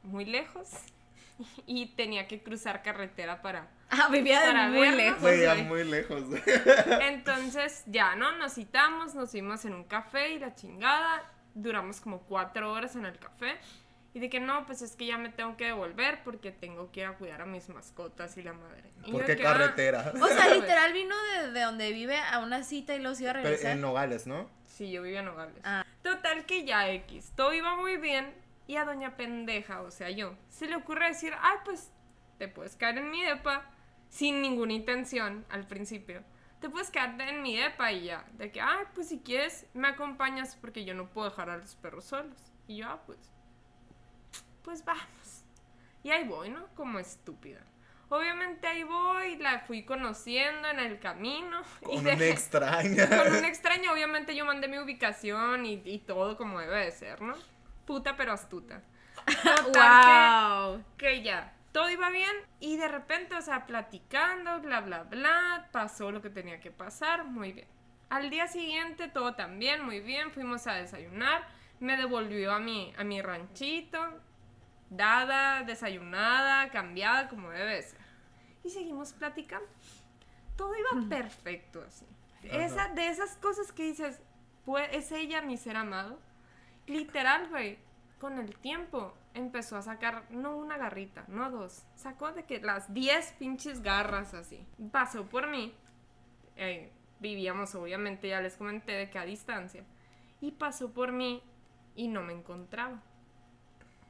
muy 0.04 0.26
lejos 0.26 0.70
y 1.65 1.88
tenía 1.96 2.28
que 2.28 2.41
cruzar 2.41 2.82
carretera 2.82 3.41
para... 3.41 3.68
Ah, 3.89 4.10
vivía 4.10 4.41
de 4.41 4.48
Para 4.48 4.68
muy 4.70 4.80
vernos. 4.80 4.98
lejos. 4.98 5.22
Güey. 5.22 5.63
muy 5.63 5.84
lejos. 5.84 6.24
Entonces, 7.02 7.84
ya, 7.86 8.15
¿no? 8.15 8.32
Nos 8.38 8.56
citamos, 8.56 9.13
nos 9.15 9.32
fuimos 9.32 9.63
en 9.65 9.74
un 9.74 9.84
café 9.84 10.32
y 10.32 10.39
la 10.39 10.56
chingada. 10.56 11.24
Duramos 11.54 12.02
como 12.02 12.22
cuatro 12.22 12.72
horas 12.72 12.96
en 12.96 13.06
el 13.06 13.18
café. 13.20 13.58
Y 14.15 14.19
de 14.21 14.30
que 14.30 14.39
no, 14.39 14.65
pues 14.65 14.82
es 14.82 14.95
que 14.95 15.06
ya 15.06 15.17
me 15.17 15.28
tengo 15.28 15.58
que 15.58 15.65
devolver 15.65 16.23
porque 16.23 16.54
tengo 16.54 16.89
que 16.89 17.01
ir 17.01 17.06
a 17.06 17.17
cuidar 17.17 17.41
a 17.41 17.45
mis 17.45 17.67
mascotas 17.67 18.38
y 18.38 18.43
la 18.43 18.54
madre. 18.54 18.89
Y 19.04 19.12
¿Por 19.12 19.25
qué 19.25 19.36
que, 19.36 19.45
ah, 19.45 19.51
carretera? 19.51 20.13
O 20.21 20.28
sea, 20.28 20.47
literal 20.56 20.93
vino 20.93 21.13
de, 21.34 21.51
de 21.51 21.60
donde 21.60 21.91
vive 21.91 22.17
a 22.17 22.39
una 22.39 22.63
cita 22.63 22.95
y 22.95 22.99
los 22.99 23.19
iba 23.19 23.32
a 23.32 23.34
Pero 23.34 23.43
regresar. 23.49 23.73
en 23.73 23.82
Nogales, 23.82 24.25
¿no? 24.25 24.49
Sí, 24.67 24.89
yo 24.89 25.01
vivía 25.01 25.19
en 25.19 25.25
Nogales. 25.25 25.58
Ah. 25.65 25.86
Total 26.01 26.45
que 26.45 26.63
ya 26.63 26.89
X. 26.91 27.34
Todo 27.36 27.54
iba 27.54 27.75
muy 27.75 27.97
bien. 27.97 28.34
Y 28.67 28.78
a 28.78 28.86
doña 28.86 29.17
pendeja, 29.17 29.82
o 29.82 29.91
sea, 29.91 30.10
yo, 30.10 30.34
se 30.47 30.67
le 30.67 30.78
ocurre 30.78 31.10
decir, 31.10 31.34
ay, 31.41 31.58
pues, 31.65 31.91
te 32.38 32.47
puedes 32.47 32.78
caer 32.78 32.99
en 32.99 33.12
mi 33.12 33.21
depa. 33.21 33.70
Sin 34.07 34.41
ninguna 34.41 34.72
intención 34.72 35.45
al 35.49 35.68
principio. 35.68 36.24
Te 36.61 36.70
puedes 36.70 36.89
quedar 36.89 37.20
en 37.20 37.41
mi 37.41 37.57
depa 37.57 37.91
y 37.91 38.05
ya. 38.05 38.26
De 38.38 38.49
que, 38.49 38.61
ay, 38.61 38.86
pues 38.93 39.09
si 39.09 39.20
quieres, 39.20 39.66
me 39.74 39.89
acompañas 39.89 40.55
porque 40.55 40.86
yo 40.86 40.93
no 40.93 41.09
puedo 41.09 41.30
dejar 41.30 41.49
a 41.49 41.57
los 41.57 41.76
perros 41.76 42.05
solos. 42.05 42.53
Y 42.66 42.78
yo, 42.78 42.88
ah, 42.88 43.03
pues, 43.05 43.35
pues 44.66 44.84
vamos. 44.84 45.45
Y 46.03 46.11
ahí 46.11 46.28
voy, 46.28 46.49
¿no? 46.49 46.68
Como 46.76 46.99
estúpida. 46.99 47.61
Obviamente 48.09 48.68
ahí 48.68 48.84
voy, 48.84 49.38
la 49.38 49.59
fui 49.61 49.84
conociendo 49.86 50.68
en 50.70 50.80
el 50.80 50.99
camino. 50.99 51.61
y 51.91 51.97
Con 51.97 52.03
de- 52.03 52.16
una 52.16 52.26
extraña. 52.26 53.07
con 53.09 53.34
un 53.36 53.45
extraño, 53.45 53.91
obviamente 53.93 54.36
yo 54.36 54.45
mandé 54.45 54.68
mi 54.68 54.78
ubicación 54.80 55.66
y, 55.66 55.82
y 55.86 55.99
todo 55.99 56.38
como 56.38 56.59
debe 56.59 56.86
de 56.86 56.91
ser, 56.91 57.22
¿no? 57.22 57.36
Puta 57.86 58.16
pero 58.18 58.34
astuta. 58.34 58.84
Total 59.63 60.74
wow. 60.74 60.84
que, 60.97 61.05
que 61.05 61.24
ya. 61.24 61.55
todo 61.72 61.89
iba 61.89 62.09
bien 62.09 62.32
y 62.59 62.78
de 62.78 62.88
repente, 62.88 63.36
o 63.36 63.41
sea, 63.41 63.66
platicando, 63.66 64.59
bla, 64.61 64.82
bla, 64.82 65.03
bla, 65.03 65.70
pasó 65.72 66.11
lo 66.11 66.22
que 66.22 66.30
tenía 66.30 66.59
que 66.59 66.72
pasar, 66.72 67.26
muy 67.26 67.53
bien. 67.53 67.68
Al 68.09 68.30
día 68.30 68.47
siguiente 68.47 69.07
todo 69.07 69.36
también, 69.36 69.84
muy 69.84 69.99
bien, 69.99 70.32
fuimos 70.32 70.68
a 70.68 70.74
desayunar, 70.74 71.47
me 71.80 71.97
devolvió 71.97 72.53
a 72.53 72.59
mi, 72.59 72.93
a 72.97 73.03
mi 73.03 73.22
ranchito, 73.22 73.99
dada, 74.90 75.64
desayunada, 75.64 76.70
cambiada 76.70 77.28
como 77.28 77.50
debe 77.50 77.82
ser. 77.82 78.00
Y 78.64 78.70
seguimos 78.70 79.14
platicando. 79.14 79.68
Todo 80.56 80.74
iba 80.76 81.10
perfecto 81.10 81.84
así. 81.86 82.06
Esa, 82.44 82.90
de 82.90 83.10
esas 83.10 83.36
cosas 83.38 83.72
que 83.72 83.84
dices, 83.84 84.22
pues, 84.66 84.88
es 84.92 85.12
ella 85.12 85.42
mi 85.42 85.58
ser 85.58 85.78
amado. 85.78 86.20
Literal, 86.88 87.50
güey, 87.50 87.80
con 88.20 88.40
el 88.40 88.56
tiempo 88.58 89.14
empezó 89.34 89.76
a 89.78 89.82
sacar, 89.82 90.26
no 90.30 90.56
una 90.56 90.78
garrita, 90.78 91.26
no 91.28 91.52
dos, 91.52 91.84
sacó 91.96 92.32
de 92.32 92.46
que 92.46 92.60
las 92.62 92.94
10 92.94 93.34
pinches 93.34 93.82
garras 93.82 94.34
así. 94.34 94.66
Pasó 94.92 95.26
por 95.28 95.48
mí, 95.48 95.74
eh, 96.56 96.92
vivíamos 97.20 97.76
obviamente, 97.76 98.30
ya 98.30 98.42
les 98.42 98.56
comenté, 98.56 98.94
de 98.94 99.10
que 99.10 99.20
a 99.20 99.26
distancia, 99.26 99.84
y 100.42 100.52
pasó 100.52 100.92
por 100.94 101.12
mí 101.12 101.44
y 101.96 102.08
no 102.08 102.24
me 102.24 102.34
encontraba, 102.34 103.02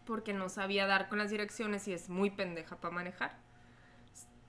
porque 0.05 0.33
no 0.33 0.49
sabía 0.49 0.87
dar 0.87 1.09
con 1.09 1.17
las 1.17 1.31
direcciones 1.31 1.87
y 1.87 1.93
es 1.93 2.09
muy 2.09 2.29
pendeja 2.29 2.77
para 2.77 2.93
manejar. 2.93 3.37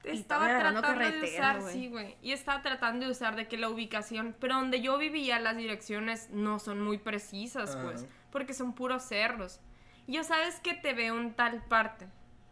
Estaba 0.04 0.46
tratando 0.46 1.04
de 1.04 1.24
usar, 1.24 1.60
güey. 1.60 1.72
sí, 1.72 1.88
güey, 1.88 2.16
y 2.22 2.30
estaba 2.30 2.62
tratando 2.62 3.06
de 3.06 3.12
usar 3.12 3.34
de 3.34 3.48
que 3.48 3.56
la 3.56 3.68
ubicación, 3.68 4.36
pero 4.38 4.54
donde 4.54 4.80
yo 4.80 4.98
vivía 4.98 5.40
las 5.40 5.56
direcciones 5.56 6.30
no 6.30 6.60
son 6.60 6.80
muy 6.80 6.98
precisas, 6.98 7.76
pues, 7.76 8.04
Ajá. 8.04 8.12
porque 8.30 8.54
son 8.54 8.72
puros 8.72 9.02
cerros. 9.02 9.60
Y 10.06 10.12
Yo 10.12 10.22
sabes 10.22 10.60
que 10.60 10.74
te 10.74 10.94
veo 10.94 11.18
en 11.18 11.34
tal 11.34 11.64
parte. 11.64 12.06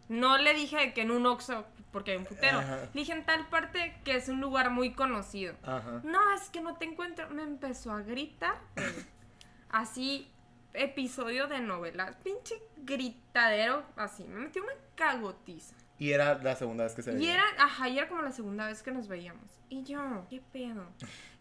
No 0.09 0.37
le 0.37 0.53
dije 0.53 0.93
que 0.95 1.03
en 1.03 1.13
un 1.13 1.27
Oxxo, 1.27 1.65
porque 1.93 2.11
hay 2.11 2.17
un 2.17 2.25
putero. 2.25 2.59
Ajá. 2.59 2.89
Le 2.93 3.01
dije 3.01 3.13
en 3.13 3.25
tal 3.25 3.47
parte 3.47 3.97
que 4.05 4.17
es 4.17 4.29
un 4.29 4.41
lugar 4.41 4.71
muy 4.71 4.93
conocido. 4.93 5.55
Ajá. 5.63 6.01
No, 6.03 6.19
es 6.35 6.51
que 6.51 6.61
no 6.61 6.77
te 6.77 6.87
encuentro. 6.87 7.31
Me 7.31 7.45
empezó 7.45 7.93
a 7.93 8.03
gritar. 8.03 8.57
Así, 9.71 10.29
episodio 10.75 11.47
de 11.47 11.61
novela. 11.61 12.17
Pinche 12.23 12.55
gritadero, 12.77 13.85
así. 13.97 14.25
Me 14.25 14.41
metió 14.41 14.63
una 14.63 14.73
cagotiza. 14.95 15.75
Y 15.99 16.11
era 16.13 16.35
la 16.43 16.57
segunda 16.57 16.85
vez 16.85 16.95
que 16.95 17.03
se 17.03 17.13
Y 17.13 17.17
veía. 17.17 17.35
era, 17.35 17.45
ajá, 17.59 17.89
y 17.89 17.99
era 17.99 18.09
como 18.09 18.23
la 18.23 18.33
segunda 18.33 18.67
vez 18.67 18.83
que 18.83 18.91
nos 18.91 19.07
veíamos. 19.09 19.49
Y 19.69 19.85
yo, 19.85 20.27
¿qué 20.29 20.43
pedo? 20.53 20.87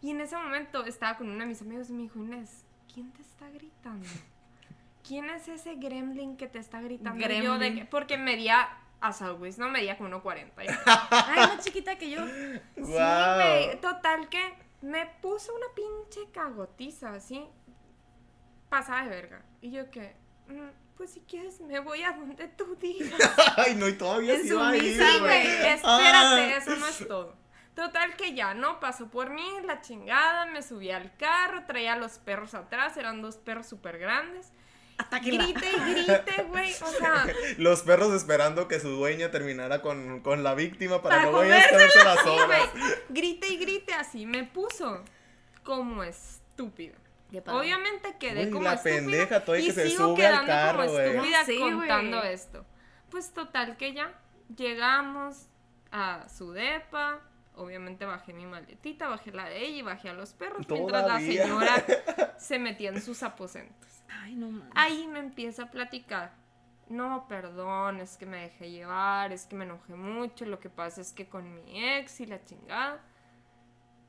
Y 0.00 0.10
en 0.10 0.20
ese 0.20 0.36
momento 0.36 0.84
estaba 0.84 1.16
con 1.18 1.28
uno 1.28 1.40
de 1.40 1.46
mis 1.46 1.60
amigos 1.62 1.90
y 1.90 1.92
me 1.92 2.02
dijo, 2.04 2.18
Inés, 2.20 2.64
¿quién 2.92 3.12
te 3.12 3.22
está 3.22 3.48
gritando? 3.50 4.06
¿Quién 5.06 5.28
es 5.28 5.48
ese 5.48 5.74
gremlin 5.74 6.36
que 6.36 6.46
te 6.46 6.58
está 6.58 6.80
gritando? 6.80 7.18
Y 7.18 7.22
yo 7.22 7.28
de 7.28 7.58
Gremlin. 7.58 7.74
que- 7.76 7.84
porque 7.90 8.16
medía 8.16 8.68
a 9.00 9.12
Southwest, 9.12 9.58
no 9.58 9.68
medía 9.68 9.98
como 9.98 10.08
1.40. 10.22 10.64
ya. 10.64 10.80
Ay, 11.10 11.36
más 11.56 11.64
chiquita 11.64 11.98
que 11.98 12.10
yo. 12.10 12.24
Sí, 12.26 12.60
Guau. 12.76 13.34
güey. 13.36 13.80
Total 13.80 14.28
que 14.30 14.54
me 14.80 15.06
puso 15.20 15.52
una 15.54 15.66
pinche 15.74 16.30
cagotiza 16.32 17.12
así. 17.12 17.44
Pasada 18.78 19.04
de 19.04 19.08
verga. 19.10 19.42
Y 19.60 19.70
yo 19.70 19.90
que, 19.90 20.14
"Mm, 20.48 20.68
pues 20.96 21.10
si 21.12 21.20
quieres 21.20 21.60
me 21.60 21.78
voy 21.80 22.02
a 22.02 22.12
donde 22.12 22.48
tú 22.48 22.76
digas. 22.80 23.12
Ay, 23.56 23.74
no, 23.76 23.86
y 23.88 23.92
todavía 23.94 24.36
sí 24.40 24.50
va 24.50 24.70
a 24.70 24.76
ir, 24.76 24.96
güey, 24.98 25.18
güey. 25.20 25.46
espérate, 25.46 25.82
Ah. 25.84 26.56
eso 26.56 26.76
no 26.76 26.86
es 26.88 26.98
todo. 27.08 27.36
Total 27.76 28.14
que 28.16 28.34
ya, 28.34 28.54
¿no? 28.54 28.78
Pasó 28.78 29.08
por 29.10 29.30
mí, 29.30 29.42
la 29.64 29.80
chingada, 29.80 30.46
me 30.46 30.62
subí 30.62 30.90
al 30.92 31.16
carro, 31.16 31.64
traía 31.66 31.94
a 31.94 31.96
los 31.96 32.18
perros 32.18 32.54
atrás, 32.54 32.96
eran 32.96 33.20
dos 33.22 33.36
perros 33.36 33.66
súper 33.66 33.98
grandes. 33.98 34.52
Atáquenla. 34.96 35.42
Grite 35.44 35.66
y 35.72 35.80
grite, 35.92 36.42
güey, 36.44 36.72
o 36.72 36.86
sea, 36.92 37.26
Los 37.58 37.82
perros 37.82 38.12
esperando 38.12 38.68
que 38.68 38.78
su 38.78 38.90
dueña 38.90 39.32
terminara 39.32 39.82
con, 39.82 40.20
con 40.20 40.44
la 40.44 40.54
víctima 40.54 41.02
para, 41.02 41.16
Para 41.16 41.30
luego 41.30 41.38
comerse 41.38 42.04
las 42.04 42.22
güey, 42.24 42.60
grite 43.08 43.48
y 43.48 43.56
grite 43.56 43.92
así, 43.94 44.24
me 44.24 44.44
puso 44.44 45.02
como 45.64 46.04
estúpido. 46.04 46.94
Obviamente 47.46 48.16
quedé 48.18 48.50
como 48.50 48.64
la 48.64 48.74
estúpida 48.74 48.96
pendeja 48.96 49.42
y 49.58 49.66
que 49.66 49.72
se 49.72 49.90
sigo 49.90 50.14
sube 50.14 50.26
al 50.26 50.44
quedando 50.44 50.46
carro, 50.46 50.86
como 50.86 50.98
estúpida 50.98 51.44
contando 51.60 52.22
esto. 52.22 52.66
Pues 53.10 53.32
total 53.32 53.76
que 53.76 53.92
ya 53.92 54.12
llegamos 54.56 55.48
a 55.90 56.28
su 56.28 56.52
depa, 56.52 57.20
obviamente 57.54 58.04
bajé 58.04 58.32
mi 58.32 58.46
maletita, 58.46 59.08
bajé 59.08 59.32
la 59.32 59.48
de 59.48 59.64
ella 59.64 59.76
y 59.76 59.82
bajé 59.82 60.08
a 60.08 60.14
los 60.14 60.32
perros 60.34 60.66
mientras 60.68 61.06
la 61.06 61.18
señora 61.18 61.84
se 62.38 62.58
metía 62.58 62.90
en 62.90 63.00
sus 63.00 63.22
aposentos. 63.22 64.02
Ay, 64.08 64.34
no 64.34 64.50
mames. 64.50 64.72
Ahí 64.74 65.06
me 65.06 65.20
empieza 65.20 65.64
a 65.64 65.70
platicar. 65.70 66.32
No, 66.88 67.26
perdón, 67.28 68.00
es 68.00 68.16
que 68.16 68.26
me 68.26 68.42
dejé 68.42 68.70
llevar, 68.70 69.32
es 69.32 69.46
que 69.46 69.56
me 69.56 69.64
enojé 69.64 69.94
mucho, 69.94 70.44
lo 70.44 70.60
que 70.60 70.68
pasa 70.68 71.00
es 71.00 71.12
que 71.12 71.28
con 71.28 71.54
mi 71.54 71.84
ex 71.96 72.20
y 72.20 72.26
la 72.26 72.44
chingada. 72.44 73.00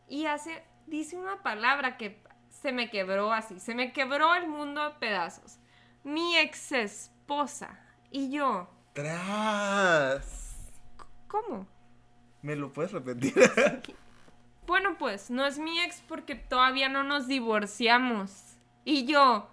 Y 0.07 0.25
hace, 0.25 0.63
dice 0.85 1.15
una 1.15 1.41
palabra 1.41 1.97
que 1.97 2.21
se 2.65 2.71
me 2.71 2.89
quebró 2.89 3.31
así, 3.31 3.59
se 3.59 3.75
me 3.75 3.93
quebró 3.93 4.33
el 4.33 4.47
mundo 4.47 4.81
a 4.81 4.97
pedazos. 4.97 5.59
Mi 6.03 6.35
ex 6.35 6.71
esposa. 6.71 7.79
Y 8.09 8.31
yo, 8.31 8.67
Tras. 8.93 10.57
¿cómo? 11.27 11.67
¿Me 12.41 12.55
lo 12.55 12.73
puedes 12.73 12.91
repetir? 12.91 13.35
Bueno, 14.65 14.97
pues 14.97 15.29
no 15.29 15.45
es 15.45 15.59
mi 15.59 15.79
ex 15.79 16.01
porque 16.07 16.33
todavía 16.33 16.89
no 16.89 17.03
nos 17.03 17.27
divorciamos. 17.27 18.57
Y 18.83 19.05
yo, 19.05 19.47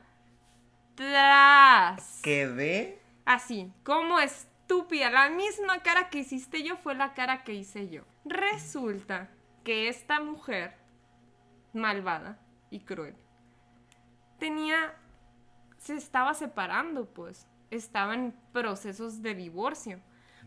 tras. 0.94 2.20
Quedé. 2.22 2.98
Así, 3.26 3.70
como 3.84 4.20
estúpida. 4.20 5.10
La 5.10 5.28
misma 5.28 5.80
cara 5.80 6.08
que 6.08 6.20
hiciste 6.20 6.62
yo 6.62 6.78
fue 6.78 6.94
la 6.94 7.12
cara 7.12 7.44
que 7.44 7.52
hice 7.52 7.90
yo. 7.90 8.04
Resulta 8.24 9.28
que 9.64 9.88
esta 9.88 10.18
mujer, 10.20 10.74
malvada 11.74 12.41
y 12.73 12.81
cruel, 12.81 13.14
tenía. 14.39 14.95
se 15.79 15.95
estaba 15.95 16.35
separando, 16.35 17.05
pues. 17.05 17.47
Estaba 17.70 18.14
en 18.14 18.35
procesos 18.53 19.23
de 19.23 19.35
divorcio. 19.35 20.01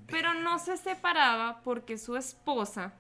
Pero 0.08 0.34
no 0.34 0.60
se 0.60 0.78
separaba 0.78 1.62
porque 1.64 1.98
su 1.98 2.16
esposa 2.16 2.94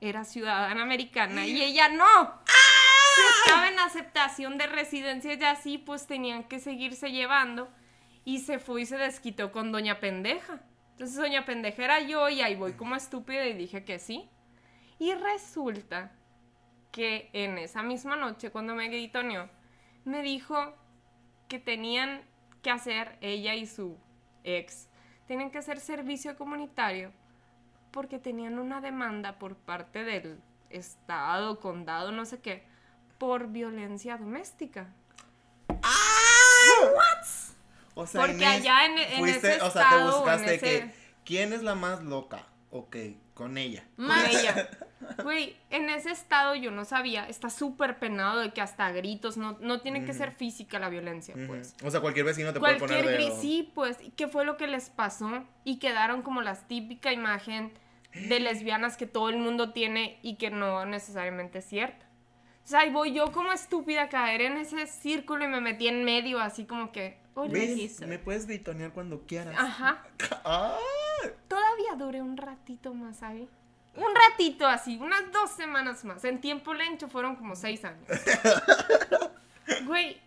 era 0.00 0.24
ciudadana 0.24 0.82
americana 0.82 1.46
y 1.46 1.62
ella 1.62 1.88
no. 1.88 2.40
Estaba 3.44 3.68
en 3.68 3.78
aceptación 3.78 4.58
de 4.58 4.66
residencia 4.66 5.34
y 5.34 5.44
así, 5.44 5.78
pues 5.78 6.06
tenían 6.06 6.44
que 6.44 6.60
seguirse 6.60 7.12
llevando. 7.12 7.68
Y 8.24 8.40
se 8.40 8.58
fue 8.58 8.82
y 8.82 8.86
se 8.86 8.96
desquitó 8.96 9.52
con 9.52 9.70
Doña 9.70 10.00
Pendeja. 10.00 10.60
Entonces 10.92 11.16
Doña 11.16 11.44
Pendeja 11.44 11.84
era 11.84 12.00
yo 12.00 12.28
y 12.30 12.40
ahí 12.40 12.56
voy 12.56 12.72
como 12.72 12.96
estúpida 12.96 13.46
y 13.46 13.52
dije 13.52 13.84
que 13.84 13.98
sí. 13.98 14.28
Y 14.98 15.12
resulta 15.14 16.12
que 16.94 17.28
en 17.32 17.58
esa 17.58 17.82
misma 17.82 18.14
noche 18.14 18.50
cuando 18.52 18.72
me 18.76 18.86
gritoneó, 18.88 19.48
me 20.04 20.22
dijo 20.22 20.76
que 21.48 21.58
tenían 21.58 22.22
que 22.62 22.70
hacer 22.70 23.18
ella 23.20 23.54
y 23.56 23.66
su 23.66 23.98
ex, 24.44 24.86
tenían 25.26 25.50
que 25.50 25.58
hacer 25.58 25.80
servicio 25.80 26.36
comunitario 26.36 27.10
porque 27.90 28.20
tenían 28.20 28.60
una 28.60 28.80
demanda 28.80 29.40
por 29.40 29.56
parte 29.56 30.04
del 30.04 30.38
estado, 30.70 31.58
condado, 31.58 32.12
no 32.12 32.24
sé 32.26 32.38
qué, 32.40 32.62
por 33.18 33.48
violencia 33.48 34.16
doméstica. 34.16 34.86
O 37.96 38.06
sea, 38.06 38.20
Porque 38.22 38.44
allá 38.46 38.86
en- 38.86 38.98
en 38.98 39.18
fuiste, 39.18 39.54
ese 39.54 39.62
o 39.62 39.70
sea, 39.70 39.88
te 39.88 39.94
estado, 39.96 40.16
buscaste 40.20 40.58
que. 40.60 40.76
ese- 40.76 40.94
¿Quién 41.24 41.52
es 41.52 41.62
la 41.62 41.74
más 41.74 42.02
loca? 42.02 42.44
Ok, 42.70 42.96
con 43.34 43.56
ella. 43.58 43.84
Con 43.96 44.10
ella. 44.10 44.68
Güey, 45.22 45.56
en 45.70 45.90
ese 45.90 46.10
estado 46.10 46.54
yo 46.54 46.70
no 46.70 46.84
sabía, 46.84 47.28
está 47.28 47.50
súper 47.50 47.98
penado 47.98 48.40
de 48.40 48.52
que 48.52 48.60
hasta 48.60 48.90
gritos, 48.92 49.36
no, 49.36 49.56
no 49.60 49.80
tiene 49.80 50.04
que 50.04 50.12
ser 50.14 50.32
física 50.32 50.78
la 50.78 50.88
violencia, 50.88 51.34
pues. 51.46 51.74
O 51.84 51.90
sea, 51.90 52.00
cualquier 52.00 52.26
vecino 52.26 52.52
te 52.52 52.60
puede 52.60 52.78
Cualquier 52.78 53.04
poner 53.04 53.20
gri- 53.20 53.28
dedo. 53.28 53.40
sí, 53.40 53.70
pues, 53.74 53.98
¿y 54.02 54.10
qué 54.10 54.28
fue 54.28 54.44
lo 54.44 54.56
que 54.56 54.66
les 54.66 54.90
pasó? 54.90 55.44
Y 55.64 55.78
quedaron 55.78 56.22
como 56.22 56.42
las 56.42 56.66
típica 56.68 57.12
imagen 57.12 57.72
de 58.12 58.40
lesbianas 58.40 58.96
que 58.96 59.06
todo 59.06 59.28
el 59.28 59.36
mundo 59.38 59.72
tiene 59.72 60.18
y 60.22 60.36
que 60.36 60.50
no 60.50 60.84
necesariamente 60.86 61.58
es 61.58 61.64
cierta. 61.64 62.06
O 62.64 62.66
sea, 62.66 62.80
ahí 62.80 62.90
voy 62.90 63.12
yo 63.12 63.30
como 63.32 63.52
estúpida 63.52 64.04
a 64.04 64.08
caer 64.08 64.40
en 64.40 64.56
ese 64.56 64.86
círculo 64.86 65.44
y 65.44 65.48
me 65.48 65.60
metí 65.60 65.86
en 65.88 66.04
medio, 66.04 66.40
así 66.40 66.64
como 66.64 66.92
que, 66.92 67.18
¿Ves? 67.50 67.72
aquí 67.72 67.88
soy". 67.88 68.06
Me 68.06 68.18
puedes 68.18 68.46
gritonear 68.46 68.92
cuando 68.92 69.26
quieras. 69.26 69.54
Ajá. 69.58 70.02
Ah, 70.46 70.78
Todavía 71.48 71.94
duré 71.96 72.20
un 72.22 72.36
ratito 72.36 72.92
más 72.94 73.22
ahí. 73.22 73.48
Un 73.96 74.14
ratito 74.14 74.66
así, 74.66 74.96
unas 74.98 75.30
dos 75.32 75.50
semanas 75.50 76.04
más. 76.04 76.24
En 76.24 76.40
tiempo 76.40 76.74
lento 76.74 77.08
fueron 77.08 77.36
como 77.36 77.54
seis 77.56 77.84
años. 77.84 78.06
Güey, 79.86 80.20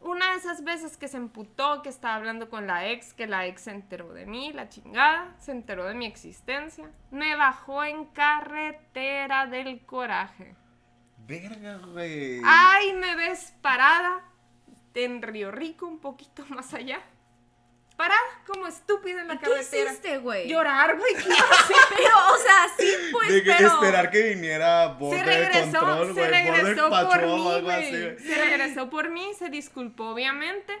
una 0.00 0.30
de 0.32 0.36
esas 0.38 0.62
veces 0.62 0.96
que 0.96 1.08
se 1.08 1.16
emputó, 1.16 1.82
que 1.82 1.88
estaba 1.88 2.14
hablando 2.14 2.48
con 2.48 2.66
la 2.66 2.88
ex, 2.88 3.12
que 3.14 3.26
la 3.26 3.46
ex 3.46 3.62
se 3.62 3.72
enteró 3.72 4.12
de 4.12 4.26
mí, 4.26 4.52
la 4.52 4.68
chingada, 4.68 5.34
se 5.38 5.50
enteró 5.52 5.84
de 5.86 5.94
mi 5.94 6.06
existencia. 6.06 6.88
Me 7.10 7.34
bajó 7.34 7.82
en 7.84 8.04
carretera 8.06 9.46
del 9.46 9.84
coraje. 9.84 10.54
verga, 11.18 11.78
güey. 11.78 12.40
Ay, 12.44 12.92
me 12.92 13.16
ves 13.16 13.54
parada 13.60 14.22
en 14.94 15.20
Río 15.22 15.50
Rico, 15.50 15.86
un 15.86 15.98
poquito 15.98 16.44
más 16.50 16.72
allá. 16.74 17.00
Parada 17.96 18.20
como 18.46 18.66
estúpida 18.66 19.22
en 19.22 19.28
la 19.28 19.34
¿Y 19.34 19.38
¿Qué 19.38 19.46
carretera. 19.46 19.90
hiciste, 19.90 20.18
güey? 20.18 20.48
Llorar, 20.48 20.96
güey. 20.98 21.14
¿qué? 21.16 21.24
Pero, 21.24 22.16
o 22.34 22.38
sea, 22.38 22.66
sí, 22.78 22.92
pues, 23.12 23.32
de 23.32 23.42
que 23.42 23.52
pero... 23.56 23.68
esperar 23.68 24.10
que 24.10 24.22
viniera 24.34 24.88
Se 24.88 24.94
Border 25.00 25.26
regresó, 25.26 25.80
Control, 25.80 26.14
se 26.14 26.28
regresó 26.28 26.90
por 26.90 27.26
mí, 27.26 27.60
güey. 27.62 28.18
Se 28.18 28.34
regresó 28.44 28.90
por 28.90 29.10
mí, 29.10 29.30
se 29.38 29.48
disculpó, 29.50 30.10
obviamente. 30.10 30.72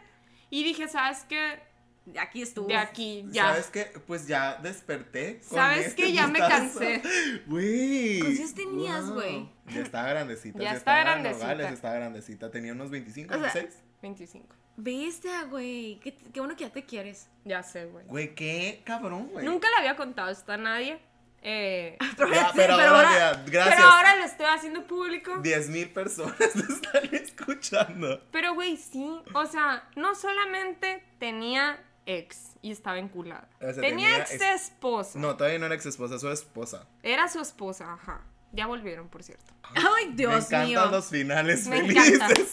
Y 0.50 0.62
dije, 0.64 0.88
¿sabes 0.88 1.24
qué? 1.28 1.60
De 2.04 2.20
aquí 2.20 2.40
estuvo. 2.40 2.68
De 2.68 2.76
aquí, 2.76 3.24
ya. 3.30 3.46
¿Sabes 3.48 3.66
qué? 3.66 3.84
Pues 4.06 4.28
ya 4.28 4.58
desperté. 4.62 5.40
con 5.48 5.58
¿Sabes 5.58 5.86
este 5.88 6.02
qué? 6.04 6.12
Ya 6.12 6.28
me 6.28 6.38
cansé. 6.38 7.02
Güey. 7.46 8.20
¿Cuántos 8.20 8.54
tenías, 8.54 9.06
Wow. 9.06 9.14
güey? 9.14 9.48
Ya 9.66 9.80
estaba 9.80 10.08
grandecita. 10.10 10.58
Ya 10.58 10.64
Ya, 10.64 10.68
está 10.70 10.78
estaba 10.78 11.00
grandecita. 11.00 11.46
Nogales, 11.46 11.72
estaba 11.72 11.94
grandecita. 11.94 12.50
Tenía 12.52 12.72
unos 12.74 12.90
25, 12.90 13.34
O 13.34 13.38
sea, 13.40 13.52
26. 13.52 13.82
25. 14.02 14.46
Bestia, 14.76 15.44
güey. 15.44 15.98
Qué, 16.00 16.14
qué 16.14 16.40
bueno 16.40 16.54
que 16.56 16.64
ya 16.64 16.70
te 16.70 16.84
quieres. 16.84 17.28
Ya 17.44 17.62
sé, 17.62 17.86
güey. 17.86 18.04
Güey, 18.06 18.34
qué 18.34 18.82
cabrón, 18.84 19.28
güey. 19.28 19.44
Nunca 19.44 19.68
le 19.70 19.76
había 19.76 19.96
contado 19.96 20.30
esto 20.30 20.52
a 20.52 20.56
nadie. 20.56 20.98
Eh, 21.42 21.96
Pero, 22.16 22.32
Ya, 22.34 22.46
sí, 22.46 22.52
pero, 22.56 22.76
pero 22.76 22.88
ahora, 22.94 23.08
ahora- 23.28 23.42
gracias. 23.46 23.74
pero 23.76 23.88
ahora 23.88 24.16
lo 24.16 24.24
estoy 24.24 24.46
haciendo 24.46 24.86
público. 24.86 25.32
10.000 25.42 25.92
personas 25.92 26.36
te 26.38 26.44
están 26.72 27.14
escuchando. 27.14 28.20
Pero, 28.32 28.54
güey, 28.54 28.76
sí. 28.76 29.20
O 29.34 29.46
sea, 29.46 29.88
no 29.96 30.14
solamente 30.14 31.02
tenía 31.18 31.82
ex 32.04 32.52
y 32.62 32.70
estaba 32.72 32.98
enculada. 32.98 33.48
O 33.60 33.72
sea, 33.72 33.74
tenía, 33.74 33.90
tenía 33.90 34.16
ex 34.18 34.32
ex- 34.32 34.44
esposa. 34.62 35.18
No, 35.18 35.36
todavía 35.36 35.58
no 35.58 35.66
era 35.66 35.74
ex 35.74 35.86
esposa, 35.86 36.18
su 36.18 36.28
esposa. 36.30 36.86
Era 37.02 37.28
su 37.28 37.40
esposa, 37.40 37.92
ajá. 37.94 38.22
Ya 38.52 38.66
volvieron, 38.66 39.08
por 39.08 39.22
cierto. 39.22 39.52
Ay, 39.74 40.12
Dios 40.14 40.32
Me 40.32 40.38
encantan 40.38 40.66
mío. 40.68 40.86
los 40.90 41.06
finales 41.06 41.66
Me 41.66 41.78
felices. 41.80 42.14
encanta. 42.14 42.34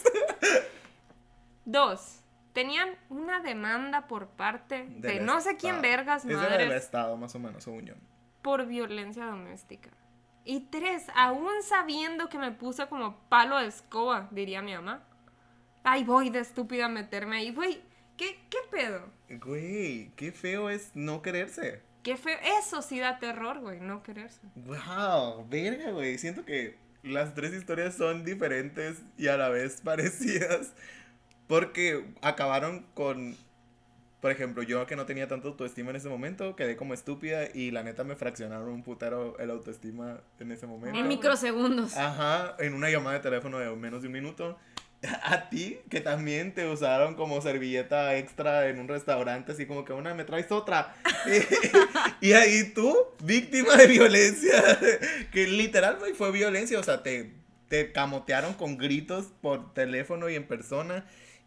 Dos. 1.64 2.20
Tenían 2.52 2.90
una 3.08 3.40
demanda 3.40 4.06
por 4.06 4.28
parte 4.28 4.86
de 4.88 5.18
no 5.20 5.40
sé 5.40 5.56
quién 5.56 5.82
vergas, 5.82 6.24
Ese 6.24 6.32
era 6.34 6.42
del 6.56 6.68
madres, 6.68 6.84
Estado, 6.84 7.16
más 7.16 7.34
o 7.34 7.38
menos, 7.40 7.64
según 7.64 7.84
yo. 7.86 7.94
por 8.42 8.66
violencia 8.66 9.24
doméstica. 9.26 9.90
Y 10.44 10.60
tres, 10.70 11.06
aún 11.16 11.50
sabiendo 11.62 12.28
que 12.28 12.38
me 12.38 12.52
puso 12.52 12.88
como 12.88 13.16
palo 13.28 13.58
de 13.58 13.66
escoba, 13.66 14.28
diría 14.30 14.62
mi 14.62 14.74
mamá. 14.74 15.02
Ay, 15.82 16.04
voy 16.04 16.30
de 16.30 16.40
estúpida 16.40 16.84
a 16.86 16.88
meterme 16.88 17.38
ahí. 17.38 17.50
Güey, 17.52 17.80
¿qué, 18.16 18.38
¿qué 18.50 18.58
pedo? 18.70 19.08
Güey, 19.30 20.10
qué 20.16 20.30
feo 20.32 20.70
es 20.70 20.90
no 20.94 21.22
quererse. 21.22 21.82
Qué 22.02 22.16
feo. 22.16 22.38
Eso 22.60 22.82
sí 22.82 23.00
da 23.00 23.18
terror, 23.18 23.58
güey, 23.60 23.80
no 23.80 24.02
quererse. 24.02 24.42
Wow, 24.54 25.48
verga, 25.48 25.90
güey. 25.90 26.18
Siento 26.18 26.44
que 26.44 26.76
las 27.02 27.34
tres 27.34 27.52
historias 27.54 27.94
son 27.96 28.24
diferentes 28.24 29.02
y 29.16 29.26
a 29.28 29.36
la 29.38 29.48
vez 29.48 29.80
parecidas. 29.80 30.72
Porque 31.46 32.04
acabaron 32.22 32.86
con. 32.94 33.36
Por 34.20 34.30
ejemplo, 34.30 34.62
yo 34.62 34.86
que 34.86 34.96
no 34.96 35.04
tenía 35.04 35.28
tanto 35.28 35.48
autoestima 35.48 35.90
en 35.90 35.96
ese 35.96 36.08
momento, 36.08 36.56
quedé 36.56 36.76
como 36.76 36.94
estúpida 36.94 37.46
y 37.52 37.70
la 37.70 37.82
neta 37.82 38.04
me 38.04 38.16
fraccionaron 38.16 38.70
un 38.70 38.82
putero 38.82 39.38
el 39.38 39.50
autoestima 39.50 40.20
en 40.40 40.50
ese 40.50 40.66
momento. 40.66 40.98
En 40.98 41.08
microsegundos. 41.08 41.94
Ajá, 41.94 42.56
en 42.58 42.72
una 42.72 42.88
llamada 42.88 43.16
de 43.16 43.22
teléfono 43.22 43.58
de 43.58 43.70
menos 43.76 44.00
de 44.00 44.08
un 44.08 44.14
minuto. 44.14 44.58
A 45.22 45.48
ti, 45.48 45.78
que 45.90 46.00
también 46.00 46.54
te 46.54 46.66
usaron 46.66 47.14
como 47.14 47.40
servilleta 47.40 48.16
extra 48.16 48.68
en 48.68 48.78
un 48.78 48.88
restaurante, 48.88 49.52
así 49.52 49.66
como 49.66 49.84
que 49.84 49.92
una 49.92 50.14
me 50.14 50.24
traes 50.24 50.50
otra. 50.50 50.94
y 52.20 52.32
ahí 52.32 52.72
tú, 52.74 52.96
víctima 53.22 53.76
de 53.76 53.86
violencia, 53.86 54.78
que 55.32 55.46
literal 55.46 55.98
fue 56.16 56.32
violencia, 56.32 56.78
o 56.78 56.82
sea, 56.82 57.02
te, 57.02 57.32
te 57.68 57.92
camotearon 57.92 58.54
con 58.54 58.78
gritos 58.78 59.26
por 59.40 59.74
teléfono 59.74 60.28
y 60.28 60.34
en 60.36 60.46
persona. 60.46 61.04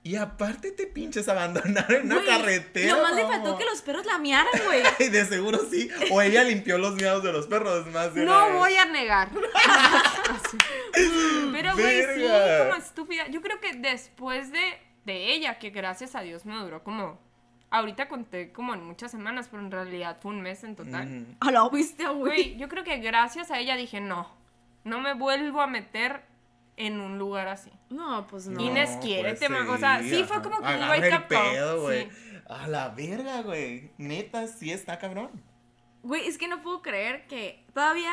Y 0.08 0.16
aparte 0.16 0.72
te 0.72 0.88
pinches 0.88 1.28
abandonaron 1.28 1.98
en 1.98 2.06
una 2.14 2.24
carretera. 2.24 2.96
Lo 2.96 3.04
más 3.04 3.14
le 3.14 3.26
faltó 3.26 3.58
que 3.58 3.66
los 3.66 3.82
perros 3.82 4.06
la 4.06 4.18
miaran, 4.18 4.54
güey. 4.66 4.82
Ay, 5.00 5.10
de 5.10 5.26
seguro 5.26 5.60
sí. 5.70 5.90
O 6.12 6.22
ella 6.22 6.46
limpió 6.46 6.78
los 6.78 6.96
miedos 6.96 7.22
de 7.24 7.34
los 7.34 7.46
perros 7.48 7.86
más 7.88 8.14
de 8.14 8.24
una 8.24 8.32
No 8.32 8.46
vez. 8.46 8.56
voy 8.58 8.76
a 8.78 8.86
negar. 8.86 9.30
Pero, 11.52 11.74
güey, 11.74 12.04
sí, 12.16 12.22
como 12.64 12.76
estúpida. 12.78 13.28
Yo 13.28 13.42
creo 13.42 13.60
que 13.60 13.74
después 13.74 14.50
de, 14.54 14.80
de 15.04 15.34
ella, 15.34 15.60
que 15.60 15.72
gracias 15.72 16.16
a 16.16 16.22
Dios 16.22 16.46
me 16.46 16.56
duró 16.56 16.84
como. 16.84 17.20
Ahorita 17.70 18.08
conté 18.08 18.54
como 18.54 18.74
en 18.76 18.86
muchas 18.86 19.12
semanas, 19.12 19.50
pero 19.52 19.62
en 19.62 19.72
realidad 19.72 20.20
fue 20.22 20.32
un 20.32 20.40
mes 20.42 20.64
en 20.64 20.78
total. 20.78 21.26
A 21.42 21.52
la 21.52 21.68
viste, 21.68 22.08
güey. 22.08 22.22
Güey, 22.22 22.58
yo 22.58 22.70
creo 22.70 22.86
que 22.86 22.96
gracias 23.00 23.52
a 23.52 23.60
ella 23.60 23.76
dije, 23.76 24.00
no, 24.00 24.32
no 24.86 25.02
me 25.02 25.16
vuelvo 25.16 25.60
a 25.62 25.68
meter 25.68 26.22
en 26.78 27.02
un 27.02 27.18
lugar 27.18 27.50
así. 27.50 27.72
No, 27.90 28.28
pues 28.28 28.48
no. 28.48 28.62
Inés, 28.62 28.90
pues 28.92 29.06
quiérete, 29.06 29.50
ma- 29.50 29.70
o 29.72 29.78
sea, 29.78 30.02
sí 30.02 30.24
fue 30.24 30.42
como 30.42 30.60
que 30.60 30.76
un 30.76 30.90
wake 30.90 31.14
up 31.14 31.28
call, 31.30 31.52
pedo, 31.52 31.82
güey. 31.82 32.10
sí. 32.10 32.18
A 32.50 32.68
la 32.68 32.90
verga, 32.90 33.42
güey. 33.42 33.92
Neta, 33.98 34.48
sí 34.48 34.72
está 34.72 34.98
cabrón. 35.00 35.30
Güey, 36.04 36.28
es 36.28 36.38
que 36.38 36.48
no 36.48 36.62
puedo 36.62 36.82
creer 36.82 37.28
que 37.28 37.66
todavía 37.74 38.12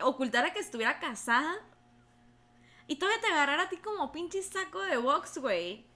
ocultara 0.00 0.52
que 0.52 0.60
estuviera 0.60 0.98
casada. 0.98 1.54
Y 2.86 2.96
todavía 2.96 3.20
te 3.20 3.26
agarrara 3.28 3.64
a 3.64 3.68
ti 3.68 3.76
como 3.76 4.10
pinche 4.12 4.42
saco 4.42 4.80
de 4.82 4.96
box, 4.96 5.38
güey. 5.38 5.86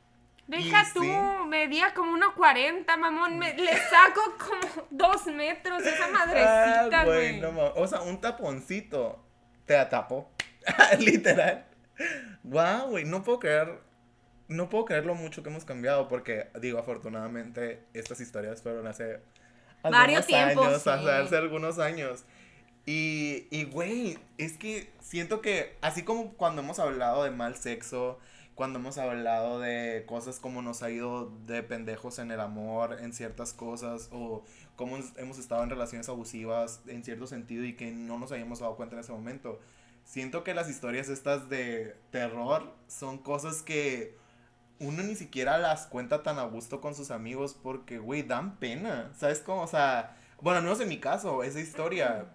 Deja 0.47 0.85
tú, 0.93 1.01
sí. 1.03 1.11
medía 1.49 1.95
como 1.95 2.17
1.40, 2.19 2.99
mamón, 2.99 3.39
me, 3.39 3.55
le 3.55 3.73
saco 3.89 4.21
como 4.39 4.87
dos 4.91 5.25
metros 5.27 5.83
esa 5.87 6.07
madrecita, 6.09 7.01
Ah, 7.01 7.05
güey. 7.07 7.41
no 7.41 7.51
mames. 7.51 7.73
o 7.77 7.87
sea, 7.87 8.03
un 8.03 8.21
taponcito 8.21 9.25
te 9.65 9.75
atapó. 9.77 10.31
Literal. 11.01 11.67
Guau, 12.43 12.91
güey. 12.91 13.05
No 13.05 13.23
puedo 13.23 13.39
creer. 13.39 13.79
No 14.49 14.69
puedo 14.69 14.85
creer 14.85 15.07
lo 15.07 15.15
mucho 15.15 15.43
que 15.43 15.51
hemos 15.51 15.65
cambiado. 15.65 16.09
Porque, 16.09 16.49
digo, 16.61 16.79
afortunadamente, 16.79 17.83
estas 17.95 18.21
historias 18.21 18.63
fueron 18.63 18.87
hace. 18.87 19.21
Varios 19.83 20.27
tiempos, 20.27 20.67
años, 20.67 20.83
sí. 20.83 20.89
hace, 20.91 21.37
algunos 21.37 21.79
años. 21.79 22.25
Y, 22.87 23.47
y, 23.51 23.65
güey, 23.65 24.19
es 24.39 24.57
que 24.57 24.91
siento 25.01 25.41
que, 25.41 25.77
así 25.83 26.03
como 26.03 26.35
cuando 26.35 26.63
hemos 26.63 26.79
hablado 26.79 27.25
de 27.25 27.31
mal 27.31 27.57
sexo, 27.57 28.19
cuando 28.55 28.79
hemos 28.79 28.97
hablado 28.99 29.61
de 29.61 30.05
cosas 30.07 30.39
como 30.39 30.63
nos 30.63 30.83
ha 30.83 30.91
ido 30.91 31.31
de 31.47 31.63
pendejos 31.63 32.19
en 32.19 32.31
el 32.31 32.41
amor, 32.41 32.99
en 33.01 33.13
ciertas 33.13 33.53
cosas, 33.53 34.09
o 34.13 34.43
cómo 34.77 34.97
hemos- 34.97 35.17
hemos 35.19 35.39
estado 35.39 35.63
en 35.65 35.71
relaciones 35.71 36.09
abusivas 36.09 36.81
en 36.87 37.05
cierto 37.05 37.27
sentido 37.27 37.65
y 37.65 37.75
que 37.75 37.91
no 37.91 38.19
nos 38.19 38.33
habíamos 38.33 38.61
dado 38.61 38.77
cuenta 38.77 38.95
en 38.97 39.01
ese 39.01 39.13
momento. 39.13 39.61
Siento 40.05 40.45
que 40.45 40.55
las 40.55 40.69
historias 40.69 41.09
estas 41.09 41.49
de 41.49 41.97
terror 42.11 42.73
son 42.87 43.19
cosas 43.19 43.63
que 43.63 44.17
uno 44.79 45.03
ni 45.03 45.15
siquiera 45.17 45.59
las 45.59 45.87
cuenta 45.87 46.23
tan 46.23 46.39
a 46.39 46.45
gusto 46.45 46.81
con 46.81 46.95
sus 46.95 47.11
amigos 47.11 47.57
porque, 47.61 47.99
güey, 47.99 48.23
dan 48.23 48.57
pena. 48.57 49.11
¿Sabes 49.17 49.41
cómo? 49.41 49.63
O 49.63 49.67
sea, 49.67 50.17
bueno, 50.41 50.59
al 50.59 50.65
menos 50.65 50.81
en 50.81 50.89
mi 50.89 51.01
caso, 51.01 51.43
esa 51.43 51.61
historia, 51.61 52.27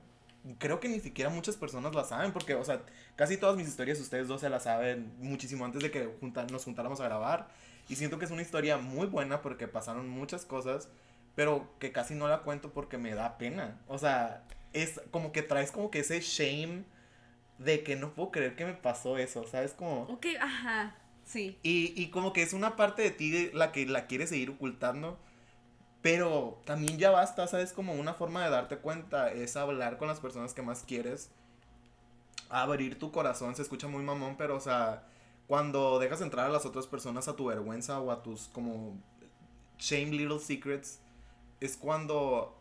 creo 0.57 0.79
que 0.79 0.89
ni 0.89 0.99
siquiera 0.99 1.29
muchas 1.29 1.57
personas 1.57 1.93
la 1.93 2.03
saben 2.03 2.31
porque, 2.31 2.55
o 2.55 2.63
sea, 2.63 2.81
casi 3.15 3.37
todas 3.37 3.55
mis 3.55 3.67
historias 3.67 3.99
ustedes 3.99 4.27
dos 4.27 4.41
se 4.41 4.49
las 4.49 4.63
saben 4.63 5.13
muchísimo 5.19 5.63
antes 5.65 5.81
de 5.83 5.91
que 5.91 6.09
junta- 6.19 6.47
nos 6.47 6.63
juntáramos 6.65 6.99
a 7.01 7.05
grabar. 7.05 7.49
Y 7.87 7.95
siento 7.95 8.19
que 8.19 8.25
es 8.25 8.31
una 8.31 8.41
historia 8.41 8.77
muy 8.77 9.07
buena 9.07 9.41
porque 9.41 9.67
pasaron 9.67 10.09
muchas 10.09 10.45
cosas, 10.45 10.89
pero 11.35 11.69
que 11.79 11.91
casi 11.91 12.15
no 12.15 12.27
la 12.27 12.39
cuento 12.41 12.71
porque 12.71 12.97
me 12.97 13.13
da 13.15 13.37
pena. 13.37 13.79
O 13.87 13.97
sea, 13.97 14.43
es 14.73 15.01
como 15.11 15.31
que 15.31 15.41
traes 15.43 15.71
como 15.71 15.91
que 15.91 15.99
ese 15.99 16.19
shame 16.21 16.83
de 17.59 17.83
que 17.83 17.95
no 17.95 18.13
puedo 18.15 18.31
creer 18.31 18.55
que 18.55 18.65
me 18.65 18.73
pasó 18.73 19.17
eso, 19.17 19.45
¿sabes? 19.45 19.73
Como... 19.73 20.03
Ok, 20.03 20.25
ajá. 20.39 20.95
Sí. 21.25 21.59
Y, 21.61 21.93
y 22.01 22.09
como 22.09 22.33
que 22.33 22.41
es 22.41 22.53
una 22.53 22.75
parte 22.75 23.03
de 23.03 23.11
ti 23.11 23.51
la 23.53 23.71
que 23.71 23.85
la 23.85 24.07
quieres 24.07 24.29
seguir 24.29 24.49
ocultando. 24.49 25.19
Pero 26.01 26.61
también 26.65 26.97
ya 26.97 27.11
basta, 27.11 27.45
¿sabes? 27.47 27.73
Como 27.73 27.93
una 27.93 28.13
forma 28.13 28.43
de 28.43 28.49
darte 28.49 28.77
cuenta 28.77 29.31
es 29.31 29.57
hablar 29.57 29.97
con 29.97 30.07
las 30.07 30.21
personas 30.21 30.53
que 30.53 30.61
más 30.61 30.83
quieres. 30.83 31.29
Abrir 32.49 32.97
tu 32.97 33.11
corazón, 33.11 33.55
se 33.55 33.61
escucha 33.61 33.87
muy 33.87 34.01
mamón, 34.01 34.35
pero 34.37 34.55
o 34.55 34.59
sea, 34.59 35.03
cuando 35.45 35.99
dejas 35.99 36.21
entrar 36.21 36.45
a 36.45 36.53
las 36.53 36.65
otras 36.65 36.87
personas 36.87 37.27
a 37.27 37.35
tu 37.35 37.45
vergüenza 37.45 37.99
o 37.99 38.11
a 38.11 38.23
tus 38.23 38.47
como 38.47 38.97
shame 39.77 40.11
little 40.11 40.39
secrets, 40.39 40.99
es 41.59 41.75
cuando 41.75 42.57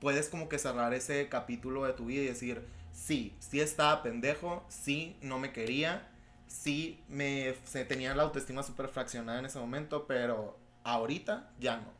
puedes 0.00 0.28
como 0.28 0.48
que 0.48 0.58
cerrar 0.58 0.94
ese 0.94 1.28
capítulo 1.28 1.84
de 1.84 1.92
tu 1.92 2.06
vida 2.06 2.22
y 2.22 2.26
decir, 2.26 2.64
sí, 3.00 3.34
sí 3.40 3.60
estaba 3.60 4.02
pendejo, 4.02 4.62
sí, 4.68 5.16
no 5.22 5.38
me 5.38 5.52
quería, 5.52 6.08
sí, 6.46 7.02
me 7.08 7.54
se 7.64 7.84
tenía 7.84 8.14
la 8.14 8.24
autoestima 8.24 8.62
súper 8.62 8.88
fraccionada 8.88 9.38
en 9.38 9.46
ese 9.46 9.58
momento, 9.58 10.06
pero 10.06 10.58
ahorita 10.84 11.50
ya 11.58 11.78
no. 11.78 11.92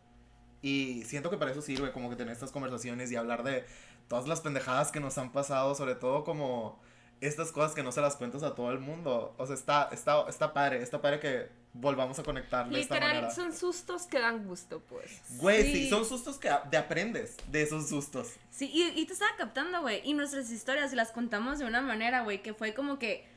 Y 0.62 1.05
siento 1.05 1.30
que 1.30 1.38
para 1.38 1.53
eso 1.53 1.62
sirve 1.62 1.90
como 1.92 2.11
que 2.11 2.16
tener 2.16 2.32
estas 2.34 2.53
conversaciones 2.53 3.11
y 3.11 3.16
hablar 3.16 3.44
de 3.44 3.64
todas 4.09 4.28
las 4.28 4.42
pendejadas 4.42 4.92
que 4.92 5.01
nos 5.01 5.16
han 5.16 5.32
pasado, 5.32 5.74
sobre 5.74 5.94
todo 5.94 6.22
como 6.22 6.78
estas 7.21 7.53
cosas 7.53 7.75
que 7.75 7.83
no 7.83 7.93
se 7.93 8.01
las 8.01 8.16
cuentas 8.16 8.43
a 8.43 8.55
todo 8.55 8.71
el 8.71 8.79
mundo. 8.79 9.35
O 9.37 9.47
sea, 9.47 9.55
está, 9.55 9.89
está, 9.93 10.25
está 10.29 10.53
padre, 10.53 10.83
está 10.83 11.01
padre 11.01 11.21
que 11.21 11.49
volvamos 11.73 12.18
a 12.18 12.23
conectar 12.23 12.68
de 12.68 12.81
esta 12.81 12.95
manera. 12.95 13.12
Literal, 13.14 13.35
son 13.35 13.53
sustos 13.55 14.03
que 14.07 14.18
dan 14.18 14.47
gusto, 14.47 14.81
pues. 14.89 15.21
Güey, 15.39 15.64
sí. 15.64 15.73
Sí. 15.73 15.91
son 15.91 16.05
sustos 16.05 16.39
que 16.39 16.51
te 16.71 16.77
aprendes 16.77 17.37
de 17.49 17.62
esos 17.62 17.89
sustos. 17.89 18.33
Sí, 18.51 18.71
y, 18.73 19.01
y 19.01 19.07
te 19.07 19.12
estaba 19.12 19.33
captando, 19.37 19.83
güey. 19.83 20.01
Y 20.05 20.14
nuestras 20.14 20.51
historias 20.51 20.93
las 20.93 21.12
contamos 21.12 21.59
de 21.59 21.66
una 21.66 21.83
manera, 21.83 22.23
güey, 22.23 22.43
que 22.43 22.55
fue 22.55 22.75
como 22.75 22.99
que 22.99 23.29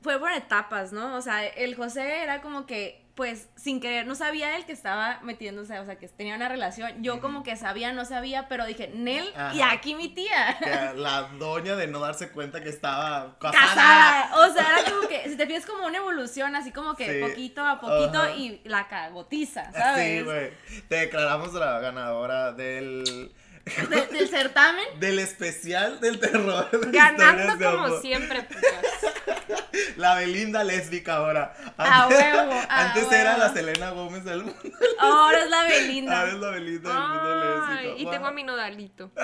fue 0.00 0.18
por 0.18 0.30
etapas, 0.32 0.92
¿no? 0.92 1.16
O 1.16 1.22
sea, 1.22 1.44
el 1.46 1.74
José 1.74 2.22
era 2.22 2.40
como 2.40 2.66
que, 2.66 3.02
pues, 3.16 3.48
sin 3.56 3.80
querer, 3.80 4.06
no 4.06 4.14
sabía 4.14 4.56
él 4.56 4.66
que 4.66 4.72
estaba 4.72 5.18
metiéndose, 5.22 5.78
o 5.80 5.84
sea, 5.86 5.96
que 5.96 6.06
tenía 6.06 6.36
una 6.36 6.48
relación. 6.50 7.02
Yo 7.02 7.20
como 7.20 7.42
que 7.42 7.56
sabía, 7.56 7.92
no 7.92 8.04
sabía, 8.04 8.46
pero 8.46 8.66
dije, 8.66 8.90
Nel, 8.94 9.24
y 9.54 9.62
aquí 9.62 9.94
mi 9.94 10.08
tía. 10.10 10.56
Que 10.62 10.98
la 10.98 11.22
doña 11.38 11.76
de 11.76 11.86
no 11.86 11.98
darse 12.00 12.28
cuenta 12.30 12.62
que 12.62 12.68
estaba 12.68 13.36
casada. 13.40 13.66
Casada. 13.66 14.30
O 14.46 14.52
sea, 14.52 14.66
era 14.78 14.90
como 14.90 15.08
que, 15.08 15.28
si 15.30 15.36
te 15.36 15.46
fijas 15.46 15.64
como 15.66 15.86
una 15.86 15.96
evolución, 15.96 16.54
así 16.54 16.70
como 16.72 16.94
que 16.94 17.06
Sí. 17.14 17.20
poquito 17.28 17.64
a 17.64 17.80
poquito 17.80 18.18
Ajá. 18.20 18.30
y 18.32 18.60
la 18.64 18.86
cagotiza, 18.86 19.72
¿sabes? 19.72 20.18
Sí, 20.18 20.22
güey. 20.24 20.52
Te 20.88 20.96
declaramos 20.96 21.54
la 21.54 21.80
ganadora 21.80 22.52
del. 22.52 23.32
De- 23.90 24.06
del 24.16 24.28
certamen. 24.28 24.84
Del 25.00 25.18
especial 25.18 25.98
del 26.00 26.20
terror. 26.20 26.70
de 26.70 26.90
Ganando 26.92 27.56
de 27.56 27.64
como 27.64 27.84
amor. 27.86 28.00
siempre, 28.00 28.42
putas. 28.42 29.65
La 29.96 30.14
Belinda 30.16 30.64
lésbica 30.64 31.16
ahora. 31.16 31.54
A 31.78 32.06
huevo, 32.08 32.52
a 32.68 32.80
Antes 32.86 33.10
era 33.12 33.32
huevo. 33.32 33.44
la 33.44 33.52
Selena 33.52 33.90
Gómez 33.90 34.24
del 34.24 34.44
mundo. 34.44 34.58
Ahora 35.00 35.40
es 35.42 35.50
la 35.50 35.60
Ahora 35.60 35.74
es 35.74 35.82
Belinda. 35.86 36.12
la 36.12 36.50
Belinda 36.50 36.90
del 36.90 37.08
mundo 37.08 37.44
lésbico. 37.44 37.98
y 37.98 38.02
Wow. 38.04 38.12
tengo 38.12 38.26
a 38.26 38.30
mi 38.32 38.42
nodalito. 38.44 39.10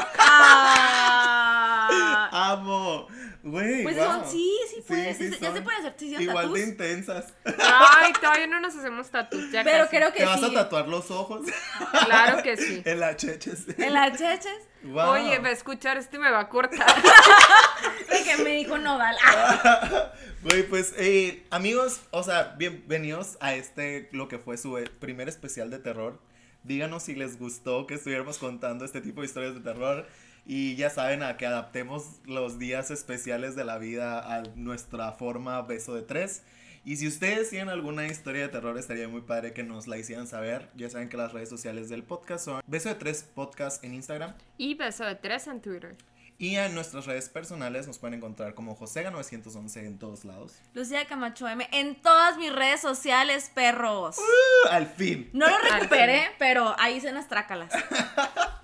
Ah. 1.14 2.28
Amo. 2.52 3.06
Güey. 3.42 3.82
Pues 3.82 3.96
wow. 3.96 4.04
son, 4.06 4.30
sí, 4.30 4.52
sí 4.72 4.82
puede, 4.86 5.14
sí 5.14 5.32
sí, 5.32 5.38
ya 5.40 5.52
se 5.52 5.62
puede 5.62 5.76
hacer 5.78 5.94
sí, 5.98 6.14
Igual 6.14 6.44
tatús. 6.46 6.54
de 6.58 6.64
intensas. 6.64 7.34
Ay, 7.44 8.12
todavía 8.20 8.46
no 8.46 8.60
nos 8.60 8.76
hacemos 8.76 9.10
tatuajes. 9.10 9.50
ya 9.50 9.64
Pero 9.64 9.84
casi. 9.84 9.96
creo 9.96 10.12
que 10.12 10.18
¿Te 10.20 10.24
vas 10.24 10.42
a 10.42 10.52
tatuar 10.52 10.86
los 10.88 11.10
ojos? 11.10 11.46
Claro 12.06 12.42
que 12.42 12.56
sí. 12.56 12.82
en 12.84 13.00
la 13.00 13.16
cheches. 13.16 13.66
En 13.78 13.92
las 13.94 14.16
cheches, 14.18 14.68
Wow. 14.84 15.10
Oye, 15.12 15.38
va 15.38 15.48
a 15.48 15.52
escuchar 15.52 15.96
este 15.96 16.16
y 16.16 16.20
me 16.20 16.30
va 16.30 16.40
a 16.40 16.48
cortar. 16.48 16.86
que 18.24 18.36
me 18.42 18.50
dijo 18.50 18.78
Nodal. 18.78 19.16
Ah, 19.24 20.12
Güey, 20.42 20.64
pues, 20.64 20.92
eh, 20.98 21.44
amigos, 21.50 22.00
o 22.10 22.24
sea, 22.24 22.54
bienvenidos 22.58 23.38
a 23.40 23.54
este, 23.54 24.08
lo 24.12 24.26
que 24.26 24.38
fue 24.38 24.56
su 24.58 24.76
eh, 24.78 24.90
primer 24.98 25.28
especial 25.28 25.70
de 25.70 25.78
terror. 25.78 26.20
Díganos 26.64 27.04
si 27.04 27.14
les 27.14 27.38
gustó 27.38 27.86
que 27.86 27.94
estuviéramos 27.94 28.38
contando 28.38 28.84
este 28.84 29.00
tipo 29.00 29.20
de 29.20 29.26
historias 29.26 29.54
de 29.54 29.60
terror. 29.60 30.06
Y 30.44 30.74
ya 30.74 30.90
saben, 30.90 31.22
a 31.22 31.36
que 31.36 31.46
adaptemos 31.46 32.20
los 32.24 32.58
días 32.58 32.90
especiales 32.90 33.54
de 33.54 33.64
la 33.64 33.78
vida 33.78 34.36
a 34.36 34.42
nuestra 34.56 35.12
forma 35.12 35.62
beso 35.62 35.94
de 35.94 36.02
tres. 36.02 36.42
Y 36.84 36.96
si 36.96 37.06
ustedes 37.06 37.50
tienen 37.50 37.68
alguna 37.68 38.06
historia 38.08 38.42
de 38.42 38.48
terror, 38.48 38.76
estaría 38.76 39.06
muy 39.08 39.20
padre 39.20 39.52
que 39.52 39.62
nos 39.62 39.86
la 39.86 39.98
hicieran 39.98 40.26
saber. 40.26 40.68
Ya 40.74 40.90
saben 40.90 41.08
que 41.08 41.16
las 41.16 41.32
redes 41.32 41.48
sociales 41.48 41.88
del 41.88 42.02
podcast 42.02 42.44
son 42.44 42.60
Beso 42.66 42.88
de 42.88 42.96
Tres 42.96 43.22
Podcast 43.22 43.84
en 43.84 43.94
Instagram. 43.94 44.34
Y 44.58 44.74
beso 44.74 45.04
de 45.04 45.14
tres 45.14 45.46
en 45.46 45.60
Twitter. 45.60 45.96
Y 46.38 46.56
en 46.56 46.74
nuestras 46.74 47.06
redes 47.06 47.28
personales 47.28 47.86
nos 47.86 47.98
pueden 47.98 48.14
encontrar 48.14 48.54
como 48.54 48.76
Josega911 48.76 49.86
en 49.86 49.98
todos 49.98 50.24
lados. 50.24 50.54
Lucía 50.74 51.06
Camacho 51.06 51.48
M 51.48 51.68
en 51.72 51.94
todas 52.00 52.36
mis 52.36 52.52
redes 52.52 52.80
sociales, 52.80 53.50
perros. 53.54 54.16
Al 54.70 54.86
fin. 54.86 55.30
No 55.32 55.48
lo 55.48 55.56
recuperé, 55.58 56.30
pero 56.38 56.74
ahí 56.78 57.00
se 57.00 57.12
las 57.12 57.28
trácalas. 57.28 57.72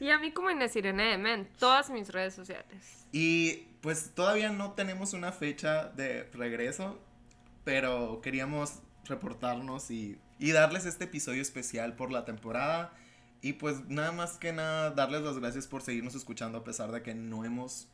Y 0.00 0.10
a 0.10 0.18
mí 0.18 0.30
como 0.30 0.50
Inés 0.50 0.76
Irene 0.76 1.14
M 1.14 1.32
en 1.32 1.46
todas 1.58 1.90
mis 1.90 2.08
redes 2.10 2.34
sociales. 2.34 3.06
Y 3.12 3.66
pues 3.80 4.12
todavía 4.14 4.50
no 4.50 4.72
tenemos 4.72 5.12
una 5.12 5.32
fecha 5.32 5.88
de 5.88 6.24
regreso, 6.32 7.00
pero 7.64 8.20
queríamos 8.22 8.74
reportarnos 9.06 9.90
y, 9.90 10.18
y 10.38 10.52
darles 10.52 10.86
este 10.86 11.04
episodio 11.04 11.42
especial 11.42 11.96
por 11.96 12.12
la 12.12 12.24
temporada. 12.24 12.92
Y 13.40 13.54
pues 13.54 13.88
nada 13.88 14.12
más 14.12 14.36
que 14.36 14.52
nada 14.52 14.90
darles 14.90 15.22
las 15.22 15.38
gracias 15.38 15.66
por 15.66 15.82
seguirnos 15.82 16.14
escuchando 16.14 16.58
a 16.58 16.64
pesar 16.64 16.90
de 16.90 17.02
que 17.02 17.14
no 17.14 17.44
hemos 17.44 17.88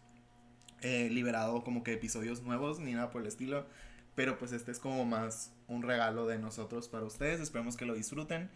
eh, 0.80 1.08
liberado 1.10 1.62
como 1.64 1.82
que 1.82 1.92
episodios 1.92 2.42
nuevos 2.42 2.78
ni 2.78 2.92
nada 2.92 3.10
por 3.10 3.22
el 3.22 3.28
estilo. 3.28 3.66
Pero 4.14 4.38
pues 4.38 4.52
este 4.52 4.70
es 4.70 4.78
como 4.78 5.04
más 5.04 5.52
un 5.66 5.82
regalo 5.82 6.26
de 6.26 6.38
nosotros 6.38 6.88
para 6.88 7.04
ustedes. 7.04 7.40
Esperemos 7.40 7.76
que 7.76 7.84
lo 7.84 7.94
disfruten. 7.94 8.50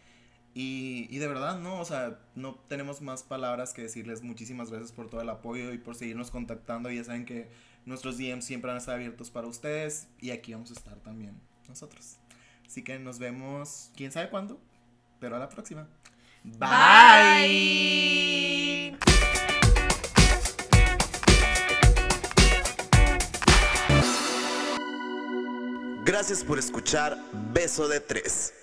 Y, 0.54 1.06
y 1.10 1.18
de 1.18 1.28
verdad, 1.28 1.58
no, 1.58 1.80
o 1.80 1.84
sea, 1.84 2.18
no 2.34 2.54
tenemos 2.68 3.02
más 3.02 3.22
palabras 3.22 3.74
que 3.74 3.82
decirles. 3.82 4.22
Muchísimas 4.22 4.70
gracias 4.70 4.92
por 4.92 5.10
todo 5.10 5.20
el 5.20 5.28
apoyo 5.28 5.72
y 5.72 5.78
por 5.78 5.94
seguirnos 5.94 6.30
contactando. 6.30 6.90
Ya 6.90 7.04
saben 7.04 7.26
que 7.26 7.48
nuestros 7.84 8.18
DMs 8.18 8.44
siempre 8.44 8.68
van 8.68 8.76
a 8.76 8.80
estar 8.80 8.94
abiertos 8.94 9.30
para 9.30 9.46
ustedes 9.46 10.08
y 10.20 10.30
aquí 10.30 10.52
vamos 10.52 10.70
a 10.70 10.74
estar 10.74 10.96
también 11.00 11.40
nosotros. 11.68 12.18
Así 12.66 12.82
que 12.82 12.98
nos 12.98 13.18
vemos, 13.18 13.90
quién 13.96 14.12
sabe 14.12 14.30
cuándo, 14.30 14.60
pero 15.20 15.36
a 15.36 15.38
la 15.38 15.48
próxima. 15.48 15.88
Bye. 16.56 18.28
Gracias 26.04 26.42
por 26.42 26.58
escuchar 26.58 27.16
Beso 27.52 27.86
de 27.86 28.00
Tres. 28.00 28.54